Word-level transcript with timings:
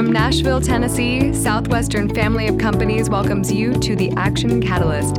From 0.00 0.12
Nashville, 0.12 0.62
Tennessee, 0.62 1.34
Southwestern 1.34 2.08
Family 2.14 2.48
of 2.48 2.56
Companies 2.56 3.10
welcomes 3.10 3.52
you 3.52 3.74
to 3.80 3.94
the 3.94 4.10
Action 4.12 4.62
Catalyst. 4.62 5.18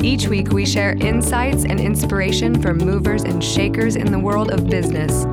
Each 0.00 0.28
week, 0.28 0.52
we 0.52 0.64
share 0.64 0.92
insights 0.92 1.64
and 1.64 1.80
inspiration 1.80 2.62
from 2.62 2.78
movers 2.78 3.24
and 3.24 3.42
shakers 3.42 3.96
in 3.96 4.12
the 4.12 4.18
world 4.20 4.52
of 4.52 4.70
business. 4.70 5.24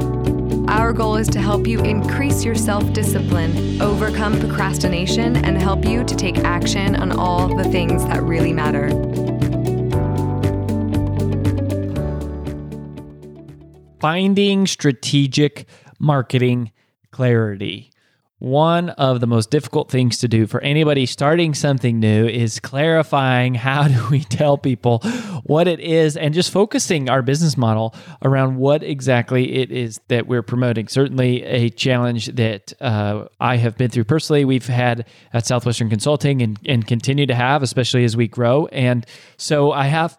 Our 0.68 0.92
goal 0.92 1.18
is 1.18 1.28
to 1.28 1.40
help 1.40 1.68
you 1.68 1.82
increase 1.82 2.44
your 2.44 2.56
self 2.56 2.92
discipline, 2.92 3.80
overcome 3.80 4.40
procrastination, 4.40 5.36
and 5.36 5.62
help 5.62 5.86
you 5.86 6.04
to 6.04 6.16
take 6.16 6.40
action 6.40 6.96
on 6.96 7.12
all 7.12 7.56
the 7.56 7.66
things 7.66 8.04
that 8.06 8.24
really 8.24 8.54
matter. 8.54 8.90
Finding 14.00 14.66
strategic 14.66 15.68
marketing 16.00 16.72
clarity. 17.12 17.92
One 18.40 18.90
of 18.92 19.20
the 19.20 19.28
most 19.28 19.52
difficult 19.52 19.92
things 19.92 20.18
to 20.20 20.30
do 20.30 20.48
for 20.48 20.62
anybody 20.62 21.06
starting 21.06 21.54
something 21.54 22.00
new 22.00 22.26
is 22.26 22.62
clarifying 22.62 23.54
how 23.54 23.88
do 23.90 24.08
we 24.10 24.22
tell 24.22 24.58
people 24.58 25.00
what 25.44 25.68
it 25.68 25.82
is 25.82 26.16
and 26.16 26.34
just 26.34 26.50
focusing 26.50 27.10
our 27.10 27.22
business 27.22 27.58
model 27.58 27.94
around 28.24 28.56
what 28.56 28.82
exactly 28.82 29.56
it 29.56 29.72
is 29.72 30.00
that 30.08 30.28
we're 30.28 30.42
promoting. 30.42 30.88
Certainly, 30.88 31.44
a 31.44 31.70
challenge 31.70 32.28
that 32.28 32.72
uh, 32.80 33.26
I 33.42 33.58
have 33.58 33.78
been 33.78 33.90
through 33.90 34.06
personally, 34.06 34.46
we've 34.46 34.68
had 34.68 35.06
at 35.34 35.46
Southwestern 35.46 35.90
Consulting 35.90 36.42
and, 36.42 36.58
and 36.66 36.88
continue 36.88 37.26
to 37.26 37.36
have, 37.36 37.62
especially 37.62 38.06
as 38.06 38.16
we 38.16 38.30
grow. 38.30 38.68
And 38.68 39.06
so 39.36 39.74
I 39.74 39.88
have 39.88 40.18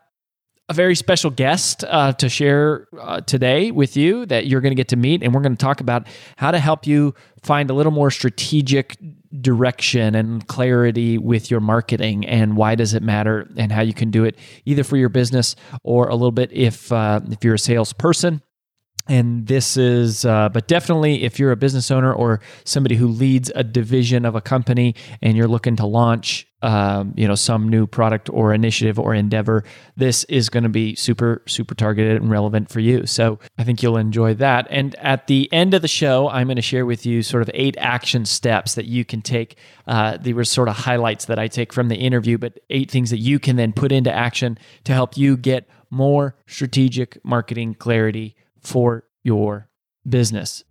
a 0.70 0.72
very 0.72 0.94
special 0.94 1.30
guest 1.30 1.82
uh, 1.88 2.12
to 2.12 2.28
share 2.28 2.86
uh, 3.00 3.20
today 3.22 3.72
with 3.72 3.96
you 3.96 4.24
that 4.26 4.46
you're 4.46 4.60
going 4.60 4.70
to 4.70 4.76
get 4.76 4.86
to 4.86 4.96
meet. 4.96 5.20
And 5.20 5.34
we're 5.34 5.40
going 5.40 5.56
to 5.56 5.60
talk 5.60 5.80
about 5.80 6.06
how 6.36 6.52
to 6.52 6.60
help 6.60 6.86
you 6.86 7.12
find 7.42 7.70
a 7.70 7.74
little 7.74 7.90
more 7.90 8.12
strategic 8.12 8.96
direction 9.40 10.14
and 10.14 10.46
clarity 10.46 11.18
with 11.18 11.50
your 11.50 11.58
marketing 11.58 12.24
and 12.24 12.56
why 12.56 12.76
does 12.76 12.94
it 12.94 13.02
matter 13.02 13.48
and 13.56 13.72
how 13.72 13.80
you 13.80 13.92
can 13.92 14.12
do 14.12 14.22
it 14.24 14.38
either 14.64 14.84
for 14.84 14.96
your 14.96 15.08
business 15.08 15.56
or 15.82 16.08
a 16.08 16.14
little 16.14 16.32
bit 16.32 16.52
if 16.52 16.90
uh, 16.92 17.20
if 17.30 17.44
you're 17.44 17.54
a 17.54 17.58
salesperson 17.58 18.42
and 19.08 19.46
this 19.46 19.76
is 19.76 20.24
uh, 20.24 20.48
but 20.48 20.66
definitely 20.66 21.22
if 21.22 21.38
you're 21.38 21.52
a 21.52 21.56
business 21.56 21.92
owner 21.92 22.12
or 22.12 22.40
somebody 22.64 22.96
who 22.96 23.06
leads 23.06 23.52
a 23.54 23.62
division 23.62 24.24
of 24.24 24.34
a 24.34 24.40
company 24.40 24.96
and 25.22 25.36
you're 25.36 25.48
looking 25.48 25.76
to 25.76 25.86
launch 25.86 26.49
um, 26.62 27.14
you 27.16 27.26
know 27.26 27.34
some 27.34 27.68
new 27.68 27.86
product 27.86 28.28
or 28.30 28.52
initiative 28.52 28.98
or 28.98 29.14
endeavor 29.14 29.64
this 29.96 30.24
is 30.24 30.48
going 30.48 30.62
to 30.62 30.68
be 30.68 30.94
super 30.94 31.42
super 31.46 31.74
targeted 31.74 32.20
and 32.20 32.30
relevant 32.30 32.68
for 32.70 32.80
you 32.80 33.06
so 33.06 33.38
i 33.58 33.64
think 33.64 33.82
you'll 33.82 33.96
enjoy 33.96 34.34
that 34.34 34.66
and 34.70 34.94
at 34.96 35.26
the 35.26 35.50
end 35.52 35.74
of 35.74 35.82
the 35.82 35.88
show 35.88 36.28
i'm 36.28 36.46
going 36.46 36.56
to 36.56 36.62
share 36.62 36.84
with 36.84 37.06
you 37.06 37.22
sort 37.22 37.42
of 37.42 37.50
eight 37.54 37.76
action 37.78 38.24
steps 38.24 38.74
that 38.74 38.86
you 38.86 39.04
can 39.04 39.22
take 39.22 39.56
uh, 39.86 40.16
they 40.18 40.32
were 40.32 40.44
sort 40.44 40.68
of 40.68 40.76
highlights 40.76 41.24
that 41.24 41.38
i 41.38 41.48
take 41.48 41.72
from 41.72 41.88
the 41.88 41.96
interview 41.96 42.36
but 42.36 42.58
eight 42.70 42.90
things 42.90 43.10
that 43.10 43.18
you 43.18 43.38
can 43.38 43.56
then 43.56 43.72
put 43.72 43.92
into 43.92 44.12
action 44.12 44.58
to 44.84 44.92
help 44.92 45.16
you 45.16 45.36
get 45.36 45.68
more 45.90 46.36
strategic 46.46 47.22
marketing 47.24 47.74
clarity 47.74 48.36
for 48.60 49.04
your 49.22 49.68
business. 50.08 50.64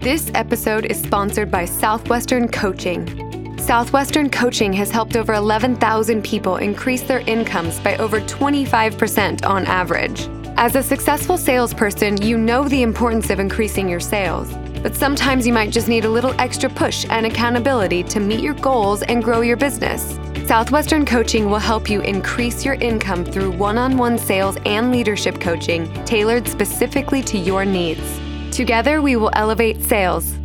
This 0.00 0.30
episode 0.34 0.86
is 0.86 1.00
sponsored 1.00 1.50
by 1.50 1.64
Southwestern 1.66 2.48
Coaching. 2.48 3.41
Southwestern 3.62 4.28
Coaching 4.28 4.72
has 4.72 4.90
helped 4.90 5.14
over 5.14 5.34
11,000 5.34 6.24
people 6.24 6.56
increase 6.56 7.02
their 7.02 7.20
incomes 7.20 7.78
by 7.78 7.96
over 7.98 8.20
25% 8.22 9.46
on 9.46 9.66
average. 9.66 10.28
As 10.56 10.74
a 10.74 10.82
successful 10.82 11.38
salesperson, 11.38 12.20
you 12.20 12.36
know 12.36 12.68
the 12.68 12.82
importance 12.82 13.30
of 13.30 13.38
increasing 13.38 13.88
your 13.88 14.00
sales, 14.00 14.52
but 14.82 14.96
sometimes 14.96 15.46
you 15.46 15.52
might 15.52 15.70
just 15.70 15.86
need 15.86 16.04
a 16.04 16.10
little 16.10 16.34
extra 16.40 16.68
push 16.68 17.06
and 17.08 17.24
accountability 17.24 18.02
to 18.02 18.18
meet 18.18 18.40
your 18.40 18.54
goals 18.54 19.04
and 19.04 19.22
grow 19.22 19.42
your 19.42 19.56
business. 19.56 20.18
Southwestern 20.48 21.06
Coaching 21.06 21.48
will 21.48 21.60
help 21.60 21.88
you 21.88 22.00
increase 22.00 22.64
your 22.64 22.74
income 22.74 23.24
through 23.24 23.52
one 23.52 23.78
on 23.78 23.96
one 23.96 24.18
sales 24.18 24.56
and 24.66 24.90
leadership 24.90 25.40
coaching 25.40 25.88
tailored 26.04 26.48
specifically 26.48 27.22
to 27.22 27.38
your 27.38 27.64
needs. 27.64 28.20
Together, 28.50 29.00
we 29.00 29.14
will 29.14 29.30
elevate 29.34 29.80
sales. 29.82 30.41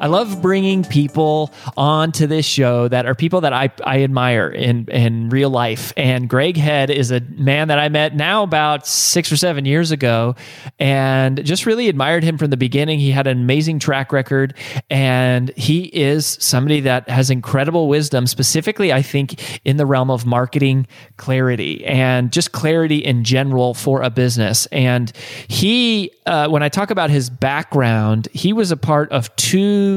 I 0.00 0.06
love 0.06 0.40
bringing 0.40 0.84
people 0.84 1.52
onto 1.76 2.28
this 2.28 2.46
show 2.46 2.86
that 2.86 3.04
are 3.04 3.16
people 3.16 3.40
that 3.40 3.52
I, 3.52 3.70
I 3.84 4.04
admire 4.04 4.48
in, 4.48 4.86
in 4.88 5.28
real 5.28 5.50
life. 5.50 5.92
And 5.96 6.28
Greg 6.28 6.56
Head 6.56 6.88
is 6.88 7.10
a 7.10 7.20
man 7.20 7.66
that 7.68 7.80
I 7.80 7.88
met 7.88 8.14
now 8.14 8.44
about 8.44 8.86
six 8.86 9.32
or 9.32 9.36
seven 9.36 9.64
years 9.64 9.90
ago 9.90 10.36
and 10.78 11.44
just 11.44 11.66
really 11.66 11.88
admired 11.88 12.22
him 12.22 12.38
from 12.38 12.50
the 12.50 12.56
beginning. 12.56 13.00
He 13.00 13.10
had 13.10 13.26
an 13.26 13.38
amazing 13.38 13.80
track 13.80 14.12
record 14.12 14.54
and 14.88 15.50
he 15.56 15.86
is 15.86 16.26
somebody 16.40 16.80
that 16.82 17.08
has 17.08 17.28
incredible 17.28 17.88
wisdom, 17.88 18.28
specifically, 18.28 18.92
I 18.92 19.02
think, 19.02 19.60
in 19.64 19.78
the 19.78 19.86
realm 19.86 20.12
of 20.12 20.24
marketing 20.24 20.86
clarity 21.16 21.84
and 21.84 22.32
just 22.32 22.52
clarity 22.52 22.98
in 22.98 23.24
general 23.24 23.74
for 23.74 24.02
a 24.02 24.10
business. 24.10 24.66
And 24.66 25.10
he, 25.48 26.12
uh, 26.24 26.48
when 26.48 26.62
I 26.62 26.68
talk 26.68 26.92
about 26.92 27.10
his 27.10 27.28
background, 27.30 28.28
he 28.32 28.52
was 28.52 28.70
a 28.70 28.76
part 28.76 29.10
of 29.10 29.34
two 29.34 29.87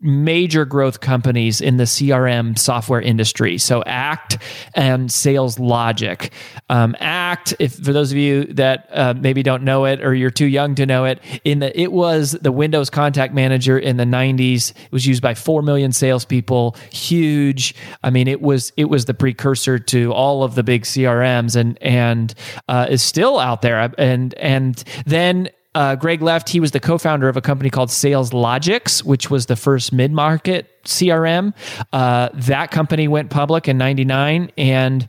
major 0.00 0.64
growth 0.64 1.00
companies 1.00 1.60
in 1.60 1.76
the 1.76 1.84
CRM 1.84 2.58
software 2.58 3.00
industry. 3.00 3.58
So 3.58 3.82
Act 3.86 4.38
and 4.74 5.08
SalesLogix. 5.08 6.30
Um, 6.68 6.96
Act, 7.00 7.54
if 7.58 7.74
for 7.74 7.92
those 7.92 8.12
of 8.12 8.18
you 8.18 8.44
that 8.54 8.88
uh, 8.92 9.14
maybe 9.16 9.42
don't 9.42 9.62
know 9.62 9.84
it 9.84 10.02
or 10.02 10.14
you're 10.14 10.30
too 10.30 10.46
young 10.46 10.74
to 10.76 10.86
know 10.86 11.04
it, 11.04 11.20
in 11.44 11.60
the 11.60 11.78
it 11.80 11.92
was 11.92 12.32
the 12.32 12.52
Windows 12.52 12.90
Contact 12.90 13.34
Manager 13.34 13.78
in 13.78 13.96
the 13.96 14.04
90s. 14.04 14.70
It 14.70 14.92
was 14.92 15.06
used 15.06 15.22
by 15.22 15.34
four 15.34 15.62
million 15.62 15.92
salespeople. 15.92 16.76
Huge. 16.92 17.74
I 18.02 18.10
mean, 18.10 18.28
it 18.28 18.40
was 18.40 18.72
it 18.76 18.86
was 18.86 19.04
the 19.04 19.14
precursor 19.14 19.78
to 19.78 20.12
all 20.12 20.42
of 20.42 20.54
the 20.54 20.62
big 20.62 20.82
CRMs 20.82 21.56
and 21.56 21.78
and 21.82 22.34
uh, 22.68 22.86
is 22.90 23.02
still 23.02 23.38
out 23.38 23.62
there. 23.62 23.92
And 23.98 24.34
and 24.34 24.82
then 25.06 25.50
uh, 25.74 25.96
Greg 25.96 26.22
left. 26.22 26.48
He 26.48 26.60
was 26.60 26.72
the 26.72 26.80
co-founder 26.80 27.28
of 27.28 27.36
a 27.36 27.40
company 27.40 27.70
called 27.70 27.90
SalesLogix, 27.90 29.04
which 29.04 29.30
was 29.30 29.46
the 29.46 29.56
first 29.56 29.92
mid-market 29.92 30.82
CRM. 30.84 31.54
Uh, 31.92 32.30
that 32.34 32.70
company 32.70 33.08
went 33.08 33.30
public 33.30 33.68
in 33.68 33.78
'99, 33.78 34.50
and 34.58 35.08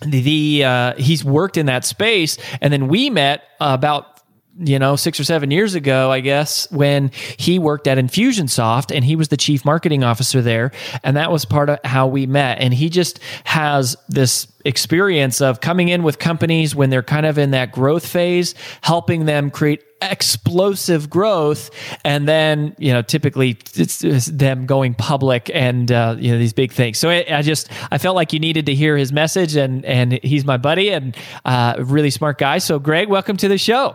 the 0.00 0.64
uh, 0.64 0.94
he's 0.94 1.24
worked 1.24 1.56
in 1.56 1.66
that 1.66 1.84
space. 1.84 2.38
And 2.60 2.72
then 2.72 2.88
we 2.88 3.10
met 3.10 3.42
about 3.60 4.19
you 4.58 4.78
know, 4.78 4.96
six 4.96 5.18
or 5.18 5.24
seven 5.24 5.50
years 5.50 5.74
ago, 5.74 6.10
I 6.10 6.20
guess, 6.20 6.70
when 6.70 7.10
he 7.38 7.58
worked 7.58 7.86
at 7.86 7.98
Infusionsoft 7.98 8.94
and 8.94 9.04
he 9.04 9.16
was 9.16 9.28
the 9.28 9.36
chief 9.36 9.64
marketing 9.64 10.04
officer 10.04 10.42
there. 10.42 10.72
And 11.02 11.16
that 11.16 11.32
was 11.32 11.44
part 11.44 11.70
of 11.70 11.78
how 11.84 12.06
we 12.06 12.26
met. 12.26 12.58
And 12.60 12.74
he 12.74 12.90
just 12.90 13.20
has 13.44 13.96
this 14.08 14.46
experience 14.64 15.40
of 15.40 15.60
coming 15.60 15.88
in 15.88 16.02
with 16.02 16.18
companies 16.18 16.74
when 16.74 16.90
they're 16.90 17.02
kind 17.02 17.26
of 17.26 17.38
in 17.38 17.52
that 17.52 17.72
growth 17.72 18.06
phase, 18.06 18.54
helping 18.82 19.24
them 19.24 19.50
create 19.50 19.82
explosive 20.02 21.10
growth 21.10 21.70
and 22.06 22.26
then 22.26 22.74
you 22.78 22.90
know 22.90 23.02
typically 23.02 23.50
it's, 23.74 24.02
it's 24.02 24.26
them 24.26 24.64
going 24.64 24.94
public 24.94 25.50
and 25.52 25.92
uh, 25.92 26.16
you 26.18 26.32
know 26.32 26.38
these 26.38 26.54
big 26.54 26.72
things 26.72 26.96
so 26.96 27.10
I, 27.10 27.26
I, 27.30 27.42
just 27.42 27.68
i 27.90 27.98
felt 27.98 28.16
like 28.16 28.32
you 28.32 28.38
needed 28.38 28.64
to 28.64 28.74
hear 28.74 28.96
his 28.96 29.12
message 29.12 29.56
and 29.56 29.84
and 29.84 30.14
he's 30.22 30.46
my 30.46 30.56
buddy 30.56 30.88
and 30.88 31.14
uh, 31.44 31.74
really 31.80 32.08
smart 32.08 32.38
guy 32.38 32.56
so 32.56 32.78
greg 32.78 33.10
welcome 33.10 33.36
to 33.36 33.48
the 33.48 33.58
show 33.58 33.94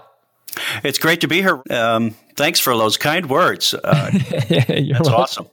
it's 0.84 1.00
great 1.00 1.22
to 1.22 1.28
be 1.28 1.42
here. 1.42 1.62
Um, 1.70 2.16
thanks 2.36 2.60
for 2.60 2.76
those 2.78 2.98
kind 2.98 3.30
words. 3.30 3.74
Uh, 3.74 4.12
that's 4.30 4.90
welcome. 4.90 5.14
awesome. 5.14 5.48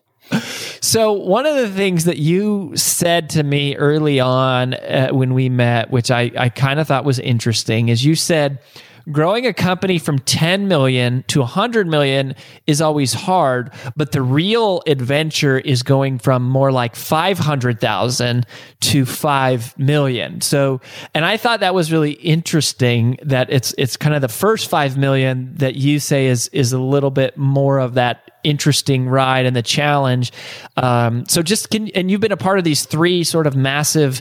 So, 0.81 1.13
one 1.13 1.47
of 1.47 1.57
the 1.57 1.69
things 1.69 2.05
that 2.05 2.19
you 2.19 2.73
said 2.75 3.31
to 3.31 3.43
me 3.43 3.77
early 3.77 4.19
on 4.19 4.75
uh, 4.75 5.11
when 5.11 5.35
we 5.35 5.49
met, 5.49 5.91
which 5.91 6.11
I, 6.11 6.31
I 6.37 6.49
kind 6.49 6.81
of 6.81 6.89
thought 6.89 7.05
was 7.05 7.19
interesting, 7.19 7.89
is 7.89 8.05
you 8.05 8.15
said, 8.15 8.59
growing 9.11 9.47
a 9.47 9.53
company 9.53 9.99
from 9.99 10.19
10 10.21 10.69
million 10.69 11.25
to 11.29 11.41
100 11.41 11.87
million 11.87 12.35
is 12.67 12.81
always 12.81 13.13
hard, 13.13 13.73
but 13.97 14.13
the 14.13 14.23
real 14.23 14.83
adventure 14.87 15.59
is 15.59 15.83
going 15.83 16.19
from 16.19 16.43
more 16.43 16.71
like 16.71 16.95
500,000 16.95 18.47
to 18.81 19.07
5 19.07 19.79
million. 19.79 20.41
So, 20.41 20.81
and 21.15 21.25
I 21.25 21.37
thought 21.37 21.61
that 21.61 21.75
was 21.75 21.93
really 21.93 22.13
interesting 22.13 23.19
that 23.23 23.51
it's 23.51 23.75
it's 23.79 23.97
kind 23.97 24.15
of 24.15 24.21
the 24.21 24.29
first 24.29 24.69
5 24.69 24.97
million 24.97 25.55
that 25.57 25.77
you 25.77 25.99
say 25.99 26.27
is 26.27 26.49
is 26.49 26.73
a 26.73 26.79
little 26.79 27.11
bit 27.11 27.37
more 27.37 27.79
of 27.79 27.95
that 27.95 28.31
interesting 28.45 29.09
ride 29.09 29.47
and 29.47 29.55
the 29.55 29.63
challenge. 29.63 30.33
Um, 30.77 31.27
so 31.27 31.43
just 31.43 31.71
can 31.71 31.89
and 31.91 32.11
you've 32.11 32.21
been 32.21 32.33
a 32.33 32.37
part 32.37 32.59
of 32.59 32.65
these 32.65 32.85
three 32.85 33.25
sort 33.25 33.47
of 33.47 33.57
massive 33.57 34.21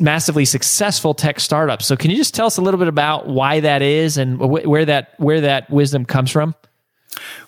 massively 0.00 0.44
successful 0.44 1.14
tech 1.14 1.40
startups. 1.40 1.86
So 1.86 1.96
can 1.96 2.10
you 2.10 2.16
just 2.16 2.34
tell 2.34 2.46
us 2.46 2.56
a 2.56 2.60
little 2.60 2.78
bit 2.78 2.88
about 2.88 3.28
why 3.28 3.60
that 3.60 3.82
is 3.82 4.18
and 4.18 4.38
wh- 4.38 4.66
where 4.66 4.84
that 4.84 5.14
where 5.18 5.40
that 5.42 5.70
wisdom 5.70 6.04
comes 6.04 6.30
from? 6.30 6.54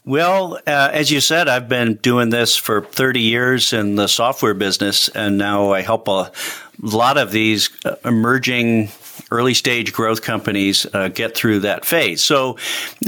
Well, 0.04 0.56
uh, 0.66 0.90
as 0.92 1.10
you 1.10 1.20
said, 1.20 1.48
I've 1.48 1.68
been 1.68 1.94
doing 1.94 2.30
this 2.30 2.56
for 2.56 2.82
30 2.82 3.20
years 3.20 3.72
in 3.72 3.96
the 3.96 4.06
software 4.06 4.52
business, 4.52 5.08
and 5.08 5.38
now 5.38 5.72
I 5.72 5.80
help 5.80 6.06
a 6.06 6.30
lot 6.82 7.16
of 7.16 7.32
these 7.32 7.70
uh, 7.84 7.96
emerging 8.04 8.90
early 9.30 9.54
stage 9.54 9.92
growth 9.92 10.22
companies 10.22 10.86
uh, 10.92 11.08
get 11.08 11.34
through 11.34 11.60
that 11.60 11.84
phase. 11.84 12.22
So, 12.22 12.58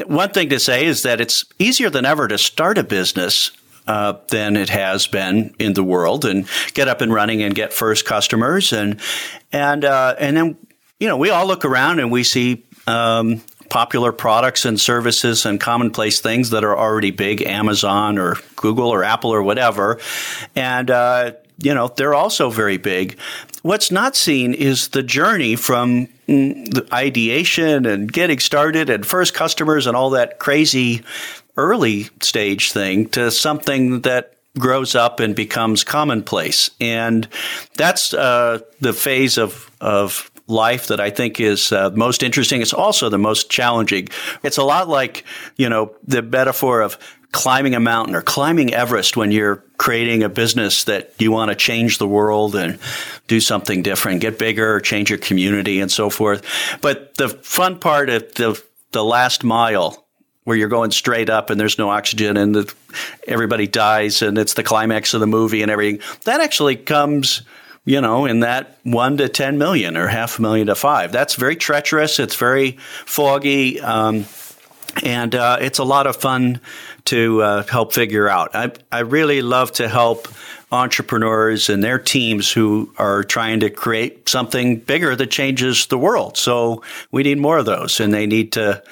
one 0.07 0.31
thing 0.31 0.49
to 0.49 0.59
say 0.59 0.87
is 0.87 1.03
that 1.03 1.21
it's 1.21 1.45
easier 1.59 1.91
than 1.91 2.07
ever 2.07 2.27
to 2.29 2.39
start 2.39 2.79
a 2.79 2.85
business 2.85 3.51
uh, 3.87 4.15
than 4.29 4.57
it 4.57 4.69
has 4.69 5.07
been 5.07 5.55
in 5.59 5.73
the 5.75 5.85
world, 5.85 6.25
and 6.25 6.49
get 6.75 6.89
up 6.89 7.01
and 7.01 7.13
running 7.13 7.43
and 7.43 7.55
get 7.55 7.73
first 7.73 8.05
customers, 8.05 8.73
and 8.73 9.01
and 9.53 9.85
uh, 9.85 10.15
and 10.19 10.37
then 10.37 10.57
you 11.01 11.09
know 11.09 11.17
we 11.17 11.31
all 11.31 11.47
look 11.47 11.65
around 11.65 12.01
and 12.01 12.11
we 12.11 12.25
see. 12.25 12.65
Um, 12.87 13.43
popular 13.69 14.13
products 14.13 14.65
and 14.65 14.81
services 14.81 15.45
and 15.45 15.61
commonplace 15.61 16.21
things 16.21 16.51
that 16.51 16.65
are 16.65 16.77
already 16.77 17.11
big, 17.11 17.43
Amazon 17.43 18.17
or 18.17 18.37
Google 18.55 18.89
or 18.89 19.03
Apple 19.05 19.31
or 19.31 19.43
whatever. 19.43 19.99
And, 20.55 20.91
uh, 20.91 21.33
you 21.59 21.75
know, 21.75 21.89
they're 21.89 22.15
also 22.15 22.51
very 22.51 22.77
big. 22.77 23.19
What's 23.63 23.91
not 23.91 24.15
seen 24.15 24.55
is 24.55 24.89
the 24.89 25.03
journey 25.03 25.57
from 25.57 26.09
mm, 26.29 26.73
the 26.73 26.87
ideation 26.93 27.87
and 27.87 28.13
getting 28.13 28.39
started 28.39 28.91
and 28.91 29.05
first 29.05 29.35
customers 29.35 29.87
and 29.87 29.97
all 29.97 30.11
that 30.11 30.39
crazy 30.39 31.03
early 31.57 32.09
stage 32.21 32.73
thing 32.73 33.09
to 33.11 33.31
something 33.31 34.01
that 34.03 34.35
grows 34.59 34.95
up 34.95 35.21
and 35.21 35.35
becomes 35.35 35.85
commonplace. 35.85 36.71
And 36.81 37.29
that's 37.77 38.15
uh, 38.15 38.61
the 38.81 38.93
phase 38.93 39.39
of, 39.39 39.71
of 39.81 40.31
life 40.47 40.87
that 40.89 41.01
I 41.01 41.11
think 41.11 41.41
is 41.41 41.73
uh, 41.73 41.91
most 41.91 42.23
interesting. 42.23 42.63
It's 42.63 42.73
also 42.73 43.09
the 43.09 43.19
most 43.19 43.51
challenging. 43.51 44.09
It's 44.43 44.59
a 44.59 44.63
lot 44.63 44.89
like, 44.89 45.25
you 45.57 45.69
know, 45.69 45.95
the 46.07 46.23
metaphor 46.23 46.83
of 46.83 46.99
climbing 47.33 47.75
a 47.75 47.81
mountain 47.81 48.15
or 48.15 48.23
climbing 48.23 48.73
Everest 48.73 49.17
when 49.17 49.31
you're 49.31 49.63
creating 49.77 50.23
a 50.23 50.29
business 50.29 50.85
that 50.85 51.13
you 51.19 51.31
want 51.31 51.51
to 51.51 51.55
change 51.55 51.99
the 51.99 52.09
world 52.09 52.55
and 52.55 52.79
do 53.27 53.41
something 53.41 53.83
different, 53.83 54.21
get 54.21 54.39
bigger, 54.39 54.81
change 54.81 55.11
your 55.11 55.19
community 55.19 55.81
and 55.81 55.91
so 55.91 56.09
forth. 56.09 56.43
But 56.81 57.15
the 57.17 57.29
fun 57.29 57.79
part 57.79 58.09
of 58.09 58.33
the, 58.35 58.63
the 58.93 59.05
last 59.05 59.45
mile 59.45 60.06
where 60.47 60.57
you're 60.57 60.69
going 60.69 60.91
straight 60.91 61.29
up 61.29 61.51
and 61.51 61.61
there's 61.61 61.77
no 61.77 61.91
oxygen 61.91 62.37
and 62.39 62.55
the, 62.55 62.75
everybody 63.29 63.67
dies 63.67 64.23
and 64.23 64.39
it's 64.39 64.55
the 64.55 64.63
climax 64.63 65.13
of 65.13 65.21
the 65.21 65.27
movie 65.27 65.61
and 65.61 65.71
everything, 65.71 66.01
that 66.25 66.41
actually 66.41 66.77
comes– 66.77 67.43
you 67.87 68.01
know, 68.01 68.27
in 68.27 68.41
that 68.41 68.79
one 68.83 69.17
to 69.17 69.29
10 69.29 69.57
million 69.57 69.97
or 69.97 70.09
half 70.09 70.39
a 70.39 70.43
million 70.43 70.67
to 70.67 70.75
five. 70.75 71.13
That's 71.13 71.37
very 71.37 71.57
treacherous. 71.57 72.19
It's 72.19 72.35
very 72.35 72.73
foggy. 73.07 73.81
Um, 73.81 74.27
and 75.05 75.35
uh, 75.35 75.59
it's 75.61 75.79
a 75.79 75.85
lot 75.85 76.07
of 76.07 76.17
fun 76.17 76.61
to 77.07 77.43
uh, 77.43 77.63
help 77.63 77.95
figure 77.95 78.29
out. 78.29 78.55
I, 78.55 78.73
I 78.91 79.01
really 79.01 79.41
love 79.41 79.71
to 79.73 79.89
help 79.89 80.27
entrepreneurs 80.73 81.69
and 81.69 81.85
their 81.85 82.01
teams 82.01 82.51
who 82.51 82.93
are 82.99 83.23
trying 83.23 83.61
to 83.61 83.71
create 83.71 84.29
something 84.29 84.81
bigger 84.81 85.15
that 85.15 85.31
changes 85.31 85.87
the 85.87 85.99
world. 85.99 86.37
So 86.37 86.83
we 87.13 87.23
need 87.23 87.39
more 87.39 87.59
of 87.59 87.67
those, 87.67 88.01
and 88.01 88.13
they 88.13 88.27
need 88.27 88.53
to 88.53 88.83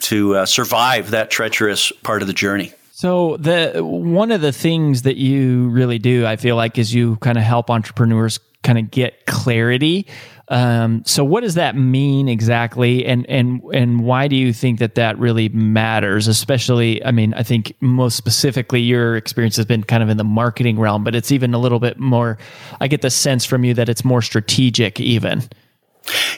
to 0.00 0.36
uh, 0.36 0.46
survive 0.46 1.10
that 1.10 1.30
treacherous 1.30 1.92
part 2.02 2.22
of 2.22 2.28
the 2.28 2.34
journey. 2.34 2.72
So 2.92 3.38
the 3.38 3.80
one 3.82 4.30
of 4.30 4.42
the 4.42 4.52
things 4.52 5.02
that 5.02 5.16
you 5.16 5.70
really 5.70 5.98
do, 5.98 6.26
I 6.26 6.36
feel 6.36 6.56
like, 6.56 6.76
is 6.76 6.92
you 6.92 7.16
kind 7.16 7.38
of 7.38 7.44
help 7.44 7.70
entrepreneurs 7.70 8.38
kind 8.62 8.78
of 8.78 8.90
get 8.90 9.24
clarity. 9.24 10.06
Um, 10.48 11.04
so 11.06 11.24
what 11.24 11.42
does 11.42 11.54
that 11.54 11.76
mean 11.76 12.28
exactly, 12.28 13.06
and 13.06 13.24
and 13.30 13.62
and 13.72 14.04
why 14.04 14.28
do 14.28 14.36
you 14.36 14.52
think 14.52 14.80
that 14.80 14.96
that 14.96 15.18
really 15.18 15.48
matters? 15.48 16.28
Especially, 16.28 17.02
I 17.04 17.12
mean, 17.12 17.32
I 17.34 17.42
think 17.42 17.72
most 17.80 18.16
specifically, 18.16 18.80
your 18.80 19.16
experience 19.16 19.56
has 19.56 19.64
been 19.64 19.84
kind 19.84 20.02
of 20.02 20.08
in 20.08 20.16
the 20.16 20.24
marketing 20.24 20.78
realm, 20.78 21.02
but 21.02 21.14
it's 21.14 21.32
even 21.32 21.54
a 21.54 21.58
little 21.58 21.78
bit 21.78 21.98
more. 21.98 22.36
I 22.80 22.88
get 22.88 23.00
the 23.00 23.10
sense 23.10 23.44
from 23.44 23.64
you 23.64 23.74
that 23.74 23.88
it's 23.88 24.04
more 24.04 24.20
strategic, 24.20 25.00
even. 25.00 25.48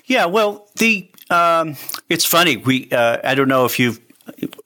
Yeah, 0.04 0.26
well, 0.26 0.68
the 0.76 1.08
um, 1.32 1.76
it's 2.08 2.24
funny. 2.24 2.56
We 2.56 2.90
uh, 2.90 3.18
I 3.24 3.34
don't 3.34 3.48
know 3.48 3.64
if 3.64 3.78
you've 3.78 4.00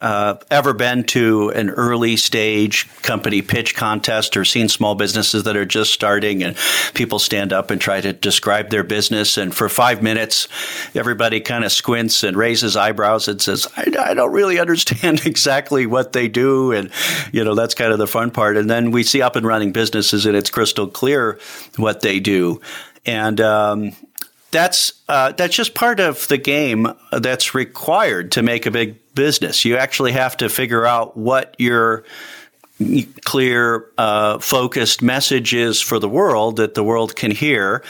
uh, 0.00 0.36
ever 0.50 0.74
been 0.74 1.04
to 1.04 1.48
an 1.50 1.70
early 1.70 2.16
stage 2.16 2.88
company 3.00 3.40
pitch 3.40 3.74
contest 3.74 4.36
or 4.36 4.44
seen 4.44 4.68
small 4.68 4.94
businesses 4.94 5.44
that 5.44 5.56
are 5.56 5.64
just 5.64 5.94
starting 5.94 6.42
and 6.42 6.56
people 6.92 7.18
stand 7.18 7.54
up 7.54 7.70
and 7.70 7.80
try 7.80 8.00
to 8.00 8.12
describe 8.12 8.68
their 8.68 8.84
business 8.84 9.38
and 9.38 9.54
for 9.54 9.70
five 9.70 10.02
minutes 10.02 10.46
everybody 10.94 11.40
kind 11.40 11.64
of 11.64 11.72
squints 11.72 12.22
and 12.22 12.36
raises 12.36 12.76
eyebrows 12.76 13.28
and 13.28 13.40
says 13.40 13.66
I, 13.78 13.90
I 13.98 14.14
don't 14.14 14.32
really 14.32 14.58
understand 14.58 15.22
exactly 15.26 15.86
what 15.86 16.12
they 16.12 16.28
do 16.28 16.72
and 16.72 16.90
you 17.32 17.42
know 17.42 17.54
that's 17.54 17.74
kind 17.74 17.92
of 17.92 17.98
the 17.98 18.06
fun 18.06 18.30
part 18.30 18.58
and 18.58 18.69
then 18.69 18.90
we 18.90 19.04
see 19.04 19.22
up 19.22 19.36
and 19.36 19.46
running 19.46 19.72
businesses 19.72 20.26
and 20.26 20.36
it's 20.36 20.50
crystal 20.50 20.86
clear 20.86 21.38
what 21.76 22.02
they 22.02 22.20
do 22.20 22.60
and 23.06 23.40
um, 23.40 23.92
that's 24.56 24.94
uh, 25.06 25.32
that's 25.32 25.55
just 25.55 25.75
part 25.75 26.00
of 26.00 26.26
the 26.29 26.38
game 26.38 26.88
that's 27.12 27.55
required 27.55 28.32
to 28.32 28.43
make 28.43 28.64
a 28.64 28.70
big 28.70 28.97
business. 29.14 29.67
You 29.67 29.76
actually 29.76 30.12
have 30.12 30.38
to 30.38 30.49
figure 30.49 30.87
out 30.87 31.14
what 31.14 31.55
your 31.58 32.05
clear, 33.25 33.91
uh, 33.99 34.38
focused 34.38 35.03
message 35.03 35.53
is 35.55 35.81
for 35.82 35.99
the 35.99 36.08
world 36.08 36.56
that 36.56 36.75
the 36.75 36.82
world 36.82 37.14
can 37.14 37.31
hear, 37.31 37.85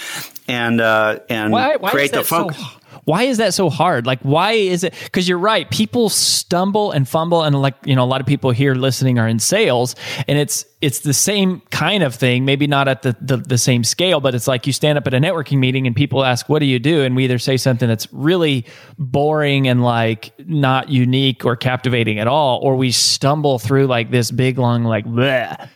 and 0.49 0.81
uh, 0.81 1.21
and 1.29 1.53
why, 1.53 1.77
why 1.77 1.91
create 1.91 2.11
the 2.11 2.25
focus. 2.25 2.59
So- 2.59 2.67
why 3.07 3.23
is 3.23 3.39
that 3.39 3.55
so 3.55 3.71
hard? 3.71 4.05
Like, 4.05 4.21
why 4.23 4.53
is 4.53 4.83
it? 4.83 4.93
Because 5.05 5.29
you're 5.29 5.39
right. 5.39 5.71
People 5.71 6.09
stumble 6.09 6.91
and 6.91 7.09
fumble, 7.09 7.45
and 7.45 7.63
like 7.63 7.77
you 7.85 7.95
know, 7.95 8.03
a 8.03 8.05
lot 8.05 8.21
of 8.21 8.27
people 8.27 8.51
here 8.51 8.75
listening 8.75 9.21
are 9.21 9.29
in 9.29 9.39
sales, 9.39 9.95
and 10.27 10.39
it's 10.39 10.67
it's 10.81 10.99
the 11.01 11.15
same 11.15 11.63
kind 11.71 12.03
of 12.03 12.17
thing. 12.17 12.45
Maybe 12.45 12.67
not 12.67 12.89
at 12.89 13.03
the, 13.03 13.17
the 13.21 13.37
the 13.37 13.59
same 13.59 13.85
scale, 13.85 14.19
but 14.19 14.35
it's 14.35 14.49
like 14.49 14.67
you 14.67 14.73
stand 14.73 14.99
up 14.99 15.07
at 15.07 15.15
a 15.15 15.19
networking 15.19 15.59
meeting 15.59 15.87
and 15.87 15.95
people 15.95 16.25
ask, 16.25 16.49
"What 16.49 16.59
do 16.59 16.67
you 16.67 16.81
do?" 16.81 17.03
And 17.05 17.15
we 17.15 17.23
either 17.25 17.39
say 17.39 17.57
something 17.57 17.89
that's 17.89 18.13
really 18.13 18.67
boring 18.99 19.69
and 19.69 19.85
like 19.85 20.33
not 20.39 20.89
unique 20.89 21.45
or 21.45 21.55
captivating 21.55 22.19
at 22.19 22.27
all, 22.27 22.59
or 22.61 22.75
we 22.75 22.91
stumble 22.91 23.61
through 23.61 23.87
like 23.87 24.11
this 24.11 24.33
big 24.33 24.59
long 24.59 24.83
like. 24.83 25.05
Bleh. 25.05 25.69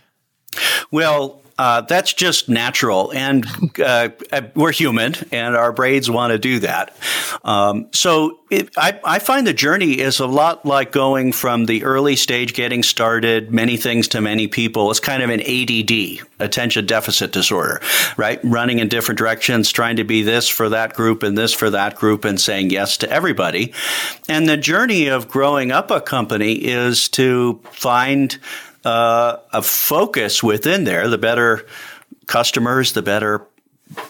Well, 0.91 1.41
uh, 1.61 1.83
that's 1.83 2.15
just 2.15 2.49
natural, 2.49 3.13
and 3.13 3.45
uh, 3.85 4.09
we're 4.55 4.73
human, 4.73 5.15
and 5.31 5.55
our 5.55 5.73
brains 5.73 6.11
want 6.11 6.31
to 6.31 6.39
do 6.39 6.59
that. 6.61 6.97
Um, 7.45 7.89
so 7.93 8.39
it, 8.49 8.71
I, 8.79 8.99
I, 9.05 9.19
find 9.19 9.47
the 9.47 9.53
journey 9.53 10.01
is 10.01 10.21
a 10.21 10.27
lot 10.27 10.65
like 10.65 10.91
going 10.91 11.33
from 11.33 11.67
the 11.67 11.85
early 11.85 12.17
stage, 12.17 12.55
getting 12.55 12.83
started, 12.83 13.53
many 13.53 13.77
things 13.77 14.09
to 14.09 14.23
many 14.23 14.49
people. 14.49 14.91
It's 14.91 15.01
kind 15.01 15.23
of 15.23 15.29
an 15.29 15.43
ADD, 15.43 16.27
attention 16.39 16.87
deficit 16.87 17.31
disorder, 17.31 17.83
right? 18.17 18.41
Running 18.43 18.79
in 18.79 18.89
different 18.89 19.19
directions, 19.19 19.71
trying 19.71 19.97
to 19.97 20.05
be 20.05 20.23
this 20.23 20.49
for 20.49 20.71
that 20.71 20.95
group 20.95 21.23
and 21.23 21.37
this 21.37 21.53
for 21.53 21.69
that 21.69 21.95
group, 21.95 22.25
and 22.25 22.41
saying 22.41 22.71
yes 22.71 22.97
to 22.97 23.11
everybody. 23.11 23.75
And 24.31 24.49
the 24.49 24.57
journey 24.57 25.09
of 25.09 25.29
growing 25.29 25.73
up 25.73 25.91
a 25.91 26.01
company 26.01 26.55
is 26.55 27.11
to 27.11 27.61
find 27.65 28.39
uh, 28.85 29.37
a 29.53 29.63
focus 29.63 30.43
within 30.43 30.85
there, 30.85 31.09
the 31.09 31.19
better 31.19 31.67
customers, 32.27 32.93
the 32.93 33.03
better 33.03 33.47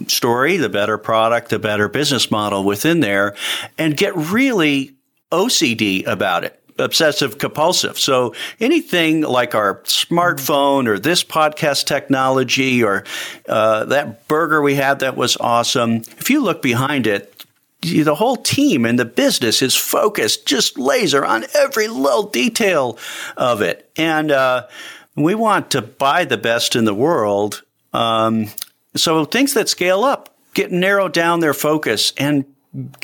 story, 0.07 0.57
the 0.57 0.69
better 0.69 0.99
product, 0.99 1.51
the 1.51 1.59
better 1.59 1.89
business 1.89 2.31
model 2.31 2.65
within 2.65 3.01
there, 3.01 3.35
and 3.79 3.97
get 3.97 4.15
really 4.17 4.95
OCD 5.33 6.07
about 6.07 6.45
it. 6.45 6.57
Obsessive 6.79 7.37
compulsive. 7.37 7.99
So 7.99 8.35
anything 8.59 9.21
like 9.21 9.55
our 9.55 9.77
smartphone 9.83 10.87
or 10.87 10.99
this 10.99 11.23
podcast 11.23 11.85
technology 11.85 12.83
or 12.83 13.05
uh, 13.49 13.85
that 13.87 14.27
burger 14.29 14.63
we 14.63 14.77
had 14.77 15.01
that 15.01 15.15
was 15.15 15.37
awesome, 15.37 15.97
if 16.19 16.31
you 16.31 16.43
look 16.43 16.63
behind 16.63 17.07
it, 17.07 17.30
the 17.83 18.15
whole 18.15 18.37
team 18.37 18.85
and 18.85 18.99
the 18.99 19.05
business 19.05 19.63
is 19.63 19.75
focused, 19.75 20.47
just 20.47 20.79
laser 20.79 21.25
on 21.25 21.45
every 21.55 21.89
little 21.89 22.25
detail 22.25 22.99
of 23.37 23.63
it. 23.63 23.91
And 23.97 24.31
uh, 24.31 24.67
we 25.17 25.35
want 25.35 25.71
to 25.73 25.83
buy 25.83 26.25
the 26.25 26.37
best 26.37 26.77
in 26.77 26.85
the 26.85 26.95
world. 26.95 27.63
Um, 27.93 28.49
so 28.97 29.25
things 29.25 29.55
that 29.55 29.69
scale 29.69 30.05
up 30.05 30.35
get 30.55 30.73
narrowed 30.73 31.13
down 31.13 31.41
their 31.41 31.55
focus 31.55 32.13
and 32.17 32.45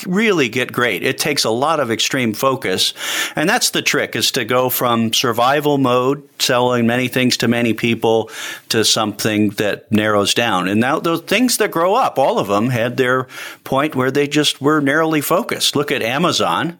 really 0.06 0.48
get 0.48 0.72
great. 0.72 1.02
It 1.02 1.18
takes 1.18 1.44
a 1.44 1.50
lot 1.50 1.80
of 1.80 1.90
extreme 1.90 2.34
focus. 2.34 2.94
And 3.34 3.48
that's 3.48 3.70
the 3.70 3.82
trick 3.82 4.14
is 4.14 4.30
to 4.32 4.44
go 4.44 4.68
from 4.68 5.12
survival 5.12 5.76
mode, 5.76 6.28
selling 6.38 6.86
many 6.86 7.08
things 7.08 7.36
to 7.38 7.48
many 7.48 7.74
people 7.74 8.30
to 8.68 8.84
something 8.84 9.50
that 9.50 9.90
narrows 9.90 10.34
down. 10.34 10.68
And 10.68 10.80
now 10.80 11.00
those 11.00 11.22
things 11.22 11.56
that 11.56 11.72
grow 11.72 11.94
up, 11.94 12.18
all 12.18 12.38
of 12.38 12.46
them 12.46 12.68
had 12.68 12.96
their 12.96 13.26
point 13.64 13.96
where 13.96 14.12
they 14.12 14.28
just 14.28 14.60
were 14.60 14.80
narrowly 14.80 15.20
focused. 15.20 15.74
Look 15.74 15.90
at 15.90 16.02
Amazon. 16.02 16.78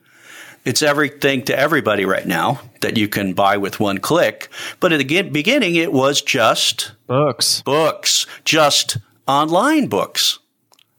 It's 0.64 0.82
everything 0.82 1.44
to 1.44 1.58
everybody 1.58 2.04
right 2.04 2.26
now 2.26 2.60
that 2.80 2.96
you 2.96 3.08
can 3.08 3.34
buy 3.34 3.56
with 3.56 3.78
one 3.80 3.98
click. 3.98 4.48
But 4.78 4.92
at 4.92 4.98
the 4.98 5.22
beginning, 5.22 5.74
it 5.76 5.92
was 5.92 6.22
just 6.22 6.92
books, 7.06 7.62
books, 7.62 8.26
just 8.44 8.98
online 9.26 9.86
books 9.86 10.40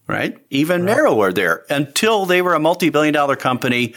right? 0.08 0.36
Even 0.50 0.84
right. 0.84 0.96
narrower 0.96 1.32
there 1.32 1.64
until 1.70 2.26
they 2.26 2.42
were 2.42 2.54
a 2.54 2.60
multi 2.60 2.90
billion 2.90 3.14
dollar 3.14 3.36
company 3.36 3.94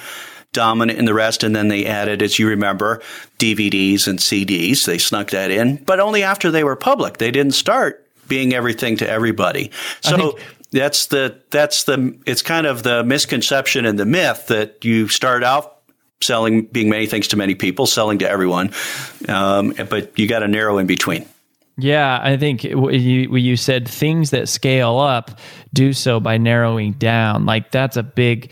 dominant 0.54 1.00
in 1.00 1.06
the 1.06 1.14
rest. 1.14 1.44
And 1.44 1.56
then 1.56 1.70
they 1.70 1.86
added, 1.86 2.22
as 2.22 2.38
you 2.38 2.48
remember, 2.48 3.02
DVDs 3.40 4.08
and 4.08 4.20
CDs. 4.20 4.86
They 4.86 4.98
snuck 4.98 5.30
that 5.32 5.50
in, 5.50 5.78
but 5.78 6.00
only 6.00 6.24
after 6.24 6.52
they 6.52 6.64
were 6.64 6.76
public. 6.76 7.18
They 7.18 7.32
didn't 7.32 7.54
start 7.54 8.06
being 8.28 8.54
everything 8.54 8.98
to 8.98 9.10
everybody. 9.10 9.72
So 10.02 10.38
that's 10.72 11.08
the 11.08 11.42
that's 11.50 11.84
the 11.84 12.18
it's 12.26 12.42
kind 12.42 12.66
of 12.66 12.84
the 12.84 13.04
misconception 13.04 13.86
and 13.86 13.98
the 13.98 14.06
myth 14.06 14.48
that 14.48 14.84
you 14.84 15.08
start 15.08 15.44
out 15.44 15.78
selling 16.22 16.66
being 16.66 16.90
many 16.90 17.08
things 17.08 17.30
to 17.30 17.38
many 17.38 17.56
people, 17.56 17.88
selling 17.88 18.20
to 18.20 18.30
everyone, 18.30 18.72
um, 19.28 19.74
but 19.90 20.18
you 20.20 20.28
got 20.28 20.40
to 20.40 20.48
narrow 20.48 20.78
in 20.78 20.88
between. 20.88 21.26
Yeah, 21.78 22.20
I 22.22 22.38
think 22.38 22.64
you 22.64 23.36
you 23.36 23.58
said 23.58 23.88
things 23.88 24.32
that 24.32 24.50
scale 24.50 25.00
up 25.00 25.40
do 25.74 25.94
so 25.94 26.20
by 26.20 26.38
narrowing 26.38 26.94
down. 26.94 27.46
Like 27.46 27.72
that's 27.72 27.98
a 27.98 28.04
big 28.04 28.52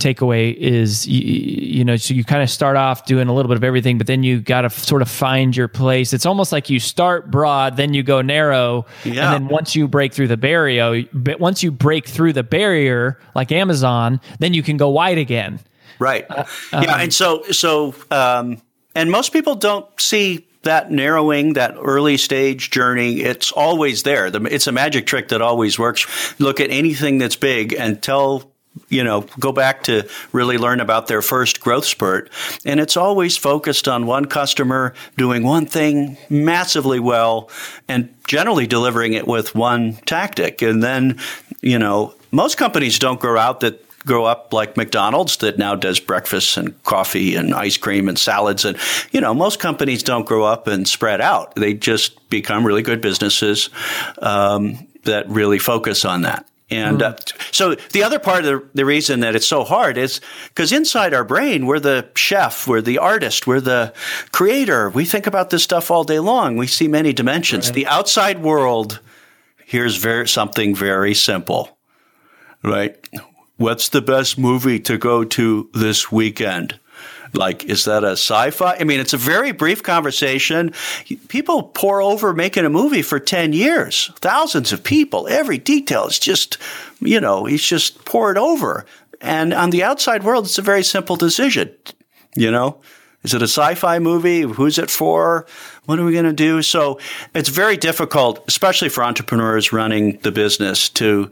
takeaway 0.00 0.56
is 0.56 1.06
you, 1.06 1.20
you, 1.20 1.84
know 1.84 1.94
so 1.96 2.14
you 2.14 2.24
kind 2.24 2.42
of 2.42 2.48
start 2.48 2.76
off 2.76 3.04
doing 3.04 3.28
a 3.28 3.34
little 3.34 3.50
bit 3.50 3.56
of 3.56 3.62
everything 3.62 3.98
but 3.98 4.06
then 4.06 4.22
you 4.22 4.40
got 4.40 4.62
to 4.62 4.70
sort 4.70 5.02
of 5.02 5.10
find 5.10 5.54
your 5.54 5.68
place 5.68 6.14
it's 6.14 6.24
almost 6.24 6.52
like 6.52 6.70
you 6.70 6.80
start 6.80 7.30
broad 7.30 7.76
then 7.76 7.92
you 7.92 8.02
go 8.02 8.22
narrow 8.22 8.86
yeah. 9.04 9.34
and 9.34 9.44
then 9.44 9.52
once 9.52 9.76
you 9.76 9.86
break 9.86 10.14
through 10.14 10.26
the 10.26 10.38
barrier 10.38 11.04
but 11.12 11.38
once 11.38 11.62
you 11.62 11.70
break 11.70 12.08
through 12.08 12.32
the 12.32 12.42
barrier 12.42 13.18
like 13.34 13.52
amazon 13.52 14.18
then 14.38 14.54
you 14.54 14.62
can 14.62 14.78
go 14.78 14.88
wide 14.88 15.18
again 15.18 15.60
right 15.98 16.24
uh, 16.30 16.44
yeah 16.72 16.94
um, 16.94 17.00
and 17.00 17.12
so 17.12 17.42
so 17.50 17.94
um, 18.10 18.60
and 18.94 19.10
most 19.10 19.34
people 19.34 19.54
don't 19.54 19.86
see 20.00 20.46
that 20.62 20.90
narrowing, 20.90 21.54
that 21.54 21.74
early 21.80 22.16
stage 22.16 22.70
journey, 22.70 23.20
it's 23.20 23.50
always 23.52 24.02
there. 24.02 24.26
It's 24.26 24.66
a 24.66 24.72
magic 24.72 25.06
trick 25.06 25.28
that 25.28 25.40
always 25.40 25.78
works. 25.78 26.06
Look 26.38 26.60
at 26.60 26.70
anything 26.70 27.18
that's 27.18 27.36
big 27.36 27.72
and 27.72 28.02
tell 28.02 28.50
you 28.88 29.02
know, 29.02 29.26
go 29.38 29.52
back 29.52 29.84
to 29.84 30.08
really 30.32 30.56
learn 30.56 30.80
about 30.80 31.08
their 31.08 31.22
first 31.22 31.60
growth 31.60 31.84
spurt. 31.84 32.30
And 32.64 32.78
it's 32.78 32.96
always 32.96 33.36
focused 33.36 33.88
on 33.88 34.06
one 34.06 34.26
customer 34.26 34.94
doing 35.16 35.42
one 35.42 35.66
thing 35.66 36.16
massively 36.28 37.00
well 37.00 37.50
and 37.88 38.14
generally 38.26 38.66
delivering 38.66 39.14
it 39.14 39.26
with 39.26 39.54
one 39.54 39.94
tactic. 40.06 40.62
And 40.62 40.82
then, 40.82 41.18
you 41.60 41.78
know, 41.78 42.14
most 42.30 42.58
companies 42.58 42.98
don't 42.98 43.20
grow 43.20 43.38
out 43.38 43.60
that 43.60 43.84
grow 44.06 44.24
up 44.24 44.52
like 44.52 44.76
McDonald's 44.76 45.36
that 45.38 45.58
now 45.58 45.74
does 45.74 46.00
breakfast 46.00 46.56
and 46.56 46.82
coffee 46.84 47.36
and 47.36 47.54
ice 47.54 47.76
cream 47.76 48.08
and 48.08 48.18
salads. 48.18 48.64
And, 48.64 48.78
you 49.12 49.20
know, 49.20 49.34
most 49.34 49.60
companies 49.60 50.02
don't 50.02 50.26
grow 50.26 50.44
up 50.44 50.66
and 50.66 50.88
spread 50.88 51.20
out. 51.20 51.54
They 51.54 51.74
just 51.74 52.28
become 52.30 52.66
really 52.66 52.82
good 52.82 53.00
businesses 53.00 53.68
um, 54.22 54.86
that 55.04 55.28
really 55.28 55.58
focus 55.58 56.04
on 56.04 56.22
that. 56.22 56.46
And 56.72 57.02
uh, 57.02 57.16
so 57.50 57.74
the 57.74 58.04
other 58.04 58.20
part 58.20 58.44
of 58.44 58.44
the, 58.44 58.68
the 58.74 58.84
reason 58.84 59.20
that 59.20 59.34
it's 59.34 59.46
so 59.46 59.64
hard 59.64 59.98
is 59.98 60.20
because 60.48 60.72
inside 60.72 61.12
our 61.12 61.24
brain, 61.24 61.66
we're 61.66 61.80
the 61.80 62.08
chef, 62.14 62.68
we're 62.68 62.80
the 62.80 62.98
artist, 62.98 63.46
we're 63.46 63.60
the 63.60 63.92
creator. 64.30 64.88
We 64.88 65.04
think 65.04 65.26
about 65.26 65.50
this 65.50 65.64
stuff 65.64 65.90
all 65.90 66.04
day 66.04 66.20
long. 66.20 66.56
We 66.56 66.68
see 66.68 66.86
many 66.86 67.12
dimensions. 67.12 67.66
Right. 67.66 67.74
The 67.74 67.86
outside 67.88 68.40
world, 68.40 69.00
here's 69.64 69.96
very, 69.96 70.28
something 70.28 70.74
very 70.76 71.12
simple, 71.12 71.76
right? 72.62 72.96
What's 73.60 73.90
the 73.90 74.00
best 74.00 74.38
movie 74.38 74.80
to 74.80 74.96
go 74.96 75.22
to 75.22 75.68
this 75.74 76.10
weekend? 76.10 76.80
Like, 77.34 77.62
is 77.66 77.84
that 77.84 78.04
a 78.04 78.12
sci 78.12 78.52
fi? 78.52 78.76
I 78.80 78.84
mean, 78.84 79.00
it's 79.00 79.12
a 79.12 79.18
very 79.18 79.52
brief 79.52 79.82
conversation. 79.82 80.72
People 81.28 81.64
pore 81.64 82.00
over 82.00 82.32
making 82.32 82.64
a 82.64 82.70
movie 82.70 83.02
for 83.02 83.20
10 83.20 83.52
years, 83.52 84.10
thousands 84.20 84.72
of 84.72 84.82
people. 84.82 85.28
Every 85.28 85.58
detail 85.58 86.06
is 86.06 86.18
just, 86.18 86.56
you 87.00 87.20
know, 87.20 87.44
he's 87.44 87.62
just 87.62 88.02
pored 88.06 88.38
over. 88.38 88.86
And 89.20 89.52
on 89.52 89.68
the 89.68 89.82
outside 89.82 90.22
world, 90.22 90.46
it's 90.46 90.56
a 90.56 90.62
very 90.62 90.82
simple 90.82 91.16
decision. 91.16 91.70
You 92.34 92.50
know, 92.50 92.80
is 93.24 93.34
it 93.34 93.42
a 93.42 93.44
sci 93.44 93.74
fi 93.74 93.98
movie? 93.98 94.40
Who's 94.40 94.78
it 94.78 94.88
for? 94.88 95.44
What 95.84 95.98
are 95.98 96.04
we 96.06 96.12
going 96.12 96.24
to 96.24 96.32
do? 96.32 96.62
So 96.62 96.98
it's 97.34 97.50
very 97.50 97.76
difficult, 97.76 98.42
especially 98.48 98.88
for 98.88 99.04
entrepreneurs 99.04 99.70
running 99.70 100.16
the 100.22 100.32
business, 100.32 100.88
to 100.90 101.30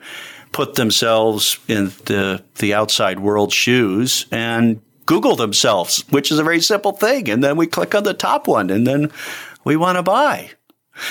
put 0.52 0.75
themselves 0.75 1.59
in 1.69 1.87
the 2.07 2.43
the 2.57 2.75
outside 2.75 3.21
world's 3.21 3.55
shoes 3.55 4.26
and 4.31 4.81
Google 5.07 5.37
themselves, 5.37 6.05
which 6.11 6.31
is 6.31 6.38
a 6.38 6.45
very 6.45 6.61
simple 6.61 6.93
thing, 6.93 7.31
and 7.31 7.43
then 7.43 7.57
we 7.57 7.67
click 7.67 7.95
on 7.95 8.05
the 8.05 8.12
top 8.12 8.47
one, 8.47 8.69
and 8.69 8.87
then 8.87 9.11
we 9.64 9.75
want 9.75 9.97
to 9.97 10.02
buy. 10.02 10.50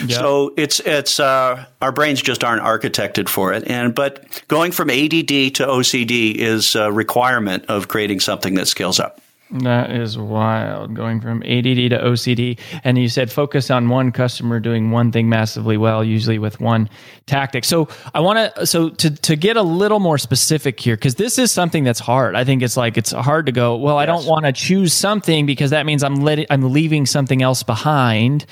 Yep. 0.01 0.11
So 0.11 0.53
it's 0.57 0.79
it's 0.81 1.19
uh, 1.19 1.65
our 1.81 1.91
brains 1.91 2.21
just 2.21 2.43
aren't 2.43 2.61
architected 2.61 3.29
for 3.29 3.53
it, 3.53 3.67
and 3.67 3.95
but 3.95 4.43
going 4.47 4.71
from 4.71 4.89
ADD 4.89 5.27
to 5.55 5.65
OCD 5.65 6.35
is 6.35 6.75
a 6.75 6.91
requirement 6.91 7.65
of 7.67 7.87
creating 7.87 8.19
something 8.19 8.55
that 8.55 8.67
scales 8.67 8.99
up. 8.99 9.19
That 9.49 9.91
is 9.91 10.17
wild. 10.17 10.93
Going 10.93 11.21
from 11.21 11.41
ADD 11.43 11.91
to 11.91 11.99
OCD. 12.03 12.59
And 12.83 12.97
you 12.97 13.07
said 13.07 13.31
focus 13.31 13.71
on 13.71 13.87
one 13.87 14.11
customer 14.11 14.59
doing 14.59 14.91
one 14.91 15.11
thing 15.11 15.29
massively 15.29 15.77
well, 15.77 16.03
usually 16.03 16.37
with 16.37 16.59
one 16.59 16.89
tactic. 17.27 17.63
So 17.63 17.87
I 18.13 18.19
want 18.19 18.55
to, 18.55 18.65
so 18.65 18.89
to, 18.89 19.09
to 19.09 19.35
get 19.37 19.55
a 19.55 19.61
little 19.61 19.99
more 19.99 20.17
specific 20.17 20.79
here, 20.79 20.97
because 20.97 21.15
this 21.15 21.37
is 21.37 21.51
something 21.51 21.85
that's 21.85 21.99
hard. 21.99 22.35
I 22.35 22.43
think 22.43 22.61
it's 22.61 22.75
like, 22.75 22.97
it's 22.97 23.11
hard 23.11 23.45
to 23.45 23.53
go, 23.53 23.77
well, 23.77 23.95
yes. 23.95 24.03
I 24.03 24.05
don't 24.05 24.25
want 24.25 24.45
to 24.45 24.51
choose 24.51 24.93
something 24.93 25.45
because 25.45 25.69
that 25.69 25.85
means 25.85 26.03
I'm 26.03 26.15
letting, 26.15 26.47
I'm 26.49 26.73
leaving 26.73 27.05
something 27.05 27.41
else 27.41 27.63
behind. 27.63 28.45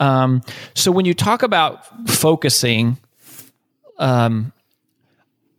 Um, 0.00 0.42
so 0.74 0.90
when 0.90 1.04
you 1.04 1.14
talk 1.14 1.44
about 1.44 2.08
focusing, 2.08 2.98
um, 3.98 4.52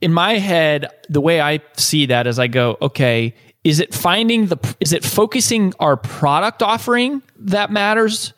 in 0.01 0.11
my 0.11 0.39
head, 0.39 0.89
the 1.09 1.21
way 1.21 1.39
I 1.39 1.61
see 1.77 2.07
that 2.07 2.25
is 2.25 2.39
I 2.39 2.47
go, 2.47 2.77
okay, 2.81 3.35
is 3.63 3.79
it 3.79 3.93
finding 3.93 4.47
the 4.47 4.57
is 4.79 4.93
it 4.93 5.03
focusing 5.03 5.73
our 5.79 5.95
product 5.95 6.63
offering 6.63 7.21
that 7.37 7.71
matters? 7.71 8.33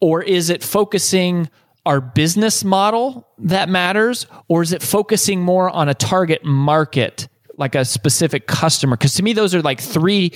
Or 0.00 0.22
is 0.22 0.50
it 0.50 0.62
focusing 0.62 1.48
our 1.86 2.00
business 2.00 2.64
model 2.64 3.28
that 3.38 3.68
matters? 3.68 4.26
Or 4.48 4.62
is 4.62 4.72
it 4.72 4.82
focusing 4.82 5.40
more 5.40 5.70
on 5.70 5.88
a 5.88 5.94
target 5.94 6.44
market 6.44 7.28
like 7.56 7.74
a 7.74 7.84
specific 7.84 8.46
customer? 8.46 8.96
Because 8.96 9.14
to 9.14 9.22
me 9.22 9.32
those 9.32 9.54
are 9.54 9.62
like 9.62 9.80
three 9.80 10.32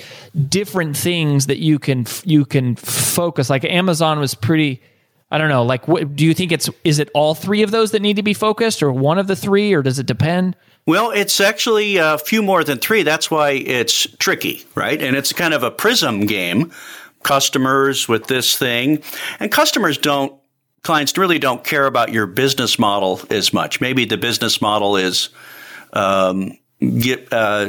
different 0.48 0.96
things 0.96 1.46
that 1.46 1.58
you 1.58 1.78
can 1.78 2.06
you 2.24 2.44
can 2.44 2.76
focus. 2.76 3.50
Like 3.50 3.64
amazon 3.64 4.20
was 4.20 4.34
pretty 4.34 4.80
i 5.32 5.38
don't 5.38 5.48
know 5.48 5.64
like 5.64 5.88
what 5.88 6.14
do 6.14 6.24
you 6.24 6.34
think 6.34 6.52
it's 6.52 6.70
is 6.84 6.98
it 6.98 7.10
all 7.14 7.34
three 7.34 7.62
of 7.62 7.70
those 7.70 7.90
that 7.90 8.02
need 8.02 8.16
to 8.16 8.22
be 8.22 8.34
focused 8.34 8.82
or 8.82 8.92
one 8.92 9.18
of 9.18 9.26
the 9.26 9.36
three 9.36 9.72
or 9.72 9.82
does 9.82 9.98
it 9.98 10.06
depend 10.06 10.56
well, 10.90 11.12
it's 11.12 11.40
actually 11.40 11.98
a 11.98 12.18
few 12.18 12.42
more 12.42 12.64
than 12.64 12.78
three. 12.78 13.04
That's 13.04 13.30
why 13.30 13.50
it's 13.52 14.08
tricky, 14.18 14.64
right? 14.74 15.00
And 15.00 15.14
it's 15.14 15.32
kind 15.32 15.54
of 15.54 15.62
a 15.62 15.70
prism 15.70 16.26
game. 16.26 16.72
Customers 17.22 18.08
with 18.08 18.26
this 18.26 18.58
thing, 18.58 19.00
and 19.38 19.52
customers 19.52 19.98
don't, 19.98 20.32
clients 20.82 21.16
really 21.16 21.38
don't 21.38 21.62
care 21.62 21.86
about 21.86 22.12
your 22.12 22.26
business 22.26 22.76
model 22.76 23.20
as 23.30 23.52
much. 23.52 23.80
Maybe 23.80 24.04
the 24.04 24.16
business 24.16 24.60
model 24.60 24.96
is 24.96 25.28
um, 25.92 26.58
get, 26.80 27.32
uh, 27.32 27.68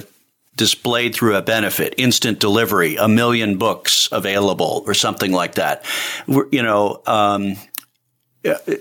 displayed 0.55 1.13
through 1.13 1.35
a 1.35 1.43
benefit, 1.43 1.93
instant 1.97 2.39
delivery, 2.39 2.95
a 2.95 3.07
million 3.07 3.57
books 3.57 4.09
available, 4.11 4.83
or 4.87 4.95
something 4.95 5.31
like 5.31 5.55
that. 5.55 5.85
You 6.27 6.63
know, 6.63 7.03
um, 7.05 7.55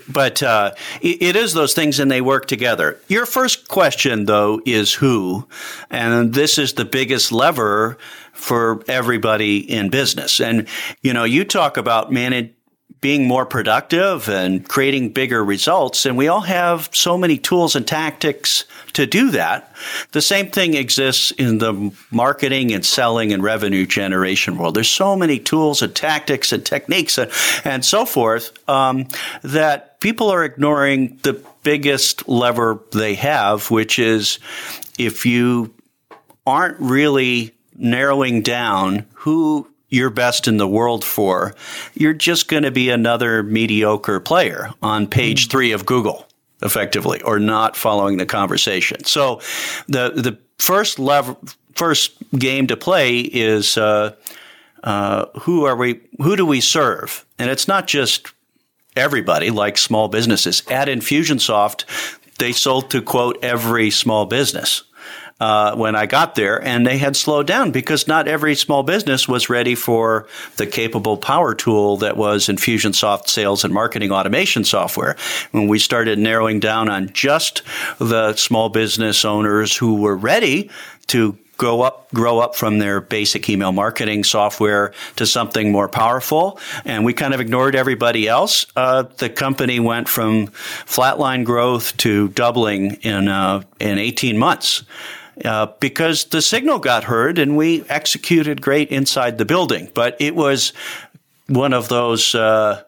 but 0.09 0.43
uh, 0.43 0.73
it 1.03 1.37
is 1.37 1.53
those 1.53 1.75
things 1.75 1.99
and 1.99 2.11
they 2.11 2.21
work 2.21 2.47
together. 2.47 2.99
Your 3.09 3.27
first 3.27 3.69
question, 3.69 4.25
though, 4.25 4.61
is 4.65 4.95
who? 4.95 5.47
And 5.91 6.33
this 6.33 6.59
is 6.59 6.75
the 6.75 6.85
biggest 6.85 7.31
lever 7.31 7.99
for 8.33 8.83
everybody 8.89 9.59
in 9.59 9.91
business. 9.91 10.41
And, 10.41 10.67
you 11.03 11.13
know, 11.13 11.25
you 11.25 11.45
talk 11.45 11.77
about 11.77 12.11
manage, 12.11 12.53
being 13.01 13.27
more 13.27 13.47
productive 13.47 14.29
and 14.29 14.69
creating 14.69 15.11
bigger 15.11 15.43
results. 15.43 16.05
And 16.05 16.19
we 16.19 16.29
all 16.29 16.43
have 16.43 16.91
so 16.93 17.17
many 17.17 17.39
tools 17.39 17.75
and 17.75 17.87
tactics 17.87 18.65
to 18.95 19.07
do 19.07 19.31
that. 19.31 19.73
The 20.13 20.23
same 20.23 20.51
thing 20.51 20.75
exists 20.75 21.31
in 21.33 21.59
the 21.59 21.93
marketing 22.11 22.73
and 22.73 22.85
selling 22.85 23.33
and 23.33 23.43
revenue 23.43 23.87
generation 23.87 24.57
world. 24.57 24.75
There's 24.75 24.91
so 24.91 25.17
many 25.17 25.39
tools 25.39 25.83
and 25.83 25.95
tactics 25.95 26.53
and 26.53 26.65
techniques 26.65 27.19
and, 27.19 27.31
and 27.65 27.85
so 27.85 28.05
forth 28.05 28.69
um, 28.69 29.09
that 29.43 30.01
people 30.01 30.31
are 30.31 30.45
ignoring 30.45 31.19
the 31.23 31.43
biggest 31.63 32.29
lever 32.29 32.81
they 32.93 33.15
have, 33.15 33.71
which 33.71 33.99
is 33.99 34.39
if 34.99 35.27
you 35.27 35.75
aren't 36.47 36.79
really 36.81 37.55
narrowing 37.77 38.43
down 38.43 39.07
who 39.15 39.67
you're 39.89 40.11
best 40.11 40.47
in 40.47 40.57
the 40.57 40.69
world 40.69 41.05
for, 41.05 41.55
you're 41.95 42.15
just 42.15 42.49
going 42.49 42.63
to 42.63 42.71
be 42.71 42.91
another 42.91 43.43
mediocre 43.43 44.21
player 44.21 44.71
on 44.83 45.07
page 45.07 45.49
mm. 45.49 45.51
three 45.51 45.73
of 45.73 45.85
Google, 45.85 46.27
effectively, 46.63 47.23
or 47.23 47.39
not 47.39 47.77
following 47.77 48.19
the 48.19 48.27
conversation. 48.27 49.05
So, 49.05 49.41
the 49.87 50.11
the 50.11 50.39
first 50.59 50.99
level, 50.99 51.39
first 51.75 52.13
game 52.39 52.67
to 52.69 52.77
play 52.77 53.21
is 53.21 53.77
uh, 53.77 54.15
uh, 54.85 55.27
who 55.41 55.65
are 55.65 55.77
we? 55.77 56.01
Who 56.19 56.37
do 56.37 56.47
we 56.47 56.61
serve? 56.61 57.25
And 57.39 57.51
it's 57.51 57.69
not 57.69 57.87
just 57.87 58.33
everybody, 58.97 59.51
like 59.51 59.79
small 59.79 60.09
businesses. 60.09 60.63
At 60.71 60.89
Infusionsoft, 60.89 61.85
they 62.39 62.53
sold 62.53 62.91
to 62.91 63.03
quote 63.03 63.39
every 63.43 63.91
small 63.91 64.27
business. 64.27 64.83
Uh, 65.41 65.75
when 65.75 65.97
I 65.97 66.07
got 66.07 66.35
there, 66.35 66.63
and 66.63 66.87
they 66.87 66.99
had 66.99 67.17
slowed 67.17 67.47
down 67.47 67.71
because 67.71 68.07
not 68.07 68.29
every 68.29 68.55
small 68.55 68.83
business 68.83 69.27
was 69.27 69.49
ready 69.49 69.75
for 69.75 70.27
the 70.57 70.67
capable 70.67 71.17
power 71.17 71.55
tool 71.55 71.97
that 71.99 72.17
was 72.17 72.47
Infusionsoft 72.47 73.29
sales 73.29 73.65
and 73.65 73.73
marketing 73.73 74.13
automation 74.13 74.65
software. 74.65 75.17
When 75.51 75.67
we 75.67 75.79
started 75.79 76.19
narrowing 76.19 76.61
down 76.61 76.89
on 76.89 77.11
just 77.13 77.63
the 77.99 78.35
small 78.37 78.69
business 78.69 79.25
owners 79.25 79.77
who 79.77 79.97
were 79.97 80.17
ready 80.17 80.71
to 81.09 81.39
grow 81.61 81.83
up 81.83 82.11
grow 82.15 82.39
up 82.39 82.57
from 82.57 82.79
their 82.79 83.03
basic 83.03 83.51
email 83.51 83.71
marketing 83.71 84.25
software 84.25 84.95
to 85.17 85.27
something 85.27 85.71
more 85.71 85.91
powerful 85.91 86.59
and 86.87 87.05
we 87.05 87.13
kind 87.13 87.35
of 87.35 87.41
ignored 87.41 87.75
everybody 87.75 88.27
else 88.27 88.65
uh, 88.77 89.03
the 89.19 89.29
company 89.29 89.79
went 89.79 90.09
from 90.09 90.47
flatline 90.47 91.45
growth 91.45 91.95
to 91.99 92.29
doubling 92.29 92.95
in 93.03 93.29
uh, 93.29 93.63
in 93.79 93.99
18 93.99 94.39
months 94.39 94.85
uh, 95.45 95.67
because 95.81 96.27
the 96.27 96.43
signal 96.43 96.79
got 96.79 97.05
heard 97.05 97.39
and 97.39 97.57
we 97.57 97.85
executed 97.89 98.61
great 98.61 98.91
inside 98.91 99.39
the 99.39 99.45
building 99.45 99.91
but 99.95 100.17
it 100.21 100.35
was 100.35 100.73
one 101.51 101.73
of 101.73 101.89
those 101.89 102.35
uh, 102.35 102.83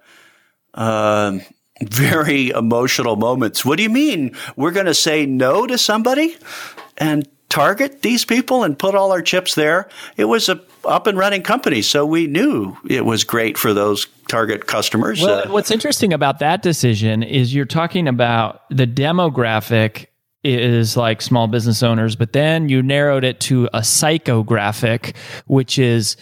uh, 0.75 1.39
very 1.83 2.51
emotional 2.51 3.17
moments. 3.17 3.65
What 3.65 3.77
do 3.77 3.83
you 3.83 3.91
mean? 3.91 4.37
We're 4.57 4.71
going 4.71 4.87
to 4.87 4.95
say 4.95 5.27
no 5.27 5.67
to 5.67 5.77
somebody? 5.77 6.37
And 6.99 7.29
target 7.49 8.01
these 8.01 8.25
people 8.25 8.65
and 8.65 8.79
put 8.79 8.95
all 8.95 9.13
our 9.13 9.21
chips 9.21 9.55
there. 9.55 9.89
It 10.17 10.25
was 10.25 10.49
a 10.49 10.61
up 10.85 11.07
and 11.07 11.19
running 11.19 11.43
company, 11.43 11.83
so 11.83 12.05
we 12.05 12.27
knew 12.27 12.77
it 12.89 13.05
was 13.05 13.25
great 13.25 13.57
for 13.57 13.73
those 13.75 14.07
target 14.29 14.67
customers. 14.67 15.21
Well, 15.21 15.49
uh, 15.49 15.53
what's 15.53 15.71
interesting 15.71 16.13
about 16.13 16.39
that 16.41 16.63
decision 16.63 17.23
is 17.23 17.55
you're 17.55 17.65
talking 17.67 18.09
about 18.09 18.63
the 18.71 18.87
demographic 18.87 20.07
is 20.45 20.97
like 20.97 21.23
small 21.23 21.47
business 21.47 21.83
owners, 21.83 22.17
but 22.17 22.33
then 22.33 22.69
you 22.69 22.83
narrowed 22.83 23.25
it 23.25 23.41
to 23.41 23.67
a 23.73 23.81
psychographic, 23.81 25.17
which 25.47 25.79
is 25.79 26.17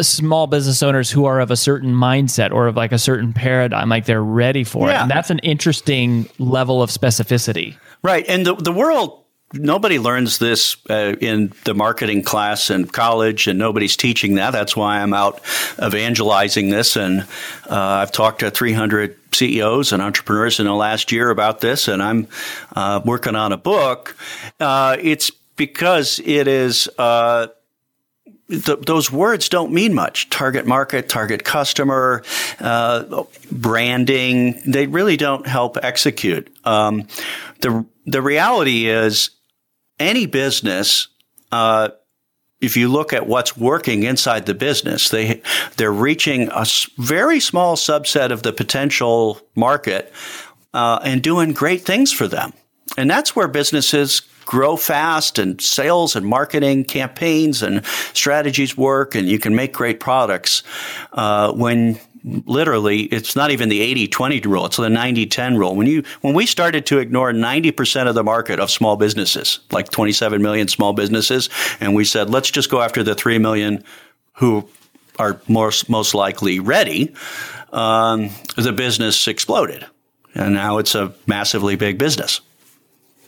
small 0.00 0.46
business 0.46 0.82
owners 0.82 1.10
who 1.10 1.26
are 1.26 1.40
of 1.40 1.50
a 1.50 1.56
certain 1.56 1.92
mindset 1.92 2.50
or 2.52 2.66
of 2.66 2.76
like 2.76 2.92
a 2.92 2.98
certain 2.98 3.32
paradigm, 3.32 3.88
like 3.88 4.06
they're 4.06 4.22
ready 4.22 4.64
for 4.64 4.88
yeah. 4.88 5.00
it. 5.00 5.02
And 5.02 5.10
that's 5.10 5.30
an 5.30 5.40
interesting 5.40 6.28
level 6.38 6.82
of 6.82 6.90
specificity. 6.90 7.76
Right. 8.02 8.24
And 8.28 8.46
the, 8.46 8.54
the 8.54 8.72
world 8.72 9.22
nobody 9.52 9.98
learns 9.98 10.38
this 10.38 10.76
uh, 10.88 11.14
in 11.20 11.52
the 11.64 11.74
marketing 11.74 12.22
class 12.22 12.70
in 12.70 12.86
college, 12.86 13.46
and 13.46 13.58
nobody's 13.58 13.96
teaching 13.96 14.36
that. 14.36 14.50
That's 14.52 14.76
why 14.76 15.00
I'm 15.00 15.14
out 15.14 15.40
evangelizing 15.82 16.70
this, 16.70 16.96
and 16.96 17.22
uh, 17.68 17.76
I've 17.76 18.12
talked 18.12 18.40
to 18.40 18.50
300 18.50 19.16
CEOs 19.34 19.92
and 19.92 20.02
entrepreneurs 20.02 20.60
in 20.60 20.66
the 20.66 20.74
last 20.74 21.12
year 21.12 21.30
about 21.30 21.60
this, 21.60 21.88
and 21.88 22.02
I'm 22.02 22.28
uh, 22.74 23.00
working 23.04 23.34
on 23.34 23.52
a 23.52 23.56
book. 23.56 24.16
Uh, 24.60 24.96
it's 25.00 25.30
because 25.56 26.20
it 26.24 26.48
is. 26.48 26.88
Uh, 26.98 27.48
those 28.48 29.10
words 29.10 29.48
don't 29.48 29.72
mean 29.72 29.94
much. 29.94 30.28
Target 30.28 30.66
market, 30.66 31.08
target 31.08 31.42
customer, 31.42 32.22
uh, 32.60 33.24
branding, 33.50 34.60
they 34.66 34.86
really 34.86 35.16
don't 35.16 35.46
help 35.46 35.78
execute. 35.82 36.54
Um, 36.64 37.08
the, 37.60 37.86
the 38.04 38.20
reality 38.20 38.88
is 38.88 39.30
any 39.98 40.26
business, 40.26 41.08
uh, 41.50 41.90
if 42.62 42.76
you 42.76 42.88
look 42.88 43.12
at 43.12 43.26
what's 43.26 43.56
working 43.56 44.04
inside 44.04 44.46
the 44.46 44.54
business, 44.54 45.10
they 45.10 45.42
they're 45.76 45.92
reaching 45.92 46.48
a 46.52 46.64
very 46.96 47.40
small 47.40 47.76
subset 47.76 48.30
of 48.30 48.42
the 48.42 48.52
potential 48.52 49.40
market 49.54 50.12
uh, 50.72 51.00
and 51.04 51.22
doing 51.22 51.52
great 51.52 51.82
things 51.82 52.12
for 52.12 52.28
them. 52.28 52.52
And 52.96 53.10
that's 53.10 53.36
where 53.36 53.48
businesses 53.48 54.20
grow 54.44 54.76
fast 54.76 55.38
and 55.38 55.60
sales 55.60 56.16
and 56.16 56.26
marketing 56.26 56.84
campaigns 56.84 57.62
and 57.62 57.84
strategies 58.12 58.76
work 58.76 59.14
and 59.14 59.28
you 59.28 59.38
can 59.38 59.54
make 59.54 59.72
great 59.72 60.00
products 60.00 60.62
uh, 61.12 61.52
when 61.52 61.98
literally 62.24 63.02
it's 63.04 63.34
not 63.34 63.50
even 63.50 63.68
the 63.68 64.06
80-20 64.06 64.44
rule 64.46 64.66
it's 64.66 64.76
the 64.76 64.88
90-10 64.88 65.58
rule. 65.58 65.74
When 65.74 65.86
you 65.86 66.02
when 66.20 66.34
we 66.34 66.46
started 66.46 66.86
to 66.86 66.98
ignore 66.98 67.32
90% 67.32 68.08
of 68.08 68.14
the 68.14 68.24
market 68.24 68.60
of 68.60 68.70
small 68.70 68.96
businesses 68.96 69.60
like 69.70 69.90
27 69.90 70.40
million 70.40 70.68
small 70.68 70.92
businesses 70.92 71.48
and 71.80 71.94
we 71.94 72.04
said 72.04 72.30
let's 72.30 72.50
just 72.50 72.70
go 72.70 72.80
after 72.80 73.02
the 73.02 73.14
3 73.14 73.38
million 73.38 73.82
who 74.34 74.68
are 75.18 75.40
most 75.48 75.88
most 75.88 76.14
likely 76.14 76.60
ready 76.60 77.14
um, 77.72 78.30
the 78.56 78.72
business 78.72 79.26
exploded. 79.26 79.84
And 80.34 80.54
now 80.54 80.78
it's 80.78 80.94
a 80.94 81.12
massively 81.26 81.76
big 81.76 81.98
business. 81.98 82.40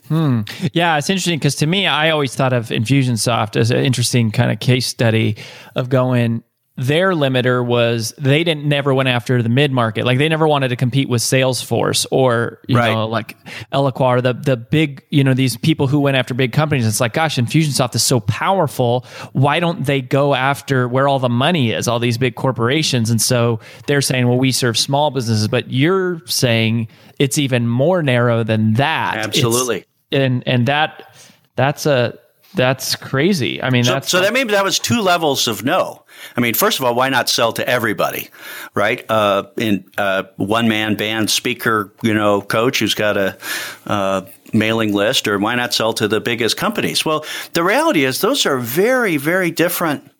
Hmm. 0.07 0.41
Yeah, 0.73 0.97
it's 0.97 1.09
interesting 1.09 1.39
because 1.39 1.55
to 1.55 1.67
me, 1.67 1.87
I 1.87 2.11
always 2.11 2.35
thought 2.35 2.53
of 2.53 2.67
Infusionsoft 2.67 3.55
as 3.55 3.71
an 3.71 3.83
interesting 3.83 4.31
kind 4.31 4.51
of 4.51 4.59
case 4.59 4.85
study 4.85 5.35
of 5.75 5.89
going, 5.89 6.43
their 6.77 7.11
limiter 7.11 7.65
was 7.65 8.13
they 8.17 8.43
didn't 8.43 8.65
never 8.65 8.93
went 8.93 9.07
after 9.07 9.41
the 9.41 9.47
mid 9.47 9.71
market. 9.71 10.05
Like 10.05 10.17
they 10.17 10.27
never 10.27 10.45
wanted 10.45 10.69
to 10.69 10.75
compete 10.75 11.07
with 11.07 11.21
Salesforce 11.21 12.05
or 12.11 12.59
you 12.67 12.77
right. 12.77 12.91
know 12.91 13.07
like 13.07 13.37
Eloqua, 13.71 14.21
the 14.21 14.33
the 14.33 14.57
big 14.57 15.05
you 15.09 15.23
know 15.23 15.33
these 15.33 15.55
people 15.55 15.87
who 15.87 16.01
went 16.01 16.17
after 16.17 16.33
big 16.33 16.51
companies. 16.51 16.85
It's 16.85 16.99
like, 16.99 17.13
gosh, 17.13 17.37
Infusionsoft 17.37 17.95
is 17.95 18.03
so 18.03 18.19
powerful. 18.19 19.05
Why 19.31 19.61
don't 19.61 19.85
they 19.85 20.01
go 20.01 20.35
after 20.35 20.87
where 20.89 21.07
all 21.07 21.19
the 21.19 21.29
money 21.29 21.71
is? 21.71 21.87
All 21.87 21.99
these 21.99 22.17
big 22.17 22.35
corporations, 22.35 23.09
and 23.09 23.21
so 23.21 23.61
they're 23.87 24.01
saying, 24.01 24.27
well, 24.27 24.37
we 24.37 24.51
serve 24.51 24.77
small 24.77 25.11
businesses, 25.11 25.47
but 25.47 25.71
you're 25.71 26.21
saying 26.25 26.89
it's 27.19 27.37
even 27.37 27.69
more 27.69 28.03
narrow 28.03 28.43
than 28.43 28.73
that. 28.73 29.17
Absolutely, 29.17 29.77
it's, 29.77 29.87
and 30.11 30.45
and 30.45 30.67
that 30.67 31.15
that's 31.55 31.85
a 31.85 32.19
that's 32.55 32.95
crazy. 32.95 33.61
I 33.61 33.69
mean, 33.69 33.83
so, 33.83 33.93
that's 33.93 34.09
so 34.09 34.21
that 34.21 34.33
maybe 34.33 34.51
that 34.51 34.63
was 34.63 34.79
two 34.79 35.01
levels 35.01 35.47
of 35.47 35.63
no. 35.63 36.03
I 36.35 36.41
mean, 36.41 36.53
first 36.53 36.79
of 36.79 36.85
all, 36.85 36.95
why 36.95 37.09
not 37.09 37.29
sell 37.29 37.53
to 37.53 37.67
everybody, 37.67 38.29
right? 38.73 39.05
Uh, 39.09 39.43
in 39.57 39.85
uh, 39.97 40.23
one 40.37 40.67
man 40.67 40.95
band 40.95 41.29
speaker, 41.29 41.93
you 42.01 42.13
know, 42.13 42.41
coach 42.41 42.79
who's 42.79 42.93
got 42.93 43.17
a 43.17 43.37
uh, 43.85 44.21
mailing 44.53 44.93
list, 44.93 45.27
or 45.27 45.37
why 45.37 45.55
not 45.55 45.73
sell 45.73 45.93
to 45.93 46.07
the 46.07 46.21
biggest 46.21 46.57
companies? 46.57 47.05
Well, 47.05 47.25
the 47.53 47.63
reality 47.63 48.03
is 48.05 48.21
those 48.21 48.45
are 48.45 48.57
very, 48.57 49.17
very 49.17 49.51
different. 49.51 50.11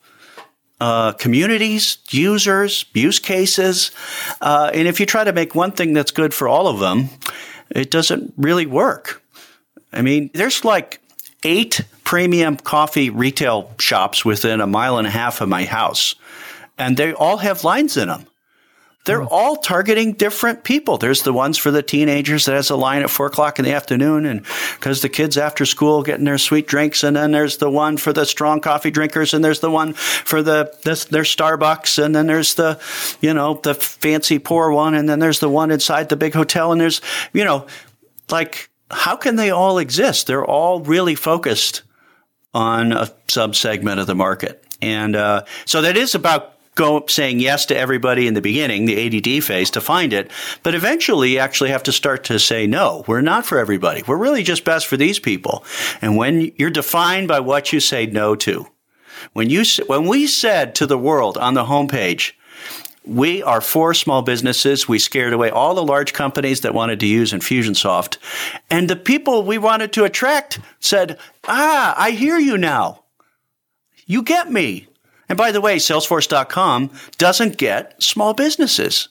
Uh, 0.81 1.13
communities, 1.13 1.99
users, 2.09 2.85
use 2.93 3.17
cases. 3.17 3.91
Uh, 4.41 4.69
and 4.73 4.89
if 4.89 4.99
you 4.99 5.05
try 5.05 5.23
to 5.23 5.31
make 5.31 5.55
one 5.55 5.71
thing 5.71 5.93
that's 5.93 6.11
good 6.11 6.33
for 6.33 6.49
all 6.49 6.67
of 6.67 6.79
them, 6.79 7.09
it 7.69 7.89
doesn't 7.89 8.33
really 8.35 8.65
work. 8.65 9.23
I 9.93 10.01
mean, 10.01 10.29
there's 10.33 10.65
like 10.65 10.99
eight 11.43 11.81
premium 12.05 12.55
coffee 12.55 13.09
retail 13.09 13.69
shops 13.79 14.23
within 14.23 14.61
a 14.61 14.67
mile 14.67 14.97
and 14.97 15.07
a 15.07 15.11
half 15.11 15.41
of 15.41 15.49
my 15.49 15.65
house, 15.65 16.15
and 16.77 16.95
they 16.95 17.11
all 17.11 17.37
have 17.37 17.65
lines 17.65 17.97
in 17.97 18.07
them. 18.07 18.25
They're 19.05 19.23
oh. 19.23 19.27
all 19.29 19.55
targeting 19.57 20.13
different 20.13 20.63
people. 20.63 20.97
There's 20.97 21.23
the 21.23 21.33
ones 21.33 21.57
for 21.57 21.71
the 21.71 21.83
teenagers 21.83 22.45
that 22.45 22.55
has 22.55 22.69
a 22.69 22.75
line 22.75 23.03
at 23.03 23.09
four 23.09 23.27
o'clock 23.27 23.59
in 23.59 23.65
the 23.65 23.73
afternoon, 23.73 24.25
and 24.25 24.43
because 24.75 25.01
the 25.01 25.09
kids 25.09 25.37
after 25.37 25.65
school 25.65 26.03
getting 26.03 26.25
their 26.25 26.37
sweet 26.37 26.67
drinks, 26.67 27.03
and 27.03 27.15
then 27.15 27.31
there's 27.31 27.57
the 27.57 27.69
one 27.69 27.97
for 27.97 28.13
the 28.13 28.25
strong 28.25 28.61
coffee 28.61 28.91
drinkers, 28.91 29.33
and 29.33 29.43
there's 29.43 29.59
the 29.59 29.71
one 29.71 29.93
for 29.93 30.41
the 30.41 30.73
this, 30.83 31.05
their 31.05 31.23
Starbucks, 31.23 32.03
and 32.03 32.15
then 32.15 32.27
there's 32.27 32.53
the 32.53 32.79
you 33.19 33.33
know 33.33 33.59
the 33.63 33.73
fancy 33.73 34.39
poor 34.39 34.71
one, 34.71 34.93
and 34.93 35.09
then 35.09 35.19
there's 35.19 35.39
the 35.39 35.49
one 35.49 35.71
inside 35.71 36.09
the 36.09 36.17
big 36.17 36.33
hotel, 36.33 36.71
and 36.71 36.79
there's 36.79 37.01
you 37.33 37.43
know 37.43 37.65
like 38.29 38.69
how 38.91 39.15
can 39.15 39.35
they 39.35 39.49
all 39.49 39.79
exist? 39.79 40.27
They're 40.27 40.45
all 40.45 40.81
really 40.81 41.15
focused 41.15 41.83
on 42.55 42.93
a 42.93 43.05
subsegment 43.27 43.99
of 43.99 44.07
the 44.07 44.15
market. 44.15 44.63
And 44.81 45.15
uh, 45.15 45.43
so 45.65 45.81
that 45.81 45.97
is 45.97 46.15
about 46.15 46.53
go 46.75 47.05
saying 47.07 47.39
yes 47.39 47.65
to 47.67 47.77
everybody 47.77 48.27
in 48.27 48.33
the 48.33 48.41
beginning, 48.41 48.85
the 48.85 49.37
ADD 49.37 49.43
phase, 49.43 49.69
to 49.71 49.81
find 49.81 50.13
it. 50.13 50.31
But 50.63 50.73
eventually, 50.73 51.33
you 51.33 51.39
actually 51.39 51.69
have 51.69 51.83
to 51.83 51.91
start 51.91 52.23
to 52.25 52.39
say, 52.39 52.65
no, 52.65 53.03
we're 53.07 53.21
not 53.21 53.45
for 53.45 53.57
everybody. 53.59 54.03
We're 54.07 54.17
really 54.17 54.43
just 54.43 54.65
best 54.65 54.87
for 54.87 54.97
these 54.97 55.19
people. 55.19 55.63
And 56.01 56.17
when 56.17 56.51
you're 56.57 56.69
defined 56.69 57.27
by 57.27 57.41
what 57.41 57.73
you 57.73 57.79
say 57.79 58.05
no 58.05 58.35
to, 58.35 58.67
when 59.33 59.49
you 59.49 59.63
when 59.87 60.05
we 60.05 60.27
said 60.27 60.75
to 60.75 60.85
the 60.85 60.97
world 60.97 61.37
on 61.37 61.53
the 61.53 61.65
homepage, 61.65 62.33
we 63.05 63.43
are 63.43 63.61
for 63.61 63.93
small 63.93 64.21
businesses. 64.21 64.87
We 64.87 64.99
scared 64.99 65.33
away 65.33 65.49
all 65.49 65.75
the 65.75 65.83
large 65.83 66.13
companies 66.13 66.61
that 66.61 66.73
wanted 66.73 66.99
to 67.01 67.05
use 67.05 67.31
Infusionsoft. 67.31 68.17
And 68.69 68.89
the 68.89 68.95
people 68.95 69.43
we 69.43 69.57
wanted 69.57 69.93
to 69.93 70.05
attract 70.05 70.59
said, 70.79 71.19
Ah, 71.47 71.93
I 71.97 72.11
hear 72.11 72.37
you 72.37 72.57
now. 72.57 73.03
You 74.05 74.23
get 74.23 74.51
me. 74.51 74.87
And 75.27 75.37
by 75.37 75.51
the 75.51 75.61
way, 75.61 75.77
Salesforce.com 75.77 76.91
doesn't 77.17 77.57
get 77.57 78.01
small 78.01 78.33
businesses. 78.33 79.09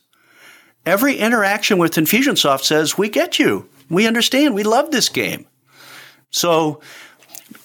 Every 0.87 1.17
interaction 1.17 1.79
with 1.79 1.95
Infusionsoft 1.95 2.63
says, 2.63 2.97
We 2.97 3.09
get 3.09 3.39
you. 3.39 3.69
We 3.91 4.07
understand. 4.07 4.55
We 4.55 4.63
love 4.63 4.91
this 4.91 5.09
game. 5.09 5.47
So 6.31 6.81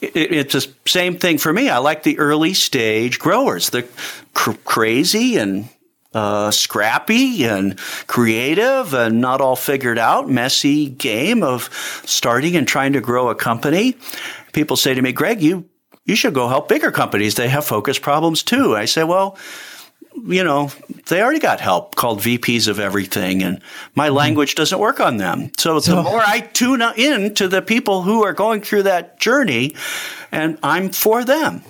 it's 0.01 0.53
the 0.53 0.71
same 0.86 1.17
thing 1.17 1.38
for 1.38 1.51
me. 1.51 1.69
I 1.69 1.79
like 1.79 2.03
the 2.03 2.19
early 2.19 2.53
stage 2.53 3.19
growers, 3.19 3.69
the 3.69 3.88
cr- 4.34 4.51
crazy 4.63 5.38
and 5.38 5.69
uh, 6.13 6.49
scrappy 6.51 7.43
and 7.45 7.77
creative 8.08 8.93
and 8.93 9.21
not 9.21 9.41
all 9.41 9.55
figured 9.55 9.99
out, 9.99 10.29
messy 10.29 10.89
game 10.89 11.43
of 11.43 11.69
starting 12.05 12.55
and 12.55 12.67
trying 12.67 12.93
to 12.93 13.01
grow 13.01 13.29
a 13.29 13.36
company. 13.36 13.95
People 14.51 14.77
say 14.77 14.93
to 14.93 15.01
me, 15.01 15.12
Greg, 15.12 15.41
you, 15.41 15.69
you 16.05 16.15
should 16.15 16.33
go 16.33 16.47
help 16.47 16.69
bigger 16.69 16.91
companies. 16.91 17.35
They 17.35 17.49
have 17.49 17.65
focus 17.65 17.99
problems 17.99 18.43
too. 18.43 18.75
I 18.75 18.85
say, 18.85 19.03
well, 19.03 19.38
you 20.25 20.43
know, 20.43 20.71
they 21.07 21.21
already 21.21 21.39
got 21.39 21.59
help 21.59 21.95
called 21.95 22.19
VPs 22.19 22.67
of 22.67 22.79
everything, 22.79 23.43
and 23.43 23.62
my 23.95 24.07
mm-hmm. 24.07 24.15
language 24.15 24.55
doesn't 24.55 24.79
work 24.79 24.99
on 24.99 25.17
them. 25.17 25.51
So, 25.57 25.79
so 25.79 25.97
the 25.97 26.03
more 26.03 26.21
I 26.21 26.41
tune 26.41 26.81
in 26.97 27.33
to 27.35 27.47
the 27.47 27.62
people 27.62 28.01
who 28.01 28.23
are 28.23 28.33
going 28.33 28.62
through 28.62 28.83
that 28.83 29.19
journey, 29.19 29.75
and 30.31 30.57
I'm 30.63 30.89
for 30.89 31.23
them. 31.23 31.63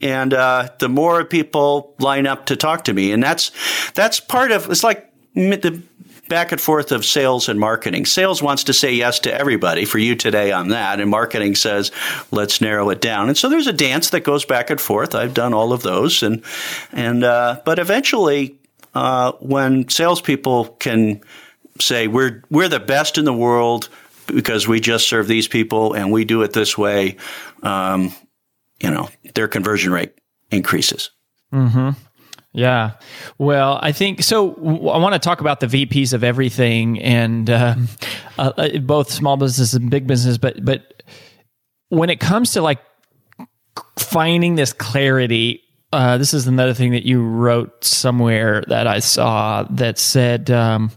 And 0.00 0.32
uh, 0.32 0.68
the 0.78 0.88
more 0.88 1.24
people 1.24 1.94
line 1.98 2.26
up 2.26 2.46
to 2.46 2.56
talk 2.56 2.84
to 2.84 2.92
me, 2.92 3.10
and 3.10 3.22
that's 3.22 3.50
that's 3.92 4.20
part 4.20 4.52
of 4.52 4.70
it's 4.70 4.84
like 4.84 5.10
the 5.34 5.82
back 6.28 6.52
and 6.52 6.60
forth 6.60 6.92
of 6.92 7.04
sales 7.04 7.48
and 7.48 7.58
marketing. 7.58 8.06
Sales 8.06 8.42
wants 8.42 8.64
to 8.64 8.72
say 8.72 8.92
yes 8.92 9.18
to 9.20 9.34
everybody 9.34 9.84
for 9.84 9.98
you 9.98 10.14
today 10.14 10.52
on 10.52 10.68
that, 10.68 11.00
and 11.00 11.10
marketing 11.10 11.54
says, 11.54 11.90
let's 12.30 12.60
narrow 12.60 12.90
it 12.90 13.00
down. 13.00 13.28
And 13.28 13.36
so 13.36 13.48
there's 13.48 13.66
a 13.66 13.72
dance 13.72 14.10
that 14.10 14.20
goes 14.20 14.44
back 14.44 14.70
and 14.70 14.80
forth. 14.80 15.14
I've 15.14 15.34
done 15.34 15.54
all 15.54 15.72
of 15.72 15.82
those, 15.82 16.22
and 16.22 16.44
and 16.92 17.24
uh, 17.24 17.60
but 17.64 17.78
eventually, 17.78 18.58
uh, 18.94 19.32
when 19.40 19.88
salespeople 19.88 20.66
can 20.78 21.20
say 21.80 22.08
we're 22.08 22.42
we're 22.50 22.68
the 22.68 22.80
best 22.80 23.18
in 23.18 23.24
the 23.24 23.32
world 23.32 23.88
because 24.26 24.68
we 24.68 24.80
just 24.80 25.08
serve 25.08 25.26
these 25.26 25.48
people 25.48 25.94
and 25.94 26.12
we 26.12 26.24
do 26.24 26.42
it 26.42 26.52
this 26.52 26.76
way, 26.76 27.16
um, 27.62 28.14
you 28.80 28.90
know, 28.90 29.08
their 29.34 29.48
conversion 29.48 29.92
rate 29.92 30.12
increases. 30.50 31.10
Mm-hmm. 31.52 31.90
Yeah. 32.52 32.92
Well, 33.36 33.78
I 33.82 33.92
think 33.92 34.22
so. 34.22 34.54
I 34.54 34.98
want 34.98 35.12
to 35.12 35.18
talk 35.18 35.40
about 35.40 35.60
the 35.60 35.66
VPs 35.66 36.12
of 36.12 36.24
everything 36.24 36.98
and 37.00 37.48
uh, 37.48 37.76
uh, 38.38 38.52
uh, 38.56 38.78
both 38.78 39.10
small 39.10 39.36
business 39.36 39.74
and 39.74 39.90
big 39.90 40.06
business, 40.06 40.38
but 40.38 40.64
but 40.64 41.02
when 41.88 42.10
it 42.10 42.20
comes 42.20 42.52
to 42.52 42.62
like 42.62 42.80
finding 43.98 44.54
this 44.54 44.72
clarity, 44.72 45.62
uh, 45.92 46.18
this 46.18 46.34
is 46.34 46.46
another 46.46 46.74
thing 46.74 46.92
that 46.92 47.04
you 47.04 47.22
wrote 47.22 47.84
somewhere 47.84 48.64
that 48.68 48.86
I 48.86 49.00
saw 49.00 49.64
that 49.70 49.98
said. 49.98 50.50
Um, 50.50 50.90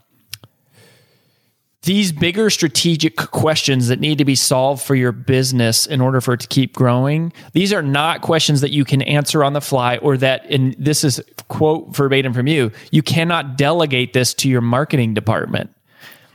these 1.84 2.12
bigger 2.12 2.52
strategic 2.52 3.16
questions 3.16 3.88
that 3.88 4.00
need 4.00 4.20
to 4.20 4.26
be 4.26 4.36
solved 4.36 4.84
for 4.84 4.94
your 4.94 5.12
business 5.12 5.88
in 5.88 6.00
order 6.00 6.22
for 6.22 6.36
it 6.36 6.40
to 6.40 6.48
keep 6.48 6.74
growing 6.74 7.34
these 7.54 7.74
are 7.74 7.82
not 7.82 8.22
questions 8.22 8.62
that 8.62 8.72
you 8.72 8.86
can 8.86 9.02
answer 9.02 9.44
on 9.44 9.54
the 9.54 9.62
fly 9.62 9.98
or 9.98 10.18
that 10.18 10.46
and 10.50 10.76
this 10.78 11.04
is 11.04 11.22
quote 11.48 11.94
verbatim 11.96 12.34
from 12.34 12.48
you 12.48 12.72
you 12.92 13.02
cannot 13.02 13.58
delegate 13.58 14.14
this 14.14 14.34
to 14.36 14.50
your 14.50 14.62
marketing 14.62 15.14
department. 15.14 15.70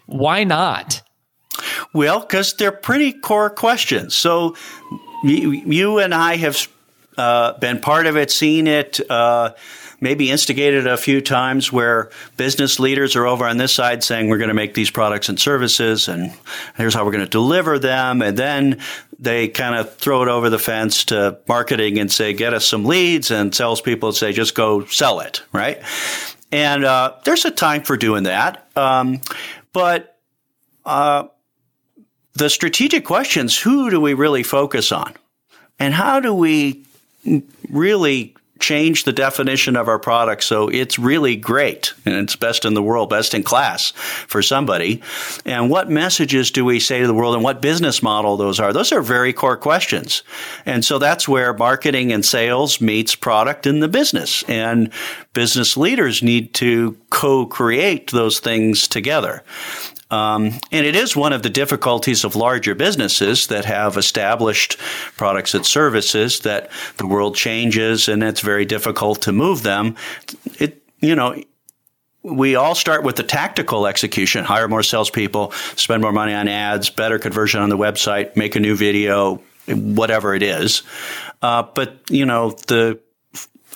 Why 0.06 0.44
not? 0.44 1.02
Well 1.92 2.20
because 2.20 2.54
they're 2.54 2.72
pretty 2.72 3.12
core 3.12 3.50
questions. 3.50 4.14
So 4.14 4.56
you, 5.24 5.98
and 5.98 6.14
i 6.14 6.36
have 6.36 6.68
uh, 7.16 7.58
been 7.58 7.80
part 7.80 8.06
of 8.06 8.16
it 8.16 8.30
seen 8.30 8.66
it 8.66 9.00
uh, 9.10 9.52
maybe 10.00 10.30
instigated 10.30 10.86
a 10.86 10.96
few 10.96 11.20
times 11.20 11.72
where 11.72 12.10
business 12.36 12.78
leaders 12.78 13.16
are 13.16 13.26
over 13.26 13.46
on 13.46 13.56
this 13.56 13.72
side 13.72 14.04
saying 14.04 14.28
we're 14.28 14.38
going 14.38 14.48
to 14.48 14.54
make 14.54 14.74
these 14.74 14.90
products 14.90 15.28
and 15.28 15.40
services 15.40 16.08
and 16.08 16.32
here's 16.76 16.94
how 16.94 17.04
we're 17.04 17.12
going 17.12 17.24
to 17.24 17.30
deliver 17.30 17.78
them. 17.78 18.22
And 18.22 18.36
then 18.36 18.80
they 19.18 19.48
kind 19.48 19.74
of 19.74 19.94
throw 19.96 20.22
it 20.22 20.28
over 20.28 20.50
the 20.50 20.58
fence 20.58 21.04
to 21.06 21.38
marketing 21.48 21.98
and 21.98 22.12
say, 22.12 22.32
get 22.32 22.52
us 22.52 22.66
some 22.66 22.84
leads 22.84 23.30
and 23.30 23.54
salespeople 23.54 24.12
say, 24.12 24.32
just 24.32 24.54
go 24.54 24.84
sell 24.86 25.20
it, 25.20 25.42
right? 25.52 25.82
And 26.52 26.84
uh, 26.84 27.14
there's 27.24 27.44
a 27.44 27.50
time 27.50 27.82
for 27.82 27.96
doing 27.96 28.24
that. 28.24 28.68
Um, 28.76 29.20
but 29.72 30.18
uh, 30.84 31.28
the 32.34 32.50
strategic 32.50 33.04
questions 33.04 33.58
who 33.58 33.90
do 33.90 34.00
we 34.00 34.14
really 34.14 34.42
focus 34.42 34.92
on? 34.92 35.14
And 35.78 35.92
how 35.92 36.20
do 36.20 36.34
we 36.34 36.84
really 37.68 38.35
change 38.58 39.04
the 39.04 39.12
definition 39.12 39.76
of 39.76 39.88
our 39.88 39.98
product 39.98 40.44
so 40.44 40.68
it's 40.68 40.98
really 40.98 41.36
great 41.36 41.92
and 42.04 42.14
it's 42.14 42.36
best 42.36 42.64
in 42.64 42.74
the 42.74 42.82
world, 42.82 43.10
best 43.10 43.34
in 43.34 43.42
class 43.42 43.90
for 43.90 44.42
somebody. 44.42 45.02
And 45.44 45.70
what 45.70 45.90
messages 45.90 46.50
do 46.50 46.64
we 46.64 46.80
say 46.80 47.00
to 47.00 47.06
the 47.06 47.14
world 47.14 47.34
and 47.34 47.44
what 47.44 47.60
business 47.60 48.02
model 48.02 48.36
those 48.36 48.58
are? 48.60 48.72
Those 48.72 48.92
are 48.92 49.02
very 49.02 49.32
core 49.32 49.56
questions. 49.56 50.22
And 50.64 50.84
so 50.84 50.98
that's 50.98 51.28
where 51.28 51.52
marketing 51.54 52.12
and 52.12 52.24
sales 52.24 52.80
meets 52.80 53.14
product 53.14 53.66
in 53.66 53.80
the 53.80 53.88
business. 53.88 54.42
And 54.44 54.92
business 55.32 55.76
leaders 55.76 56.22
need 56.22 56.54
to 56.54 56.96
co-create 57.10 58.10
those 58.10 58.40
things 58.40 58.88
together. 58.88 59.42
Um, 60.10 60.52
and 60.70 60.86
it 60.86 60.94
is 60.94 61.16
one 61.16 61.32
of 61.32 61.42
the 61.42 61.50
difficulties 61.50 62.24
of 62.24 62.36
larger 62.36 62.74
businesses 62.74 63.48
that 63.48 63.64
have 63.64 63.96
established 63.96 64.78
products 65.16 65.54
and 65.54 65.66
services 65.66 66.40
that 66.40 66.70
the 66.98 67.06
world 67.06 67.34
changes 67.34 68.08
and 68.08 68.22
it's 68.22 68.40
very 68.40 68.64
difficult 68.64 69.22
to 69.22 69.32
move 69.32 69.62
them. 69.62 69.96
It, 70.60 70.82
you 71.00 71.16
know, 71.16 71.42
we 72.22 72.56
all 72.56 72.74
start 72.74 73.02
with 73.02 73.16
the 73.16 73.22
tactical 73.22 73.86
execution 73.86 74.44
hire 74.44 74.68
more 74.68 74.82
salespeople, 74.82 75.52
spend 75.76 76.02
more 76.02 76.12
money 76.12 76.34
on 76.34 76.48
ads, 76.48 76.90
better 76.90 77.18
conversion 77.18 77.60
on 77.60 77.68
the 77.68 77.78
website, 77.78 78.36
make 78.36 78.56
a 78.56 78.60
new 78.60 78.76
video, 78.76 79.42
whatever 79.66 80.34
it 80.34 80.42
is. 80.42 80.82
Uh, 81.42 81.62
but, 81.74 81.98
you 82.10 82.26
know, 82.26 82.50
the 82.66 82.98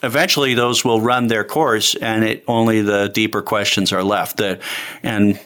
eventually 0.02 0.54
those 0.54 0.84
will 0.84 1.00
run 1.00 1.26
their 1.26 1.44
course 1.44 1.94
and 1.94 2.24
it 2.24 2.44
only 2.48 2.80
the 2.80 3.08
deeper 3.08 3.42
questions 3.42 3.92
are 3.92 4.02
left. 4.02 4.38
The, 4.38 4.60
and 5.02 5.38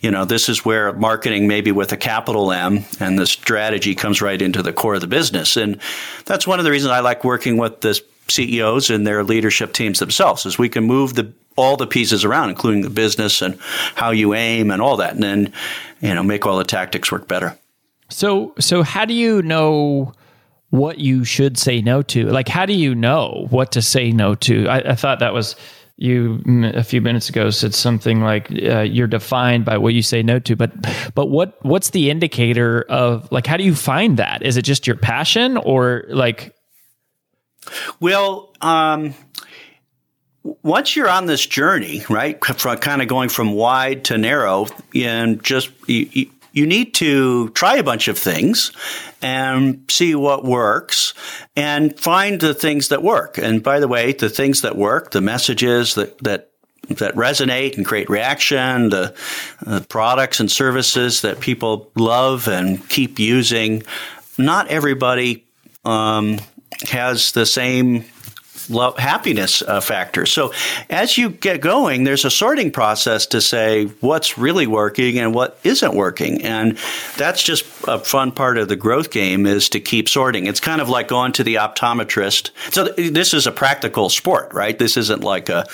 you 0.00 0.10
know, 0.10 0.24
this 0.24 0.48
is 0.48 0.64
where 0.64 0.92
marketing, 0.92 1.46
maybe 1.46 1.72
with 1.72 1.92
a 1.92 1.96
capital 1.96 2.52
M, 2.52 2.84
and 3.00 3.18
the 3.18 3.26
strategy 3.26 3.94
comes 3.94 4.20
right 4.20 4.40
into 4.40 4.62
the 4.62 4.72
core 4.72 4.94
of 4.94 5.00
the 5.00 5.06
business. 5.06 5.56
And 5.56 5.80
that's 6.24 6.46
one 6.46 6.58
of 6.58 6.64
the 6.64 6.70
reasons 6.70 6.92
I 6.92 7.00
like 7.00 7.24
working 7.24 7.56
with 7.56 7.80
the 7.80 8.00
CEOs 8.28 8.90
and 8.90 9.06
their 9.06 9.24
leadership 9.24 9.72
teams 9.72 9.98
themselves, 9.98 10.46
is 10.46 10.58
we 10.58 10.68
can 10.68 10.84
move 10.84 11.14
the 11.14 11.32
all 11.56 11.76
the 11.78 11.86
pieces 11.86 12.24
around, 12.24 12.50
including 12.50 12.82
the 12.82 12.90
business 12.90 13.40
and 13.40 13.58
how 13.94 14.10
you 14.10 14.34
aim 14.34 14.70
and 14.70 14.82
all 14.82 14.98
that, 14.98 15.14
and 15.14 15.22
then 15.22 15.52
you 16.00 16.14
know 16.14 16.22
make 16.22 16.44
all 16.44 16.58
the 16.58 16.64
tactics 16.64 17.10
work 17.10 17.26
better. 17.28 17.56
So, 18.10 18.54
so 18.58 18.82
how 18.82 19.04
do 19.04 19.14
you 19.14 19.42
know? 19.42 20.12
what 20.70 20.98
you 20.98 21.24
should 21.24 21.56
say 21.56 21.80
no 21.80 22.02
to 22.02 22.26
like 22.26 22.48
how 22.48 22.66
do 22.66 22.72
you 22.72 22.92
know 22.92 23.46
what 23.50 23.70
to 23.70 23.80
say 23.80 24.10
no 24.10 24.34
to 24.34 24.66
I, 24.68 24.78
I, 24.78 24.94
thought 24.96 25.20
that 25.20 25.32
was 25.32 25.54
you 25.98 26.42
a 26.74 26.82
few 26.82 27.00
minutes 27.00 27.28
ago 27.28 27.48
said 27.48 27.74
something 27.74 28.20
like 28.20 28.50
uh, 28.50 28.80
you're 28.80 29.06
defined 29.06 29.64
by 29.64 29.78
what 29.78 29.94
you 29.94 30.02
say 30.02 30.22
no 30.22 30.38
to 30.38 30.54
but 30.54 30.70
but 31.14 31.26
what 31.26 31.56
what's 31.64 31.90
the 31.90 32.10
indicator 32.10 32.82
of 32.82 33.30
like 33.32 33.46
how 33.46 33.56
do 33.56 33.64
you 33.64 33.74
find 33.74 34.18
that? 34.18 34.42
Is 34.42 34.56
it 34.56 34.62
just 34.62 34.86
your 34.86 34.96
passion 34.96 35.56
or 35.56 36.04
like? 36.08 36.54
Well 37.98 38.52
um 38.60 39.14
once 40.62 40.94
you're 40.94 41.08
on 41.08 41.26
this 41.26 41.44
journey, 41.44 42.04
right, 42.08 42.38
from 42.40 42.80
kind 42.80 43.02
of 43.02 43.08
going 43.08 43.28
from 43.28 43.52
wide 43.52 44.04
to 44.04 44.18
narrow, 44.18 44.66
and 44.94 45.42
just 45.42 45.70
you, 45.88 46.30
you 46.56 46.66
need 46.66 46.94
to 46.94 47.50
try 47.50 47.76
a 47.76 47.82
bunch 47.82 48.08
of 48.08 48.18
things 48.18 48.72
and 49.20 49.84
see 49.90 50.14
what 50.14 50.42
works 50.42 51.12
and 51.54 52.00
find 52.00 52.40
the 52.40 52.54
things 52.54 52.88
that 52.88 53.02
work. 53.02 53.36
And 53.36 53.62
by 53.62 53.78
the 53.78 53.86
way, 53.86 54.12
the 54.12 54.30
things 54.30 54.62
that 54.62 54.74
work, 54.74 55.10
the 55.10 55.20
messages 55.20 55.94
that, 55.96 56.18
that 56.24 56.50
that 56.88 57.14
resonate 57.16 57.76
and 57.76 57.84
create 57.84 58.08
reaction, 58.08 58.90
the, 58.90 59.12
the 59.60 59.80
products 59.88 60.38
and 60.38 60.48
services 60.48 61.22
that 61.22 61.40
people 61.40 61.90
love 61.96 62.46
and 62.46 62.88
keep 62.88 63.18
using. 63.18 63.82
Not 64.38 64.68
everybody 64.68 65.44
um, 65.84 66.38
has 66.88 67.32
the 67.32 67.44
same 67.44 68.04
love, 68.70 68.98
happiness 68.98 69.62
uh, 69.62 69.80
factor. 69.80 70.26
So 70.26 70.52
as 70.90 71.16
you 71.16 71.30
get 71.30 71.60
going, 71.60 72.04
there's 72.04 72.24
a 72.24 72.30
sorting 72.30 72.70
process 72.70 73.26
to 73.26 73.40
say 73.40 73.86
what's 74.00 74.38
really 74.38 74.66
working 74.66 75.18
and 75.18 75.34
what 75.34 75.58
isn't 75.64 75.94
working. 75.94 76.42
And 76.42 76.78
that's 77.16 77.42
just 77.42 77.64
a 77.86 77.98
fun 77.98 78.32
part 78.32 78.58
of 78.58 78.68
the 78.68 78.76
growth 78.76 79.10
game 79.10 79.46
is 79.46 79.68
to 79.70 79.80
keep 79.80 80.08
sorting. 80.08 80.46
It's 80.46 80.60
kind 80.60 80.80
of 80.80 80.88
like 80.88 81.08
going 81.08 81.32
to 81.32 81.44
the 81.44 81.56
optometrist. 81.56 82.50
So 82.72 82.92
th- 82.92 83.12
this 83.12 83.34
is 83.34 83.46
a 83.46 83.52
practical 83.52 84.08
sport, 84.08 84.52
right? 84.52 84.78
This 84.78 84.96
isn't 84.96 85.22
like 85.22 85.48
a 85.48 85.66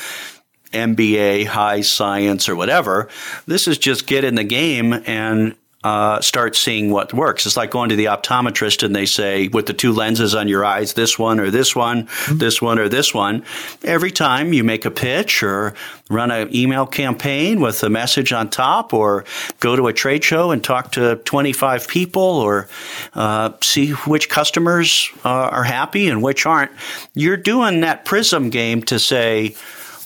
MBA, 0.72 1.46
high 1.46 1.82
science, 1.82 2.48
or 2.48 2.56
whatever. 2.56 3.08
This 3.46 3.68
is 3.68 3.78
just 3.78 4.06
get 4.06 4.24
in 4.24 4.34
the 4.34 4.44
game 4.44 4.92
and 5.06 5.54
uh, 5.84 6.20
start 6.20 6.54
seeing 6.54 6.90
what 6.90 7.12
works. 7.12 7.44
It's 7.44 7.56
like 7.56 7.70
going 7.70 7.88
to 7.88 7.96
the 7.96 8.04
optometrist 8.06 8.84
and 8.84 8.94
they 8.94 9.06
say, 9.06 9.48
with 9.48 9.66
the 9.66 9.72
two 9.72 9.92
lenses 9.92 10.34
on 10.34 10.48
your 10.48 10.64
eyes, 10.64 10.92
this 10.94 11.18
one 11.18 11.40
or 11.40 11.50
this 11.50 11.74
one, 11.74 12.06
mm-hmm. 12.06 12.38
this 12.38 12.62
one 12.62 12.78
or 12.78 12.88
this 12.88 13.12
one. 13.12 13.44
Every 13.82 14.10
time 14.10 14.52
you 14.52 14.62
make 14.62 14.84
a 14.84 14.90
pitch 14.90 15.42
or 15.42 15.74
run 16.08 16.30
an 16.30 16.54
email 16.54 16.86
campaign 16.86 17.60
with 17.60 17.82
a 17.82 17.90
message 17.90 18.32
on 18.32 18.48
top 18.48 18.94
or 18.94 19.24
go 19.60 19.74
to 19.74 19.88
a 19.88 19.92
trade 19.92 20.22
show 20.22 20.50
and 20.50 20.62
talk 20.62 20.92
to 20.92 21.16
25 21.16 21.88
people 21.88 22.22
or 22.22 22.68
uh, 23.14 23.52
see 23.60 23.90
which 23.90 24.28
customers 24.28 25.10
uh, 25.24 25.28
are 25.28 25.64
happy 25.64 26.08
and 26.08 26.22
which 26.22 26.46
aren't, 26.46 26.70
you're 27.14 27.36
doing 27.36 27.80
that 27.80 28.04
prism 28.04 28.50
game 28.50 28.82
to 28.84 28.98
say, 28.98 29.56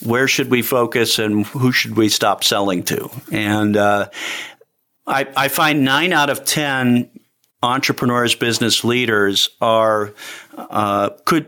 where 0.05 0.29
should 0.29 0.51
we 0.51 0.63
focus 0.63 1.19
and 1.19 1.47
who 1.47 1.73
should 1.73 1.97
we 1.97 2.09
stop 2.09 2.45
selling 2.45 2.83
to? 2.85 3.11
And 3.33 3.77
uh, 3.77 4.09
I, 5.07 5.29
I 5.37 5.49
find 5.49 5.85
nine 5.85 6.13
out 6.13 6.31
of 6.31 6.45
10 6.45 7.09
entrepreneurs, 7.63 8.35
business 8.35 8.85
leaders 8.85 9.51
are 9.61 10.13
uh, 10.57 11.11
could 11.25 11.47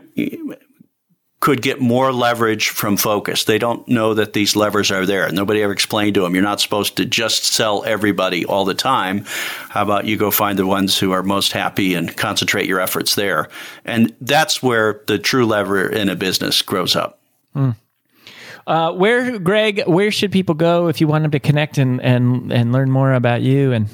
could 1.39 1.61
get 1.61 1.79
more 1.79 2.11
leverage 2.11 2.69
from 2.69 2.97
focus. 2.97 3.45
They 3.45 3.57
don't 3.57 3.87
know 3.87 4.13
that 4.13 4.33
these 4.33 4.57
levers 4.57 4.91
are 4.91 5.05
there. 5.05 5.31
Nobody 5.31 5.61
ever 5.61 5.71
explained 5.71 6.15
to 6.15 6.21
them. 6.21 6.33
You're 6.35 6.43
not 6.43 6.59
supposed 6.59 6.97
to 6.97 7.05
just 7.05 7.45
sell 7.45 7.83
everybody 7.85 8.45
all 8.45 8.65
the 8.65 8.73
time. 8.73 9.23
How 9.69 9.83
about 9.83 10.05
you 10.05 10.17
go 10.17 10.31
find 10.31 10.59
the 10.59 10.67
ones 10.67 10.97
who 10.97 11.13
are 11.13 11.23
most 11.23 11.53
happy 11.53 11.93
and 11.93 12.15
concentrate 12.17 12.67
your 12.67 12.81
efforts 12.81 13.15
there? 13.15 13.47
And 13.85 14.13
that's 14.19 14.61
where 14.61 15.01
the 15.07 15.17
true 15.17 15.45
lever 15.45 15.87
in 15.87 16.09
a 16.09 16.15
business 16.15 16.61
grows 16.61 16.97
up. 16.97 17.21
Mm. 17.55 17.75
Uh, 18.69 18.91
where, 18.93 19.39
Greg, 19.39 19.83
where 19.87 20.11
should 20.11 20.31
people 20.31 20.53
go 20.53 20.89
if 20.89 21.01
you 21.01 21.07
want 21.07 21.23
them 21.23 21.31
to 21.31 21.39
connect 21.39 21.79
and, 21.79 21.99
and, 22.03 22.53
and 22.53 22.71
learn 22.71 22.91
more 22.91 23.13
about 23.13 23.41
you? 23.41 23.71
And 23.71 23.87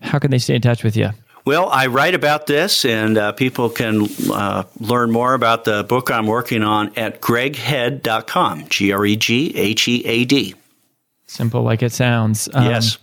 how 0.00 0.20
can 0.20 0.30
they 0.30 0.38
stay 0.38 0.54
in 0.54 0.62
touch 0.62 0.84
with 0.84 0.96
you? 0.96 1.10
Well, 1.44 1.68
I 1.68 1.88
write 1.88 2.14
about 2.14 2.46
this, 2.46 2.84
and 2.84 3.18
uh, 3.18 3.32
people 3.32 3.68
can 3.68 4.06
uh, 4.32 4.62
learn 4.78 5.10
more 5.10 5.34
about 5.34 5.64
the 5.64 5.82
book 5.82 6.08
I'm 6.10 6.28
working 6.28 6.62
on 6.62 6.96
at 6.96 7.20
greghead.com. 7.20 8.68
G 8.68 8.92
R 8.92 9.04
E 9.04 9.16
G 9.16 9.52
H 9.56 9.88
E 9.88 10.04
A 10.06 10.24
D. 10.24 10.54
Simple 11.26 11.62
like 11.62 11.82
it 11.82 11.90
sounds. 11.92 12.48
Um, 12.54 12.66
yes. 12.66 12.98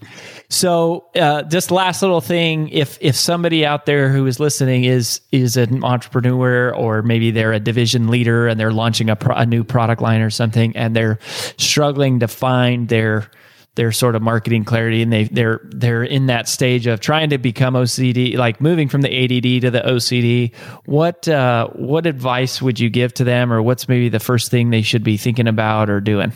So, 0.51 1.05
uh, 1.15 1.43
just 1.43 1.71
last 1.71 2.01
little 2.01 2.19
thing: 2.19 2.67
if 2.69 2.97
if 2.99 3.15
somebody 3.15 3.65
out 3.65 3.85
there 3.85 4.09
who 4.09 4.27
is 4.27 4.37
listening 4.37 4.83
is 4.83 5.21
is 5.31 5.55
an 5.55 5.81
entrepreneur, 5.81 6.75
or 6.75 7.01
maybe 7.01 7.31
they're 7.31 7.53
a 7.53 7.59
division 7.59 8.09
leader 8.09 8.49
and 8.49 8.59
they're 8.59 8.73
launching 8.73 9.09
a, 9.09 9.15
pro- 9.15 9.37
a 9.37 9.45
new 9.45 9.63
product 9.63 10.01
line 10.01 10.19
or 10.19 10.29
something, 10.29 10.75
and 10.75 10.93
they're 10.93 11.19
struggling 11.57 12.19
to 12.19 12.27
find 12.27 12.89
their 12.89 13.31
their 13.75 13.93
sort 13.93 14.13
of 14.17 14.21
marketing 14.21 14.65
clarity 14.65 15.01
and 15.01 15.13
they 15.13 15.23
they're 15.23 15.61
they're 15.63 16.03
in 16.03 16.25
that 16.25 16.49
stage 16.49 16.85
of 16.85 16.99
trying 16.99 17.29
to 17.29 17.37
become 17.37 17.73
OCD 17.73 18.35
like 18.35 18.59
moving 18.59 18.89
from 18.89 19.01
the 19.01 19.23
ADD 19.23 19.61
to 19.61 19.71
the 19.71 19.79
OCD 19.79 20.53
what 20.83 21.29
uh, 21.29 21.69
what 21.69 22.05
advice 22.05 22.61
would 22.61 22.77
you 22.77 22.89
give 22.89 23.13
to 23.13 23.23
them 23.23 23.53
or 23.53 23.61
what's 23.61 23.87
maybe 23.87 24.09
the 24.09 24.19
first 24.19 24.51
thing 24.51 24.69
they 24.69 24.81
should 24.81 25.05
be 25.05 25.15
thinking 25.15 25.47
about 25.47 25.89
or 25.89 26.01
doing 26.01 26.33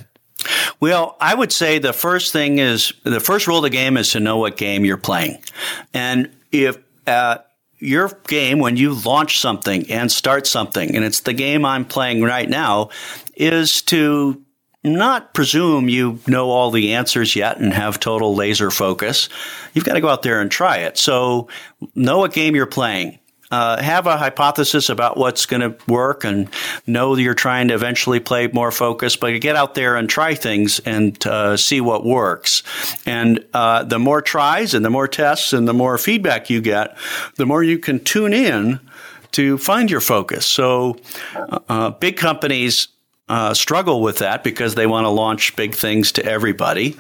well, 0.80 1.18
I 1.20 1.34
would 1.34 1.52
say 1.52 1.80
the 1.80 1.94
first 1.94 2.32
thing 2.34 2.60
is 2.60 2.94
the 3.04 3.20
first 3.20 3.48
rule 3.48 3.58
of 3.58 3.64
the 3.64 3.70
game 3.70 3.98
is 3.98 4.12
to 4.12 4.20
know 4.20 4.38
what 4.38 4.58
game 4.58 4.86
you're 4.86 4.98
playing. 4.98 5.42
And 5.94 6.32
if 6.52 6.78
uh, 7.08 7.40
your 7.80 8.12
game, 8.28 8.60
when 8.60 8.78
you 8.78 8.94
launch 8.94 9.40
something 9.40 9.90
and 9.92 10.12
start 10.12 10.48
something, 10.48 10.96
and 10.96 11.04
it's 11.04 11.22
the 11.22 11.34
game 11.34 11.66
I'm 11.66 11.86
playing 11.86 12.24
right 12.24 12.50
now, 12.50 12.90
is 13.36 13.82
to 13.84 14.42
not 14.84 15.34
presume 15.34 15.90
you 15.90 16.20
know 16.28 16.50
all 16.50 16.72
the 16.72 16.94
answers 16.94 17.36
yet 17.36 17.60
and 17.60 17.74
have 17.74 18.00
total 18.00 18.36
laser 18.36 18.70
focus. 18.70 19.30
You've 19.74 19.86
got 19.86 19.94
to 19.96 20.02
go 20.02 20.10
out 20.10 20.22
there 20.22 20.42
and 20.42 20.52
try 20.52 20.78
it. 20.78 20.98
So 20.98 21.48
know 21.96 22.20
what 22.20 22.34
game 22.34 22.56
you're 22.56 22.66
playing. 22.66 23.20
Uh, 23.52 23.82
have 23.82 24.08
a 24.08 24.18
hypothesis 24.18 24.90
about 24.90 25.18
what's 25.18 25.46
going 25.46 25.62
to 25.62 25.76
work 25.92 26.24
and 26.24 26.50
know 26.88 27.16
you're 27.16 27.36
trying 27.36 27.68
to 27.68 27.76
eventually 27.76 28.20
play 28.20 28.48
more 28.48 28.72
focus, 28.72 29.16
but 29.16 29.40
get 29.40 29.56
out 29.56 29.76
there 29.76 29.96
and 29.96 30.10
try 30.10 30.34
things 30.34 30.80
and 30.80 31.26
uh, 31.28 31.56
see 31.56 31.80
what 31.80 32.04
works. 32.04 32.64
And 33.06 33.46
uh, 33.54 33.84
the 33.84 34.00
more 34.00 34.22
tries 34.22 34.74
and 34.74 34.84
the 34.84 34.90
more 34.90 35.08
tests 35.08 35.54
and 35.54 35.68
the 35.68 35.74
more 35.74 35.98
feedback 36.00 36.50
you 36.50 36.60
get, 36.60 36.98
the 37.36 37.46
more 37.46 37.64
you 37.64 37.78
can 37.78 38.04
tune 38.04 38.34
in 38.34 38.80
to 39.34 39.58
find 39.58 39.92
your 39.92 40.02
focus. 40.02 40.46
So, 40.46 40.98
uh, 41.70 41.92
big 41.92 42.18
companies 42.18 42.88
uh, 43.28 43.54
struggle 43.54 44.02
with 44.02 44.20
that 44.20 44.44
because 44.44 44.76
they 44.76 44.88
want 44.88 45.06
to 45.06 45.10
launch 45.10 45.56
big 45.56 45.76
things 45.76 46.12
to 46.14 46.26
everybody. 46.26 46.96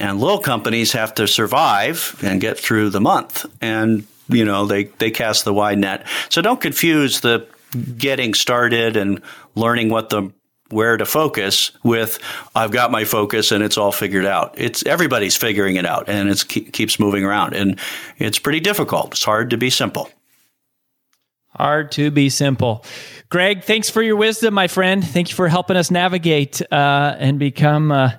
And 0.00 0.20
little 0.20 0.38
companies 0.38 0.92
have 0.92 1.14
to 1.14 1.28
survive 1.28 2.18
and 2.22 2.40
get 2.40 2.58
through 2.58 2.90
the 2.90 3.00
month. 3.00 3.46
And, 3.60 4.06
you 4.28 4.44
know, 4.44 4.66
they, 4.66 4.84
they 4.84 5.10
cast 5.10 5.44
the 5.44 5.54
wide 5.54 5.78
net. 5.78 6.06
So 6.28 6.42
don't 6.42 6.60
confuse 6.60 7.20
the 7.20 7.46
getting 7.98 8.34
started 8.34 8.96
and 8.96 9.22
learning 9.54 9.90
what 9.90 10.10
the 10.10 10.32
where 10.68 10.96
to 10.96 11.06
focus 11.06 11.70
with 11.84 12.18
I've 12.54 12.72
got 12.72 12.90
my 12.90 13.04
focus 13.04 13.52
and 13.52 13.62
it's 13.62 13.78
all 13.78 13.92
figured 13.92 14.24
out. 14.24 14.54
It's 14.58 14.84
everybody's 14.84 15.36
figuring 15.36 15.76
it 15.76 15.86
out 15.86 16.08
and 16.08 16.28
it 16.28 16.44
keeps 16.48 16.98
moving 16.98 17.24
around 17.24 17.54
and 17.54 17.78
it's 18.18 18.38
pretty 18.38 18.60
difficult. 18.60 19.12
It's 19.12 19.24
hard 19.24 19.50
to 19.50 19.56
be 19.56 19.70
simple. 19.70 20.10
Hard 21.50 21.92
to 21.92 22.10
be 22.10 22.28
simple. 22.28 22.84
Greg, 23.28 23.62
thanks 23.62 23.88
for 23.88 24.02
your 24.02 24.16
wisdom, 24.16 24.52
my 24.54 24.68
friend. 24.68 25.06
Thank 25.06 25.30
you 25.30 25.36
for 25.36 25.48
helping 25.48 25.76
us 25.76 25.90
navigate 25.90 26.60
uh, 26.70 27.16
and 27.18 27.38
become 27.38 27.90
uh, 27.92 28.10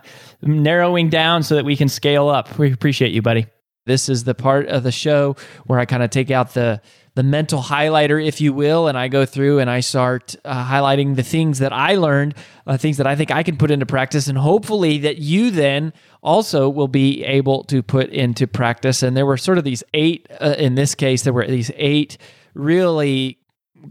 narrowing 0.42 1.10
down 1.10 1.44
so 1.44 1.56
that 1.56 1.66
we 1.66 1.76
can 1.76 1.90
scale 1.90 2.30
up. 2.30 2.58
We 2.58 2.72
appreciate 2.72 3.12
you, 3.12 3.22
buddy. 3.22 3.48
This 3.88 4.10
is 4.10 4.24
the 4.24 4.36
part 4.36 4.68
of 4.68 4.84
the 4.84 4.92
show 4.92 5.36
where 5.66 5.80
I 5.80 5.86
kind 5.86 6.04
of 6.04 6.10
take 6.10 6.30
out 6.30 6.54
the 6.54 6.82
the 7.16 7.24
mental 7.24 7.64
highlighter, 7.64 8.24
if 8.24 8.40
you 8.40 8.54
will, 8.54 8.88
and 8.88 8.96
I 8.96 9.08
go 9.08 9.26
through 9.26 9.58
and 9.58 9.72
I 9.72 9.80
start 9.80 10.36
uh, 10.46 10.64
highlighting 10.70 11.16
the 11.16 11.24
things 11.24 11.58
that 11.58 11.74
I 11.74 11.96
learned, 11.96 12.36
uh, 12.68 12.78
things 12.78 12.98
that 12.98 13.08
I 13.08 13.16
think 13.16 13.32
I 13.32 13.42
can 13.42 13.58
put 13.58 13.72
into 13.72 13.88
practice, 13.88 14.28
and 14.28 14.38
hopefully 14.38 15.00
that 15.00 15.18
you 15.18 15.50
then 15.50 15.94
also 16.22 16.70
will 16.70 16.88
be 16.88 17.24
able 17.24 17.64
to 17.64 17.82
put 17.82 18.12
into 18.12 18.46
practice. 18.46 19.02
And 19.02 19.18
there 19.18 19.26
were 19.26 19.38
sort 19.38 19.58
of 19.58 19.64
these 19.64 19.84
eight, 19.96 20.28
uh, 20.40 20.54
in 20.60 20.76
this 20.76 20.94
case, 20.94 21.24
there 21.24 21.34
were 21.34 21.48
these 21.48 21.72
eight 21.76 22.20
really 22.54 23.40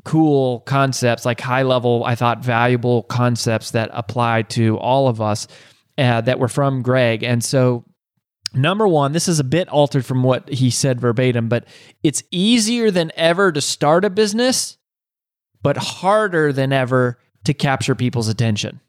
cool 0.05 0.61
concepts, 0.61 1.25
like 1.25 1.41
high 1.41 1.63
level, 1.63 2.05
I 2.05 2.15
thought 2.15 2.45
valuable 2.45 3.03
concepts 3.03 3.73
that 3.73 3.91
apply 3.93 4.43
to 4.43 4.79
all 4.79 5.09
of 5.09 5.21
us 5.21 5.49
uh, 5.99 6.21
that 6.21 6.39
were 6.39 6.49
from 6.49 6.83
Greg. 6.83 7.25
And 7.25 7.43
so, 7.43 7.85
number 8.57 8.89
one, 8.89 9.13
this 9.13 9.29
is 9.29 9.39
a 9.39 9.45
bit 9.45 9.69
altered 9.69 10.05
from 10.05 10.23
what 10.23 10.49
he 10.49 10.71
said 10.71 11.01
verbatim, 11.01 11.49
but 11.49 11.65
it's 12.03 12.23
easier 12.31 12.91
than 12.91 13.13
ever 13.15 13.53
to 13.53 13.61
start 13.61 14.05
a 14.05 14.11
business, 14.11 14.77
but 15.63 15.77
harder 15.77 16.53
than 16.53 16.73
ever 16.73 17.19
to 17.45 17.55
capture 17.55 17.95
people's 17.95 18.29
attention. 18.29 18.81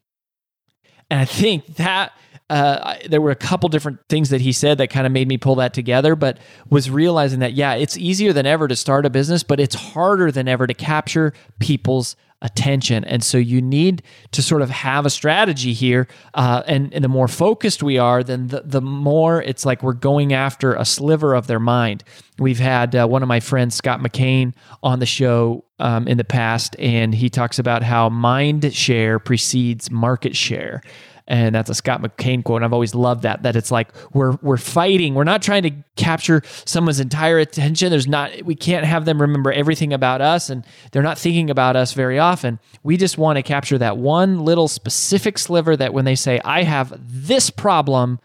And 1.09 1.19
I 1.19 1.25
think 1.25 1.75
that 1.75 2.13
uh, 2.49 2.95
there 3.09 3.19
were 3.19 3.31
a 3.31 3.35
couple 3.35 3.67
different 3.67 3.99
things 4.07 4.29
that 4.29 4.41
he 4.41 4.51
said 4.51 4.77
that 4.77 4.89
kind 4.89 5.05
of 5.05 5.11
made 5.11 5.27
me 5.27 5.37
pull 5.37 5.55
that 5.55 5.73
together, 5.73 6.15
but 6.15 6.37
was 6.69 6.89
realizing 6.89 7.39
that, 7.39 7.53
yeah, 7.53 7.73
it's 7.73 7.97
easier 7.97 8.31
than 8.31 8.45
ever 8.45 8.67
to 8.67 8.75
start 8.75 9.05
a 9.05 9.09
business, 9.09 9.43
but 9.43 9.59
it's 9.59 9.75
harder 9.75 10.31
than 10.31 10.47
ever 10.47 10.65
to 10.65 10.73
capture 10.73 11.33
people's 11.59 12.15
attention. 12.41 13.03
And 13.03 13.23
so 13.23 13.37
you 13.37 13.61
need 13.61 14.03
to 14.31 14.41
sort 14.41 14.61
of 14.61 14.69
have 14.69 15.05
a 15.05 15.09
strategy 15.09 15.73
here. 15.73 16.07
Uh, 16.33 16.63
and, 16.67 16.93
and 16.93 17.03
the 17.03 17.09
more 17.09 17.27
focused 17.27 17.81
we 17.81 17.97
are, 17.97 18.23
then 18.23 18.47
the, 18.47 18.61
the 18.63 18.81
more 18.81 19.41
it's 19.41 19.65
like 19.65 19.81
we're 19.81 19.93
going 19.93 20.33
after 20.33 20.73
a 20.73 20.85
sliver 20.85 21.33
of 21.33 21.47
their 21.47 21.59
mind. 21.59 22.03
We've 22.37 22.59
had 22.59 22.95
uh, 22.95 23.07
one 23.07 23.23
of 23.23 23.27
my 23.27 23.39
friends, 23.39 23.75
Scott 23.75 23.99
McCain, 24.01 24.53
on 24.83 24.99
the 24.99 25.05
show 25.05 25.65
um, 25.79 26.07
in 26.07 26.17
the 26.17 26.23
past, 26.23 26.75
and 26.79 27.13
he 27.13 27.29
talks 27.29 27.59
about 27.59 27.83
how 27.83 28.09
mind 28.09 28.73
share 28.73 29.19
precedes 29.19 29.91
market 29.91 30.35
share 30.35 30.81
and 31.27 31.53
that's 31.53 31.69
a 31.69 31.75
Scott 31.75 32.01
McCain 32.01 32.43
quote. 32.43 32.57
And 32.57 32.65
I've 32.65 32.73
always 32.73 32.95
loved 32.95 33.23
that. 33.23 33.43
That 33.43 33.55
it's 33.55 33.71
like 33.71 33.89
we're 34.13 34.37
we're 34.41 34.57
fighting. 34.57 35.13
We're 35.13 35.25
not 35.25 35.41
trying 35.41 35.63
to 35.63 35.71
capture 35.95 36.41
someone's 36.65 36.99
entire 36.99 37.37
attention. 37.37 37.89
There's 37.89 38.07
not. 38.07 38.43
We 38.43 38.55
can't 38.55 38.85
have 38.85 39.05
them 39.05 39.21
remember 39.21 39.51
everything 39.51 39.93
about 39.93 40.21
us, 40.21 40.49
and 40.49 40.65
they're 40.91 41.03
not 41.03 41.17
thinking 41.17 41.49
about 41.49 41.75
us 41.75 41.93
very 41.93 42.17
often. 42.17 42.59
We 42.83 42.97
just 42.97 43.17
want 43.17 43.37
to 43.37 43.43
capture 43.43 43.77
that 43.77 43.97
one 43.97 44.39
little 44.39 44.67
specific 44.67 45.37
sliver. 45.37 45.75
That 45.75 45.93
when 45.93 46.05
they 46.05 46.15
say, 46.15 46.39
"I 46.45 46.63
have 46.63 46.97
this 47.03 47.49
problem," 47.49 48.19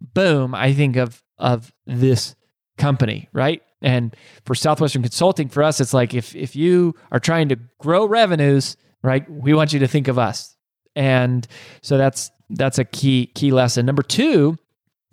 boom, 0.00 0.54
I 0.54 0.72
think 0.72 0.96
of 0.96 1.22
of 1.38 1.72
this 1.86 2.36
company, 2.78 3.28
right? 3.32 3.62
And 3.84 4.16
for 4.46 4.54
Southwestern 4.54 5.02
Consulting, 5.02 5.50
for 5.50 5.62
us, 5.62 5.78
it's 5.78 5.92
like 5.92 6.14
if 6.14 6.34
if 6.34 6.56
you 6.56 6.94
are 7.12 7.20
trying 7.20 7.50
to 7.50 7.56
grow 7.78 8.06
revenues, 8.06 8.78
right, 9.02 9.30
we 9.30 9.52
want 9.52 9.74
you 9.74 9.78
to 9.80 9.86
think 9.86 10.08
of 10.08 10.18
us. 10.18 10.56
And 10.96 11.46
so 11.82 11.98
that's 11.98 12.30
that's 12.48 12.78
a 12.78 12.84
key 12.84 13.26
key 13.26 13.52
lesson. 13.52 13.84
Number 13.84 14.02
two, 14.02 14.56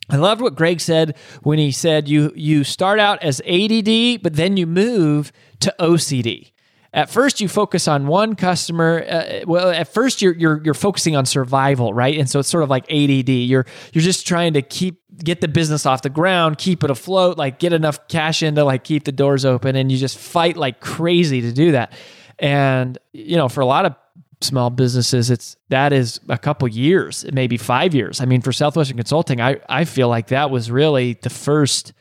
I 0.10 0.16
loved 0.16 0.40
what 0.40 0.56
Greg 0.56 0.80
said 0.80 1.18
when 1.44 1.60
he 1.60 1.72
said 1.72 2.08
you 2.08 2.32
you 2.34 2.64
start 2.64 2.98
out 2.98 3.22
as 3.22 3.42
ADD, 3.42 4.24
but 4.24 4.36
then 4.36 4.56
you 4.56 4.66
move 4.66 5.34
to 5.60 5.76
OCD. 5.78 6.54
At 6.94 7.10
first, 7.10 7.40
you 7.40 7.48
focus 7.48 7.88
on 7.88 8.08
one 8.08 8.36
customer. 8.36 9.06
Uh, 9.10 9.40
well, 9.46 9.70
at 9.70 9.94
first, 9.94 10.22
you're 10.22 10.34
you're 10.34 10.62
you're 10.64 10.74
focusing 10.74 11.16
on 11.16 11.26
survival, 11.26 11.94
right? 11.94 12.18
And 12.18 12.30
so 12.30 12.40
it's 12.40 12.50
sort 12.50 12.64
of 12.64 12.70
like 12.70 12.84
ADD. 12.92 13.30
You're 13.30 13.66
you're 13.94 14.02
just 14.02 14.28
trying 14.28 14.54
to 14.54 14.62
keep 14.62 15.00
get 15.24 15.40
the 15.40 15.48
business 15.48 15.86
off 15.86 16.02
the 16.02 16.10
ground, 16.10 16.58
keep 16.58 16.84
it 16.84 16.90
afloat, 16.90 17.38
like 17.38 17.60
get 17.60 17.72
enough 17.72 18.08
cash 18.10 18.44
in 18.44 18.56
to 18.56 18.66
like 18.66 18.84
keep 18.84 19.06
the 19.06 19.14
doors 19.14 19.46
open, 19.46 19.78
and 19.78 19.90
you 19.90 19.98
just 19.98 20.18
fight 20.18 20.58
like 20.58 20.82
crazy 20.82 21.40
to 21.42 21.54
do 21.54 21.72
that. 21.72 21.94
And 22.40 22.98
you 23.14 23.38
know, 23.38 23.48
for 23.48 23.62
a 23.62 23.66
lot 23.66 23.86
of 23.86 23.96
small 24.42 24.70
businesses, 24.70 25.30
it's 25.30 25.56
that 25.70 25.94
is 25.94 26.20
a 26.28 26.38
couple 26.38 26.68
years, 26.68 27.26
maybe 27.32 27.56
five 27.56 27.96
years. 27.96 28.20
I 28.20 28.26
mean, 28.26 28.42
for 28.42 28.52
Southwestern 28.52 28.98
Consulting, 28.98 29.40
I, 29.40 29.62
I 29.70 29.86
feel 29.86 30.10
like 30.10 30.28
that 30.28 30.50
was 30.52 30.70
really 30.70 31.14
the 31.22 31.30
first 31.30 31.94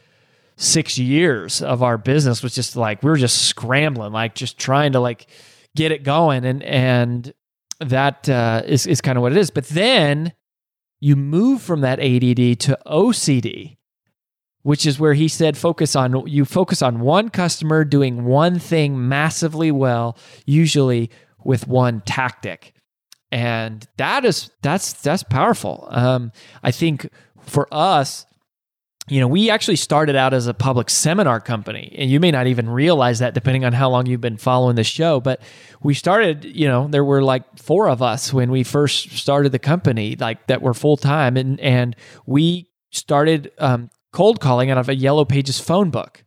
six 0.60 0.98
years 0.98 1.62
of 1.62 1.82
our 1.82 1.96
business 1.96 2.42
was 2.42 2.54
just 2.54 2.76
like 2.76 3.02
we 3.02 3.10
were 3.10 3.16
just 3.16 3.46
scrambling, 3.46 4.12
like 4.12 4.34
just 4.34 4.58
trying 4.58 4.92
to 4.92 5.00
like 5.00 5.26
get 5.74 5.90
it 5.90 6.04
going, 6.04 6.44
and 6.44 6.62
and 6.62 7.32
that 7.80 8.28
uh, 8.28 8.62
is 8.66 8.86
is 8.86 9.00
kind 9.00 9.16
of 9.16 9.22
what 9.22 9.32
it 9.32 9.38
is. 9.38 9.50
But 9.50 9.66
then 9.68 10.32
you 11.00 11.16
move 11.16 11.62
from 11.62 11.80
that 11.80 11.98
ADD 11.98 12.60
to 12.60 12.78
OCD, 12.86 13.78
which 14.62 14.84
is 14.84 15.00
where 15.00 15.14
he 15.14 15.28
said 15.28 15.56
focus 15.56 15.96
on 15.96 16.26
you 16.26 16.44
focus 16.44 16.82
on 16.82 17.00
one 17.00 17.30
customer 17.30 17.84
doing 17.84 18.24
one 18.24 18.58
thing 18.58 19.08
massively 19.08 19.72
well, 19.72 20.16
usually 20.44 21.10
with 21.42 21.66
one 21.66 22.02
tactic. 22.02 22.74
And 23.32 23.86
that 23.96 24.24
is 24.24 24.50
that's 24.60 24.92
that's 24.92 25.22
powerful. 25.22 25.88
Um, 25.90 26.32
I 26.62 26.70
think 26.70 27.08
for 27.46 27.66
us, 27.72 28.26
you 29.10 29.20
know, 29.20 29.26
we 29.26 29.50
actually 29.50 29.76
started 29.76 30.14
out 30.14 30.32
as 30.32 30.46
a 30.46 30.54
public 30.54 30.88
seminar 30.88 31.40
company, 31.40 31.94
and 31.98 32.10
you 32.10 32.20
may 32.20 32.30
not 32.30 32.46
even 32.46 32.68
realize 32.68 33.18
that 33.18 33.34
depending 33.34 33.64
on 33.64 33.72
how 33.72 33.90
long 33.90 34.06
you've 34.06 34.20
been 34.20 34.36
following 34.36 34.76
the 34.76 34.84
show. 34.84 35.20
But 35.20 35.40
we 35.82 35.94
started, 35.94 36.44
you 36.44 36.68
know, 36.68 36.86
there 36.88 37.04
were 37.04 37.22
like 37.22 37.42
four 37.58 37.88
of 37.88 38.02
us 38.02 38.32
when 38.32 38.50
we 38.50 38.62
first 38.62 39.10
started 39.18 39.50
the 39.50 39.58
company, 39.58 40.14
like 40.16 40.46
that 40.46 40.62
were 40.62 40.74
full 40.74 40.96
time, 40.96 41.36
and 41.36 41.58
and 41.60 41.96
we 42.24 42.70
started 42.90 43.50
um, 43.58 43.90
cold 44.12 44.40
calling 44.40 44.70
out 44.70 44.78
of 44.78 44.88
a 44.88 44.94
Yellow 44.94 45.24
Pages 45.24 45.58
phone 45.58 45.90
book. 45.90 46.22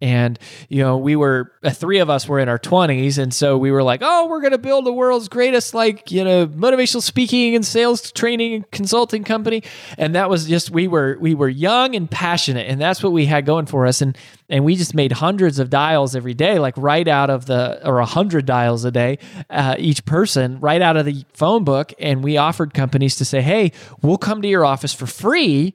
And, 0.00 0.38
you 0.68 0.82
know, 0.82 0.96
we 0.96 1.14
were, 1.14 1.52
uh, 1.62 1.70
three 1.70 1.98
of 1.98 2.08
us 2.08 2.26
were 2.26 2.38
in 2.38 2.48
our 2.48 2.58
20s. 2.58 3.18
And 3.18 3.34
so 3.34 3.58
we 3.58 3.70
were 3.70 3.82
like, 3.82 4.00
oh, 4.02 4.28
we're 4.28 4.40
going 4.40 4.52
to 4.52 4.58
build 4.58 4.86
the 4.86 4.92
world's 4.92 5.28
greatest, 5.28 5.74
like, 5.74 6.10
you 6.10 6.24
know, 6.24 6.46
motivational 6.46 7.02
speaking 7.02 7.54
and 7.54 7.64
sales 7.64 8.10
training 8.12 8.54
and 8.54 8.70
consulting 8.70 9.24
company. 9.24 9.62
And 9.98 10.14
that 10.14 10.30
was 10.30 10.46
just, 10.46 10.70
we 10.70 10.88
were, 10.88 11.18
we 11.20 11.34
were 11.34 11.50
young 11.50 11.94
and 11.94 12.10
passionate. 12.10 12.66
And 12.66 12.80
that's 12.80 13.02
what 13.02 13.12
we 13.12 13.26
had 13.26 13.44
going 13.44 13.66
for 13.66 13.86
us. 13.86 14.00
And, 14.00 14.16
and 14.48 14.64
we 14.64 14.74
just 14.74 14.94
made 14.94 15.12
hundreds 15.12 15.58
of 15.58 15.68
dials 15.68 16.16
every 16.16 16.34
day, 16.34 16.58
like 16.58 16.74
right 16.78 17.06
out 17.06 17.28
of 17.28 17.44
the, 17.44 17.86
or 17.86 17.98
a 17.98 18.06
hundred 18.06 18.46
dials 18.46 18.86
a 18.86 18.90
day, 18.90 19.18
uh, 19.50 19.76
each 19.78 20.06
person, 20.06 20.60
right 20.60 20.80
out 20.80 20.96
of 20.96 21.04
the 21.04 21.24
phone 21.34 21.64
book. 21.64 21.92
And 21.98 22.24
we 22.24 22.38
offered 22.38 22.72
companies 22.72 23.16
to 23.16 23.26
say, 23.26 23.42
hey, 23.42 23.72
we'll 24.00 24.18
come 24.18 24.40
to 24.40 24.48
your 24.48 24.64
office 24.64 24.94
for 24.94 25.06
free 25.06 25.74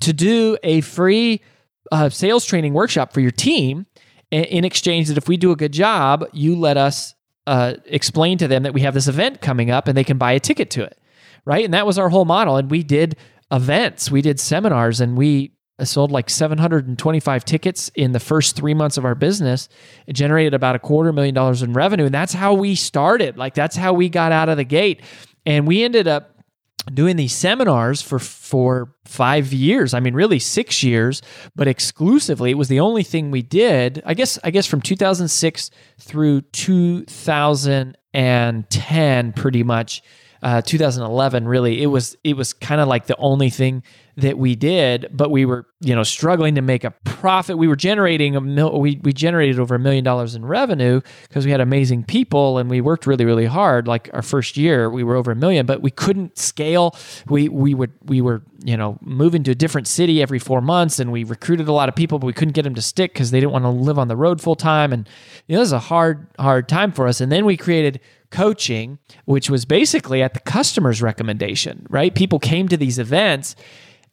to 0.00 0.12
do 0.14 0.56
a 0.62 0.80
free 0.80 1.42
uh, 1.92 2.08
sales 2.08 2.44
training 2.44 2.74
workshop 2.74 3.12
for 3.12 3.20
your 3.20 3.30
team 3.30 3.86
in 4.30 4.64
exchange 4.64 5.08
that 5.08 5.16
if 5.16 5.28
we 5.28 5.36
do 5.36 5.52
a 5.52 5.56
good 5.56 5.72
job, 5.72 6.24
you 6.32 6.54
let 6.54 6.76
us 6.76 7.14
uh, 7.46 7.74
explain 7.86 8.36
to 8.38 8.48
them 8.48 8.64
that 8.64 8.74
we 8.74 8.82
have 8.82 8.94
this 8.94 9.08
event 9.08 9.40
coming 9.40 9.70
up 9.70 9.88
and 9.88 9.96
they 9.96 10.04
can 10.04 10.18
buy 10.18 10.32
a 10.32 10.40
ticket 10.40 10.70
to 10.70 10.84
it. 10.84 10.98
Right. 11.44 11.64
And 11.64 11.72
that 11.72 11.86
was 11.86 11.98
our 11.98 12.10
whole 12.10 12.26
model. 12.26 12.56
And 12.56 12.70
we 12.70 12.82
did 12.82 13.16
events, 13.50 14.10
we 14.10 14.20
did 14.20 14.38
seminars, 14.38 15.00
and 15.00 15.16
we 15.16 15.52
sold 15.82 16.10
like 16.10 16.28
725 16.28 17.44
tickets 17.44 17.90
in 17.94 18.12
the 18.12 18.20
first 18.20 18.56
three 18.56 18.74
months 18.74 18.98
of 18.98 19.04
our 19.04 19.14
business. 19.14 19.68
It 20.06 20.12
generated 20.12 20.52
about 20.52 20.74
a 20.74 20.78
quarter 20.78 21.12
million 21.12 21.34
dollars 21.34 21.62
in 21.62 21.72
revenue. 21.72 22.06
And 22.06 22.14
that's 22.14 22.32
how 22.34 22.52
we 22.52 22.74
started. 22.74 23.38
Like, 23.38 23.54
that's 23.54 23.76
how 23.76 23.94
we 23.94 24.08
got 24.08 24.32
out 24.32 24.48
of 24.48 24.56
the 24.56 24.64
gate. 24.64 25.02
And 25.46 25.66
we 25.66 25.82
ended 25.84 26.08
up 26.08 26.37
doing 26.94 27.16
these 27.16 27.34
seminars 27.34 28.00
for 28.02 28.18
for 28.18 28.94
5 29.04 29.52
years. 29.52 29.94
I 29.94 30.00
mean 30.00 30.14
really 30.14 30.38
6 30.38 30.82
years, 30.82 31.22
but 31.54 31.68
exclusively 31.68 32.50
it 32.50 32.58
was 32.58 32.68
the 32.68 32.80
only 32.80 33.02
thing 33.02 33.30
we 33.30 33.42
did. 33.42 34.02
I 34.06 34.14
guess 34.14 34.38
I 34.44 34.50
guess 34.50 34.66
from 34.66 34.80
2006 34.80 35.70
through 36.00 36.40
2010 36.42 39.32
pretty 39.32 39.62
much 39.62 40.02
uh, 40.42 40.62
2011 40.62 41.46
really 41.48 41.82
it 41.82 41.86
was 41.86 42.16
it 42.24 42.36
was 42.36 42.52
kind 42.52 42.80
of 42.80 42.88
like 42.88 43.06
the 43.06 43.16
only 43.16 43.50
thing 43.50 43.82
that 44.18 44.36
we 44.36 44.56
did, 44.56 45.06
but 45.12 45.30
we 45.30 45.44
were, 45.44 45.64
you 45.80 45.94
know, 45.94 46.02
struggling 46.02 46.56
to 46.56 46.60
make 46.60 46.82
a 46.82 46.90
profit. 47.04 47.56
We 47.56 47.68
were 47.68 47.76
generating 47.76 48.34
a 48.34 48.40
mil- 48.40 48.80
we 48.80 49.00
we 49.04 49.12
generated 49.12 49.60
over 49.60 49.76
a 49.76 49.78
million 49.78 50.02
dollars 50.02 50.34
in 50.34 50.44
revenue 50.44 51.00
because 51.28 51.44
we 51.44 51.52
had 51.52 51.60
amazing 51.60 52.02
people 52.02 52.58
and 52.58 52.68
we 52.68 52.80
worked 52.80 53.06
really 53.06 53.24
really 53.24 53.46
hard. 53.46 53.86
Like 53.86 54.10
our 54.12 54.22
first 54.22 54.56
year, 54.56 54.90
we 54.90 55.04
were 55.04 55.14
over 55.14 55.30
a 55.30 55.36
million, 55.36 55.66
but 55.66 55.82
we 55.82 55.92
couldn't 55.92 56.36
scale. 56.36 56.96
We 57.28 57.48
we 57.48 57.74
would 57.74 57.92
we 58.06 58.20
were, 58.20 58.42
you 58.64 58.76
know, 58.76 58.98
moving 59.02 59.44
to 59.44 59.52
a 59.52 59.54
different 59.54 59.86
city 59.86 60.20
every 60.20 60.40
4 60.40 60.60
months 60.60 60.98
and 60.98 61.12
we 61.12 61.22
recruited 61.22 61.68
a 61.68 61.72
lot 61.72 61.88
of 61.88 61.94
people, 61.94 62.18
but 62.18 62.26
we 62.26 62.32
couldn't 62.32 62.54
get 62.54 62.62
them 62.62 62.74
to 62.74 62.82
stick 62.82 63.14
cuz 63.14 63.30
they 63.30 63.38
didn't 63.38 63.52
want 63.52 63.66
to 63.66 63.70
live 63.70 64.00
on 64.00 64.08
the 64.08 64.16
road 64.16 64.40
full 64.40 64.56
time 64.56 64.92
and 64.92 65.08
you 65.46 65.54
know, 65.54 65.60
it 65.60 65.62
was 65.62 65.72
a 65.72 65.78
hard 65.78 66.26
hard 66.40 66.68
time 66.68 66.90
for 66.90 67.06
us. 67.06 67.20
And 67.20 67.30
then 67.30 67.44
we 67.44 67.56
created 67.56 68.00
coaching, 68.30 68.98
which 69.24 69.50
was 69.50 69.64
basically 69.64 70.22
at 70.22 70.34
the 70.34 70.40
customer's 70.40 71.00
recommendation, 71.02 71.86
right? 71.88 72.14
People 72.14 72.38
came 72.38 72.68
to 72.68 72.76
these 72.76 72.98
events 72.98 73.56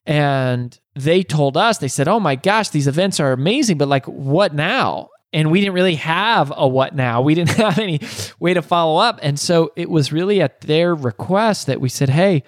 and 0.06 0.80
they 0.95 1.23
told 1.23 1.58
us, 1.58 1.80
they 1.80 1.88
said, 1.88 2.08
Oh 2.08 2.19
my 2.19 2.36
gosh, 2.36 2.69
these 2.69 2.88
events 2.88 3.19
are 3.19 3.32
amazing, 3.32 3.78
but 3.78 3.88
like, 3.88 4.06
what 4.06 4.54
now? 4.54 5.10
And 5.34 5.51
we 5.51 5.60
didn't 5.60 5.73
really 5.73 5.95
have 5.95 6.54
a 6.56 6.67
what 6.67 6.95
now. 6.95 7.21
We 7.21 7.36
didn't 7.36 7.49
have 7.58 7.80
any 7.80 7.99
way 8.39 8.54
to 8.54 8.62
follow 8.62 8.97
up. 8.97 9.19
And 9.21 9.39
so 9.39 9.71
it 9.75 9.89
was 9.89 10.12
really 10.13 10.41
at 10.41 10.62
their 10.62 10.95
request 10.95 11.67
that 11.67 11.82
we 11.82 11.89
said, 11.89 12.10
Hey, 12.10 12.43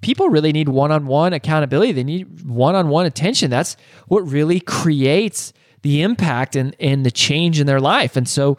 people 0.00 0.28
really 0.28 0.52
need 0.52 0.68
one 0.68 0.92
on 0.92 1.06
one 1.06 1.32
accountability. 1.32 1.92
They 1.92 2.04
need 2.04 2.42
one 2.42 2.74
on 2.74 2.88
one 2.88 3.06
attention. 3.06 3.50
That's 3.50 3.76
what 4.06 4.20
really 4.20 4.60
creates 4.60 5.52
the 5.82 6.02
impact 6.02 6.56
and, 6.56 6.74
and 6.80 7.04
the 7.04 7.10
change 7.10 7.60
in 7.60 7.66
their 7.66 7.80
life. 7.80 8.16
And 8.16 8.28
so, 8.28 8.56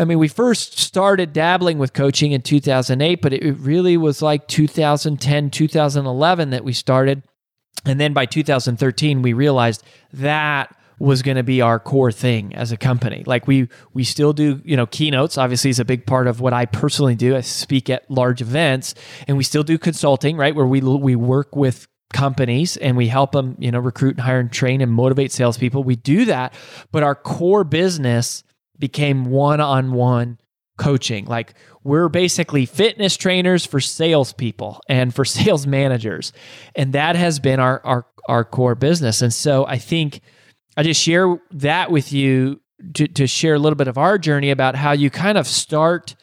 I 0.00 0.04
mean, 0.04 0.18
we 0.18 0.28
first 0.28 0.78
started 0.78 1.32
dabbling 1.32 1.78
with 1.78 1.92
coaching 1.92 2.32
in 2.32 2.40
2008, 2.40 3.20
but 3.20 3.32
it 3.34 3.52
really 3.58 3.96
was 3.96 4.22
like 4.22 4.48
2010, 4.48 5.50
2011 5.50 6.50
that 6.50 6.64
we 6.64 6.72
started 6.72 7.22
and 7.84 8.00
then 8.00 8.12
by 8.12 8.26
2013, 8.26 9.22
we 9.22 9.32
realized 9.32 9.82
that 10.12 10.76
was 10.98 11.22
going 11.22 11.38
to 11.38 11.42
be 11.42 11.62
our 11.62 11.78
core 11.78 12.12
thing 12.12 12.54
as 12.54 12.72
a 12.72 12.76
company. 12.76 13.22
Like 13.26 13.46
we 13.46 13.68
we 13.94 14.04
still 14.04 14.34
do, 14.34 14.60
you 14.64 14.76
know, 14.76 14.84
keynotes 14.86 15.38
obviously 15.38 15.70
is 15.70 15.78
a 15.78 15.84
big 15.84 16.04
part 16.04 16.26
of 16.26 16.40
what 16.40 16.52
I 16.52 16.66
personally 16.66 17.14
do. 17.14 17.34
I 17.34 17.40
speak 17.40 17.88
at 17.88 18.10
large 18.10 18.42
events 18.42 18.94
and 19.26 19.38
we 19.38 19.44
still 19.44 19.62
do 19.62 19.78
consulting, 19.78 20.36
right? 20.36 20.54
Where 20.54 20.66
we 20.66 20.80
we 20.80 21.16
work 21.16 21.56
with 21.56 21.88
companies 22.12 22.76
and 22.76 22.98
we 22.98 23.06
help 23.08 23.32
them, 23.32 23.56
you 23.58 23.70
know, 23.70 23.78
recruit 23.78 24.16
and 24.16 24.20
hire 24.20 24.40
and 24.40 24.52
train 24.52 24.82
and 24.82 24.92
motivate 24.92 25.32
salespeople. 25.32 25.84
We 25.84 25.96
do 25.96 26.26
that, 26.26 26.52
but 26.92 27.02
our 27.02 27.14
core 27.14 27.64
business 27.64 28.44
became 28.80 29.26
one-on-one 29.26 30.38
coaching. 30.78 31.26
Like 31.26 31.54
we're 31.84 32.08
basically 32.08 32.66
fitness 32.66 33.16
trainers 33.16 33.64
for 33.64 33.80
salespeople 33.80 34.80
and 34.88 35.14
for 35.14 35.24
sales 35.26 35.66
managers. 35.66 36.32
And 36.74 36.92
that 36.94 37.14
has 37.14 37.38
been 37.38 37.60
our, 37.60 37.80
our, 37.84 38.06
our 38.28 38.44
core 38.44 38.74
business. 38.74 39.22
And 39.22 39.32
so 39.32 39.66
I 39.66 39.78
think 39.78 40.20
I 40.76 40.82
just 40.82 41.00
share 41.00 41.40
that 41.52 41.90
with 41.90 42.12
you 42.12 42.60
to, 42.94 43.06
to 43.06 43.26
share 43.26 43.54
a 43.54 43.58
little 43.58 43.76
bit 43.76 43.88
of 43.88 43.98
our 43.98 44.18
journey 44.18 44.50
about 44.50 44.74
how 44.74 44.92
you 44.92 45.10
kind 45.10 45.36
of 45.36 45.46
start 45.46 46.16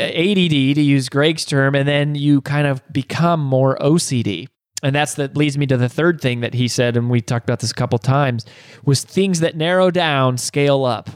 ADD 0.00 0.50
to 0.50 0.82
use 0.82 1.08
Greg's 1.08 1.44
term, 1.44 1.74
and 1.74 1.86
then 1.86 2.14
you 2.14 2.40
kind 2.40 2.66
of 2.66 2.82
become 2.92 3.40
more 3.40 3.76
OCD. 3.78 4.48
And 4.82 4.94
that's 4.94 5.14
that 5.14 5.36
leads 5.36 5.58
me 5.58 5.66
to 5.66 5.76
the 5.76 5.90
third 5.90 6.22
thing 6.22 6.40
that 6.40 6.54
he 6.54 6.66
said, 6.66 6.96
and 6.96 7.10
we 7.10 7.20
talked 7.20 7.44
about 7.44 7.60
this 7.60 7.70
a 7.70 7.74
couple 7.74 7.98
times, 7.98 8.46
was 8.84 9.04
things 9.04 9.40
that 9.40 9.56
narrow 9.56 9.90
down 9.90 10.38
scale 10.38 10.84
up 10.86 11.10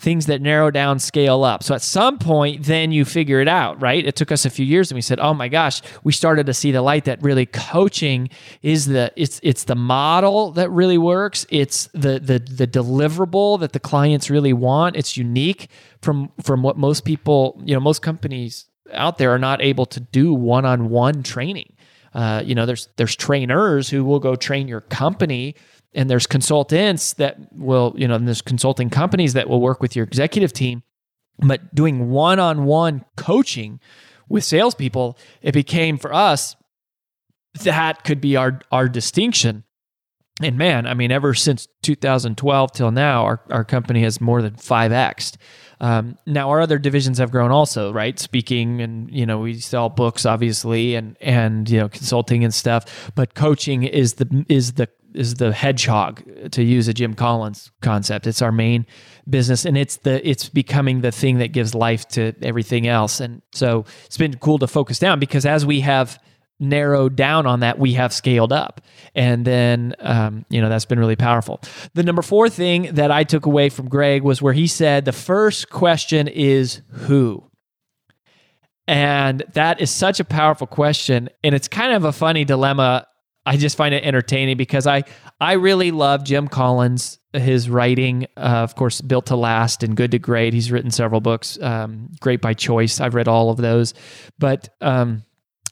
things 0.00 0.24
that 0.26 0.40
narrow 0.40 0.70
down 0.70 0.98
scale 0.98 1.44
up. 1.44 1.62
So 1.62 1.74
at 1.74 1.82
some 1.82 2.18
point, 2.18 2.64
then 2.64 2.90
you 2.90 3.04
figure 3.04 3.40
it 3.40 3.48
out, 3.48 3.80
right? 3.82 4.04
It 4.04 4.16
took 4.16 4.32
us 4.32 4.46
a 4.46 4.50
few 4.50 4.64
years 4.64 4.90
and 4.90 4.96
we 4.96 5.02
said, 5.02 5.20
oh 5.20 5.34
my 5.34 5.48
gosh, 5.48 5.82
we 6.02 6.12
started 6.12 6.46
to 6.46 6.54
see 6.54 6.72
the 6.72 6.80
light 6.80 7.04
that 7.04 7.22
really 7.22 7.44
coaching 7.44 8.30
is 8.62 8.86
the 8.86 9.12
it's 9.14 9.40
it's 9.42 9.64
the 9.64 9.74
model 9.74 10.52
that 10.52 10.70
really 10.70 10.96
works. 10.96 11.44
It's 11.50 11.88
the 11.92 12.18
the 12.18 12.38
the 12.38 12.66
deliverable 12.66 13.60
that 13.60 13.74
the 13.74 13.80
clients 13.80 14.30
really 14.30 14.54
want. 14.54 14.96
It's 14.96 15.18
unique 15.18 15.68
from 16.00 16.32
from 16.42 16.62
what 16.62 16.78
most 16.78 17.04
people, 17.04 17.60
you 17.62 17.74
know, 17.74 17.80
most 17.80 18.00
companies 18.00 18.66
out 18.92 19.18
there 19.18 19.30
are 19.34 19.38
not 19.38 19.60
able 19.60 19.84
to 19.86 20.00
do 20.00 20.32
one-on-one 20.32 21.22
training. 21.22 21.74
Uh, 22.14 22.42
you 22.44 22.54
know, 22.54 22.64
there's 22.64 22.88
there's 22.96 23.14
trainers 23.14 23.90
who 23.90 24.02
will 24.02 24.18
go 24.18 24.34
train 24.34 24.66
your 24.66 24.80
company 24.80 25.54
and 25.94 26.08
there's 26.08 26.26
consultants 26.26 27.14
that 27.14 27.38
will, 27.52 27.94
you 27.96 28.06
know, 28.06 28.14
and 28.14 28.26
there's 28.26 28.42
consulting 28.42 28.90
companies 28.90 29.32
that 29.32 29.48
will 29.48 29.60
work 29.60 29.80
with 29.80 29.96
your 29.96 30.04
executive 30.04 30.52
team. 30.52 30.82
But 31.38 31.74
doing 31.74 32.10
one 32.10 32.38
on 32.38 32.64
one 32.64 33.04
coaching 33.16 33.80
with 34.28 34.44
salespeople, 34.44 35.18
it 35.42 35.52
became 35.52 35.98
for 35.98 36.12
us 36.14 36.54
that 37.64 38.04
could 38.04 38.20
be 38.20 38.36
our 38.36 38.60
our 38.70 38.88
distinction. 38.88 39.64
And 40.42 40.56
man, 40.56 40.86
I 40.86 40.94
mean, 40.94 41.12
ever 41.12 41.34
since 41.34 41.68
2012 41.82 42.72
till 42.72 42.90
now, 42.90 43.24
our, 43.24 43.42
our 43.50 43.64
company 43.64 44.02
has 44.04 44.22
more 44.22 44.40
than 44.40 44.54
5x. 44.54 45.36
Um, 45.82 46.16
now 46.26 46.48
our 46.48 46.60
other 46.60 46.78
divisions 46.78 47.18
have 47.18 47.30
grown 47.30 47.50
also, 47.50 47.92
right? 47.92 48.18
Speaking 48.18 48.80
and 48.80 49.10
you 49.10 49.24
know 49.26 49.38
we 49.38 49.58
sell 49.58 49.88
books 49.88 50.26
obviously 50.26 50.94
and 50.94 51.16
and 51.20 51.68
you 51.68 51.78
know 51.78 51.88
consulting 51.88 52.44
and 52.44 52.52
stuff, 52.54 53.10
but 53.14 53.34
coaching 53.34 53.82
is 53.82 54.14
the 54.14 54.44
is 54.48 54.74
the 54.74 54.88
is 55.14 55.34
the 55.34 55.52
hedgehog 55.52 56.22
to 56.52 56.62
use 56.62 56.88
a 56.88 56.94
Jim 56.94 57.14
Collins 57.14 57.70
concept. 57.82 58.26
It's 58.26 58.42
our 58.42 58.52
main 58.52 58.86
business 59.28 59.64
and 59.64 59.76
it's 59.78 59.96
the 59.98 60.26
it's 60.28 60.48
becoming 60.48 61.00
the 61.00 61.12
thing 61.12 61.38
that 61.38 61.48
gives 61.48 61.74
life 61.74 62.06
to 62.08 62.32
everything 62.42 62.86
else. 62.86 63.20
And 63.20 63.42
so 63.52 63.84
it's 64.06 64.18
been 64.18 64.36
cool 64.38 64.58
to 64.58 64.66
focus 64.66 64.98
down 64.98 65.18
because 65.18 65.46
as 65.46 65.64
we 65.66 65.80
have 65.80 66.18
narrowed 66.60 67.16
down 67.16 67.46
on 67.46 67.60
that, 67.60 67.78
we 67.78 67.94
have 67.94 68.12
scaled 68.12 68.52
up. 68.52 68.82
And 69.14 69.44
then, 69.44 69.94
um, 69.98 70.44
you 70.50 70.60
know, 70.60 70.68
that's 70.68 70.84
been 70.84 70.98
really 70.98 71.16
powerful. 71.16 71.60
The 71.94 72.02
number 72.02 72.22
four 72.22 72.48
thing 72.48 72.94
that 72.94 73.10
I 73.10 73.24
took 73.24 73.46
away 73.46 73.70
from 73.70 73.88
Greg 73.88 74.22
was 74.22 74.42
where 74.42 74.52
he 74.52 74.66
said 74.66 75.04
the 75.04 75.12
first 75.12 75.70
question 75.70 76.28
is 76.28 76.82
who? 76.90 77.44
And 78.86 79.42
that 79.54 79.80
is 79.80 79.90
such 79.90 80.20
a 80.20 80.24
powerful 80.24 80.66
question. 80.66 81.30
And 81.42 81.54
it's 81.54 81.68
kind 81.68 81.94
of 81.94 82.04
a 82.04 82.12
funny 82.12 82.44
dilemma 82.44 83.06
I 83.46 83.56
just 83.56 83.76
find 83.76 83.94
it 83.94 84.04
entertaining 84.04 84.56
because 84.56 84.86
I 84.86 85.04
I 85.40 85.54
really 85.54 85.90
love 85.90 86.24
Jim 86.24 86.48
Collins, 86.48 87.18
his 87.32 87.70
writing. 87.70 88.26
Uh, 88.36 88.62
of 88.62 88.74
course, 88.74 89.00
Built 89.00 89.26
to 89.26 89.36
Last 89.36 89.82
and 89.82 89.96
Good 89.96 90.10
to 90.10 90.18
Great. 90.18 90.52
He's 90.52 90.70
written 90.70 90.90
several 90.90 91.20
books. 91.20 91.58
Um, 91.60 92.10
great 92.20 92.40
by 92.40 92.54
choice. 92.54 93.00
I've 93.00 93.14
read 93.14 93.28
all 93.28 93.50
of 93.50 93.56
those, 93.56 93.94
but 94.38 94.68
um, 94.80 95.24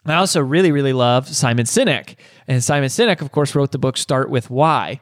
I 0.07 0.15
also 0.15 0.41
really 0.41 0.73
really 0.73 0.93
love 0.95 1.29
Simon 1.29 1.67
Sinek. 1.67 2.17
And 2.47 2.65
Simon 2.65 2.89
Sinek, 2.89 3.21
of 3.21 3.33
course, 3.33 3.55
wrote 3.55 3.73
the 3.73 3.79
book 3.79 3.97
Start 3.97 4.31
with 4.31 4.49
Why. 4.49 5.01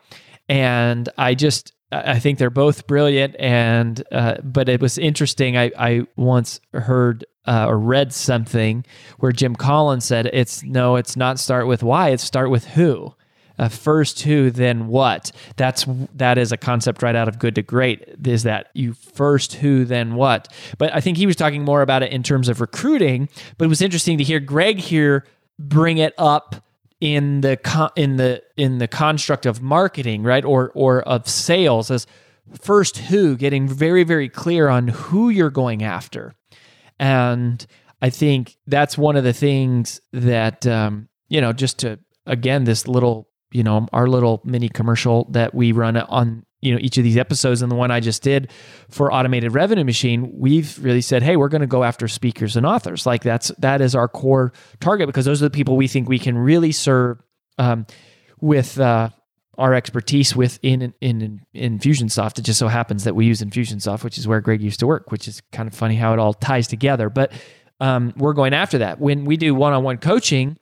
And 0.48 1.08
I 1.16 1.34
just 1.34 1.72
I 1.92 2.18
think 2.18 2.38
they're 2.38 2.50
both 2.50 2.86
brilliant. 2.86 3.36
And 3.38 4.02
uh, 4.10 4.36
but 4.42 4.68
it 4.68 4.80
was 4.80 4.98
interesting. 4.98 5.56
I 5.56 5.70
I 5.78 6.02
once 6.16 6.60
heard 6.72 7.24
uh, 7.46 7.66
or 7.68 7.78
read 7.78 8.12
something 8.12 8.84
where 9.18 9.32
Jim 9.32 9.54
Collins 9.54 10.04
said, 10.04 10.30
"It's 10.32 10.62
no, 10.62 10.96
it's 10.96 11.16
not 11.16 11.38
start 11.38 11.66
with 11.66 11.82
why. 11.82 12.10
It's 12.10 12.24
start 12.24 12.50
with 12.50 12.66
who." 12.66 13.14
Uh, 13.58 13.68
first 13.68 14.20
who, 14.22 14.50
then 14.50 14.86
what? 14.88 15.32
That's 15.56 15.86
that 16.14 16.36
is 16.36 16.52
a 16.52 16.58
concept 16.58 17.02
right 17.02 17.16
out 17.16 17.26
of 17.26 17.38
Good 17.38 17.54
to 17.54 17.62
Great. 17.62 18.06
Is 18.26 18.42
that 18.42 18.68
you 18.74 18.92
first 18.92 19.54
who, 19.54 19.84
then 19.86 20.14
what? 20.14 20.52
But 20.76 20.94
I 20.94 21.00
think 21.00 21.16
he 21.16 21.26
was 21.26 21.36
talking 21.36 21.64
more 21.64 21.80
about 21.80 22.02
it 22.02 22.12
in 22.12 22.22
terms 22.22 22.48
of 22.48 22.60
recruiting. 22.60 23.28
But 23.56 23.64
it 23.64 23.68
was 23.68 23.80
interesting 23.80 24.18
to 24.18 24.24
hear 24.24 24.40
Greg 24.40 24.78
here 24.78 25.24
bring 25.58 25.96
it 25.98 26.12
up 26.18 26.56
in 27.00 27.40
the 27.40 27.56
con- 27.56 27.90
in 27.96 28.16
the 28.16 28.42
in 28.58 28.78
the 28.78 28.88
construct 28.88 29.46
of 29.46 29.62
marketing, 29.62 30.22
right, 30.22 30.44
or 30.44 30.70
or 30.74 31.00
of 31.02 31.26
sales 31.26 31.90
as 31.90 32.06
first 32.60 32.98
who, 32.98 33.36
getting 33.36 33.66
very 33.68 34.04
very 34.04 34.28
clear 34.28 34.68
on 34.68 34.88
who 34.88 35.30
you're 35.30 35.50
going 35.50 35.82
after 35.82 36.34
and 36.98 37.64
I 38.02 38.10
think 38.10 38.56
that's 38.66 38.98
one 38.98 39.16
of 39.16 39.24
the 39.24 39.32
things 39.32 40.00
that, 40.12 40.66
um, 40.66 41.08
you 41.28 41.40
know, 41.40 41.52
just 41.52 41.78
to, 41.80 41.98
again, 42.26 42.64
this 42.64 42.86
little, 42.86 43.28
you 43.52 43.62
know, 43.62 43.88
our 43.92 44.06
little 44.06 44.42
mini 44.44 44.68
commercial 44.68 45.28
that 45.30 45.54
we 45.54 45.72
run 45.72 45.96
on, 45.96 46.44
you 46.60 46.72
know, 46.72 46.78
each 46.80 46.98
of 46.98 47.04
these 47.04 47.16
episodes 47.16 47.62
and 47.62 47.70
the 47.70 47.76
one 47.76 47.90
I 47.90 48.00
just 48.00 48.22
did 48.22 48.50
for 48.90 49.12
Automated 49.12 49.54
Revenue 49.54 49.84
Machine, 49.84 50.30
we've 50.34 50.78
really 50.82 51.00
said, 51.00 51.22
hey, 51.22 51.36
we're 51.36 51.48
going 51.48 51.60
to 51.60 51.66
go 51.66 51.84
after 51.84 52.08
speakers 52.08 52.56
and 52.56 52.66
authors. 52.66 53.06
Like 53.06 53.22
that's, 53.22 53.48
that 53.58 53.80
is 53.80 53.94
our 53.94 54.08
core 54.08 54.52
target 54.80 55.06
because 55.06 55.24
those 55.24 55.42
are 55.42 55.46
the 55.46 55.50
people 55.50 55.76
we 55.76 55.88
think 55.88 56.08
we 56.08 56.18
can 56.18 56.36
really 56.36 56.72
serve 56.72 57.22
um, 57.58 57.86
with, 58.40 58.78
uh, 58.78 59.10
our 59.58 59.74
expertise 59.74 60.36
within 60.36 60.92
in, 61.00 61.40
in 61.54 61.78
Infusionsoft. 61.78 62.38
It 62.38 62.42
just 62.42 62.58
so 62.58 62.68
happens 62.68 63.04
that 63.04 63.14
we 63.14 63.26
use 63.26 63.40
Infusionsoft, 63.40 64.04
which 64.04 64.18
is 64.18 64.28
where 64.28 64.40
Greg 64.40 64.60
used 64.60 64.80
to 64.80 64.86
work, 64.86 65.10
which 65.10 65.28
is 65.28 65.42
kind 65.52 65.66
of 65.66 65.74
funny 65.74 65.96
how 65.96 66.12
it 66.12 66.18
all 66.18 66.34
ties 66.34 66.66
together. 66.66 67.08
But 67.08 67.32
um, 67.80 68.12
we're 68.16 68.34
going 68.34 68.54
after 68.54 68.78
that. 68.78 69.00
When 69.00 69.24
we 69.24 69.36
do 69.36 69.54
one-on-one 69.54 69.98
coaching, 69.98 70.58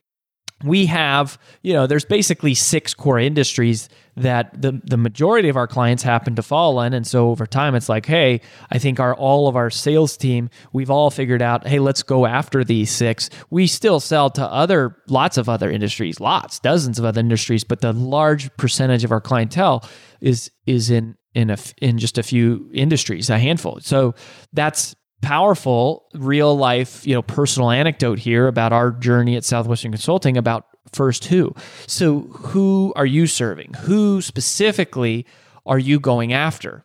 we 0.64 0.86
have, 0.86 1.38
you 1.62 1.72
know, 1.72 1.86
there's 1.86 2.04
basically 2.04 2.54
six 2.54 2.94
core 2.94 3.18
industries 3.18 3.88
that 4.16 4.60
the 4.60 4.80
the 4.84 4.96
majority 4.96 5.48
of 5.48 5.56
our 5.56 5.66
clients 5.66 6.02
happen 6.02 6.34
to 6.36 6.42
fall 6.42 6.80
in. 6.80 6.94
And 6.94 7.06
so 7.06 7.30
over 7.30 7.46
time 7.46 7.74
it's 7.74 7.88
like, 7.88 8.06
hey, 8.06 8.40
I 8.70 8.78
think 8.78 9.00
our 9.00 9.14
all 9.14 9.48
of 9.48 9.56
our 9.56 9.70
sales 9.70 10.16
team, 10.16 10.50
we've 10.72 10.90
all 10.90 11.10
figured 11.10 11.42
out, 11.42 11.66
hey, 11.66 11.80
let's 11.80 12.02
go 12.02 12.24
after 12.26 12.64
these 12.64 12.90
six. 12.90 13.28
We 13.50 13.66
still 13.66 14.00
sell 14.00 14.30
to 14.30 14.42
other 14.42 14.96
lots 15.08 15.36
of 15.36 15.48
other 15.48 15.70
industries, 15.70 16.20
lots, 16.20 16.60
dozens 16.60 16.98
of 16.98 17.04
other 17.04 17.20
industries, 17.20 17.64
but 17.64 17.80
the 17.80 17.92
large 17.92 18.54
percentage 18.56 19.04
of 19.04 19.12
our 19.12 19.20
clientele 19.20 19.84
is 20.20 20.50
is 20.66 20.90
in 20.90 21.16
in 21.34 21.50
a 21.50 21.58
in 21.82 21.98
just 21.98 22.16
a 22.16 22.22
few 22.22 22.70
industries, 22.72 23.28
a 23.28 23.38
handful. 23.38 23.80
So 23.80 24.14
that's 24.52 24.94
powerful 25.24 26.06
real 26.14 26.56
life, 26.56 27.06
you 27.06 27.14
know, 27.14 27.22
personal 27.22 27.70
anecdote 27.70 28.18
here 28.18 28.46
about 28.46 28.72
our 28.72 28.90
journey 28.90 29.36
at 29.36 29.44
Southwestern 29.44 29.90
Consulting 29.90 30.36
about 30.36 30.66
first 30.92 31.24
who. 31.24 31.54
So, 31.86 32.20
who 32.20 32.92
are 32.94 33.06
you 33.06 33.26
serving? 33.26 33.74
Who 33.80 34.20
specifically 34.20 35.26
are 35.64 35.78
you 35.78 35.98
going 35.98 36.32
after? 36.32 36.84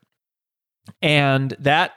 And 1.02 1.56
that 1.60 1.92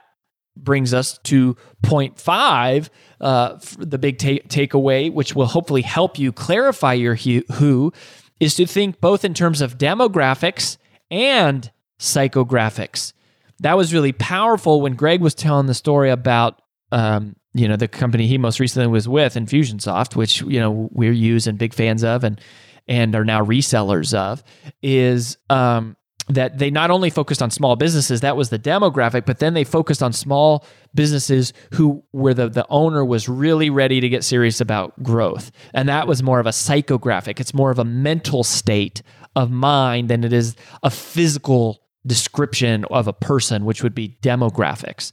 brings 0.56 0.92
us 0.92 1.18
to 1.24 1.56
point 1.82 2.18
five, 2.18 2.90
uh, 3.20 3.58
the 3.78 3.98
big 3.98 4.18
ta- 4.18 4.46
takeaway, 4.48 5.12
which 5.12 5.34
will 5.34 5.46
hopefully 5.46 5.82
help 5.82 6.18
you 6.18 6.32
clarify 6.32 6.92
your 6.92 7.14
who, 7.14 7.92
is 8.40 8.56
to 8.56 8.66
think 8.66 9.00
both 9.00 9.24
in 9.24 9.32
terms 9.32 9.60
of 9.60 9.78
demographics 9.78 10.76
and 11.10 11.70
psychographics 12.00 13.12
that 13.62 13.76
was 13.76 13.94
really 13.94 14.12
powerful 14.12 14.80
when 14.80 14.94
Greg 14.94 15.20
was 15.20 15.34
telling 15.34 15.66
the 15.66 15.74
story 15.74 16.10
about 16.10 16.60
um, 16.90 17.34
you 17.54 17.66
know 17.66 17.76
the 17.76 17.88
company 17.88 18.26
he 18.26 18.38
most 18.38 18.60
recently 18.60 18.88
was 18.88 19.08
with, 19.08 19.34
Infusionsoft, 19.34 20.16
which 20.16 20.42
you 20.42 20.60
know 20.60 20.88
we're 20.92 21.12
used 21.12 21.48
and 21.48 21.58
big 21.58 21.74
fans 21.74 22.04
of, 22.04 22.24
and 22.24 22.40
and 22.88 23.14
are 23.14 23.24
now 23.24 23.44
resellers 23.44 24.12
of, 24.12 24.42
is 24.82 25.38
um, 25.48 25.96
that 26.28 26.58
they 26.58 26.70
not 26.70 26.90
only 26.90 27.10
focused 27.10 27.42
on 27.42 27.50
small 27.50 27.76
businesses, 27.76 28.20
that 28.20 28.36
was 28.36 28.50
the 28.50 28.58
demographic, 28.58 29.24
but 29.26 29.38
then 29.38 29.54
they 29.54 29.64
focused 29.64 30.02
on 30.02 30.12
small 30.12 30.64
businesses 30.94 31.52
who 31.74 32.02
where 32.10 32.34
the, 32.34 32.48
the 32.48 32.66
owner 32.68 33.04
was 33.04 33.28
really 33.28 33.70
ready 33.70 34.00
to 34.00 34.08
get 34.08 34.24
serious 34.24 34.60
about 34.60 35.00
growth. 35.02 35.50
And 35.74 35.88
that 35.88 36.06
was 36.06 36.22
more 36.22 36.40
of 36.40 36.46
a 36.46 36.50
psychographic. 36.50 37.38
It's 37.38 37.54
more 37.54 37.70
of 37.70 37.78
a 37.78 37.84
mental 37.84 38.44
state 38.44 39.02
of 39.36 39.50
mind 39.50 40.08
than 40.08 40.24
it 40.24 40.32
is 40.32 40.56
a 40.82 40.90
physical 40.90 41.81
description 42.06 42.84
of 42.86 43.08
a 43.08 43.12
person, 43.12 43.64
which 43.64 43.82
would 43.82 43.94
be 43.94 44.16
demographics. 44.22 45.12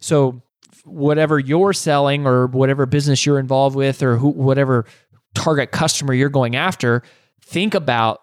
So, 0.00 0.42
whatever 0.84 1.38
you're 1.38 1.72
selling 1.72 2.26
or 2.26 2.46
whatever 2.46 2.86
business 2.86 3.26
you're 3.26 3.38
involved 3.38 3.76
with 3.76 4.02
or 4.02 4.16
who, 4.16 4.28
whatever 4.28 4.86
target 5.34 5.70
customer 5.70 6.14
you're 6.14 6.28
going 6.28 6.56
after, 6.56 7.02
think 7.42 7.74
about 7.74 8.20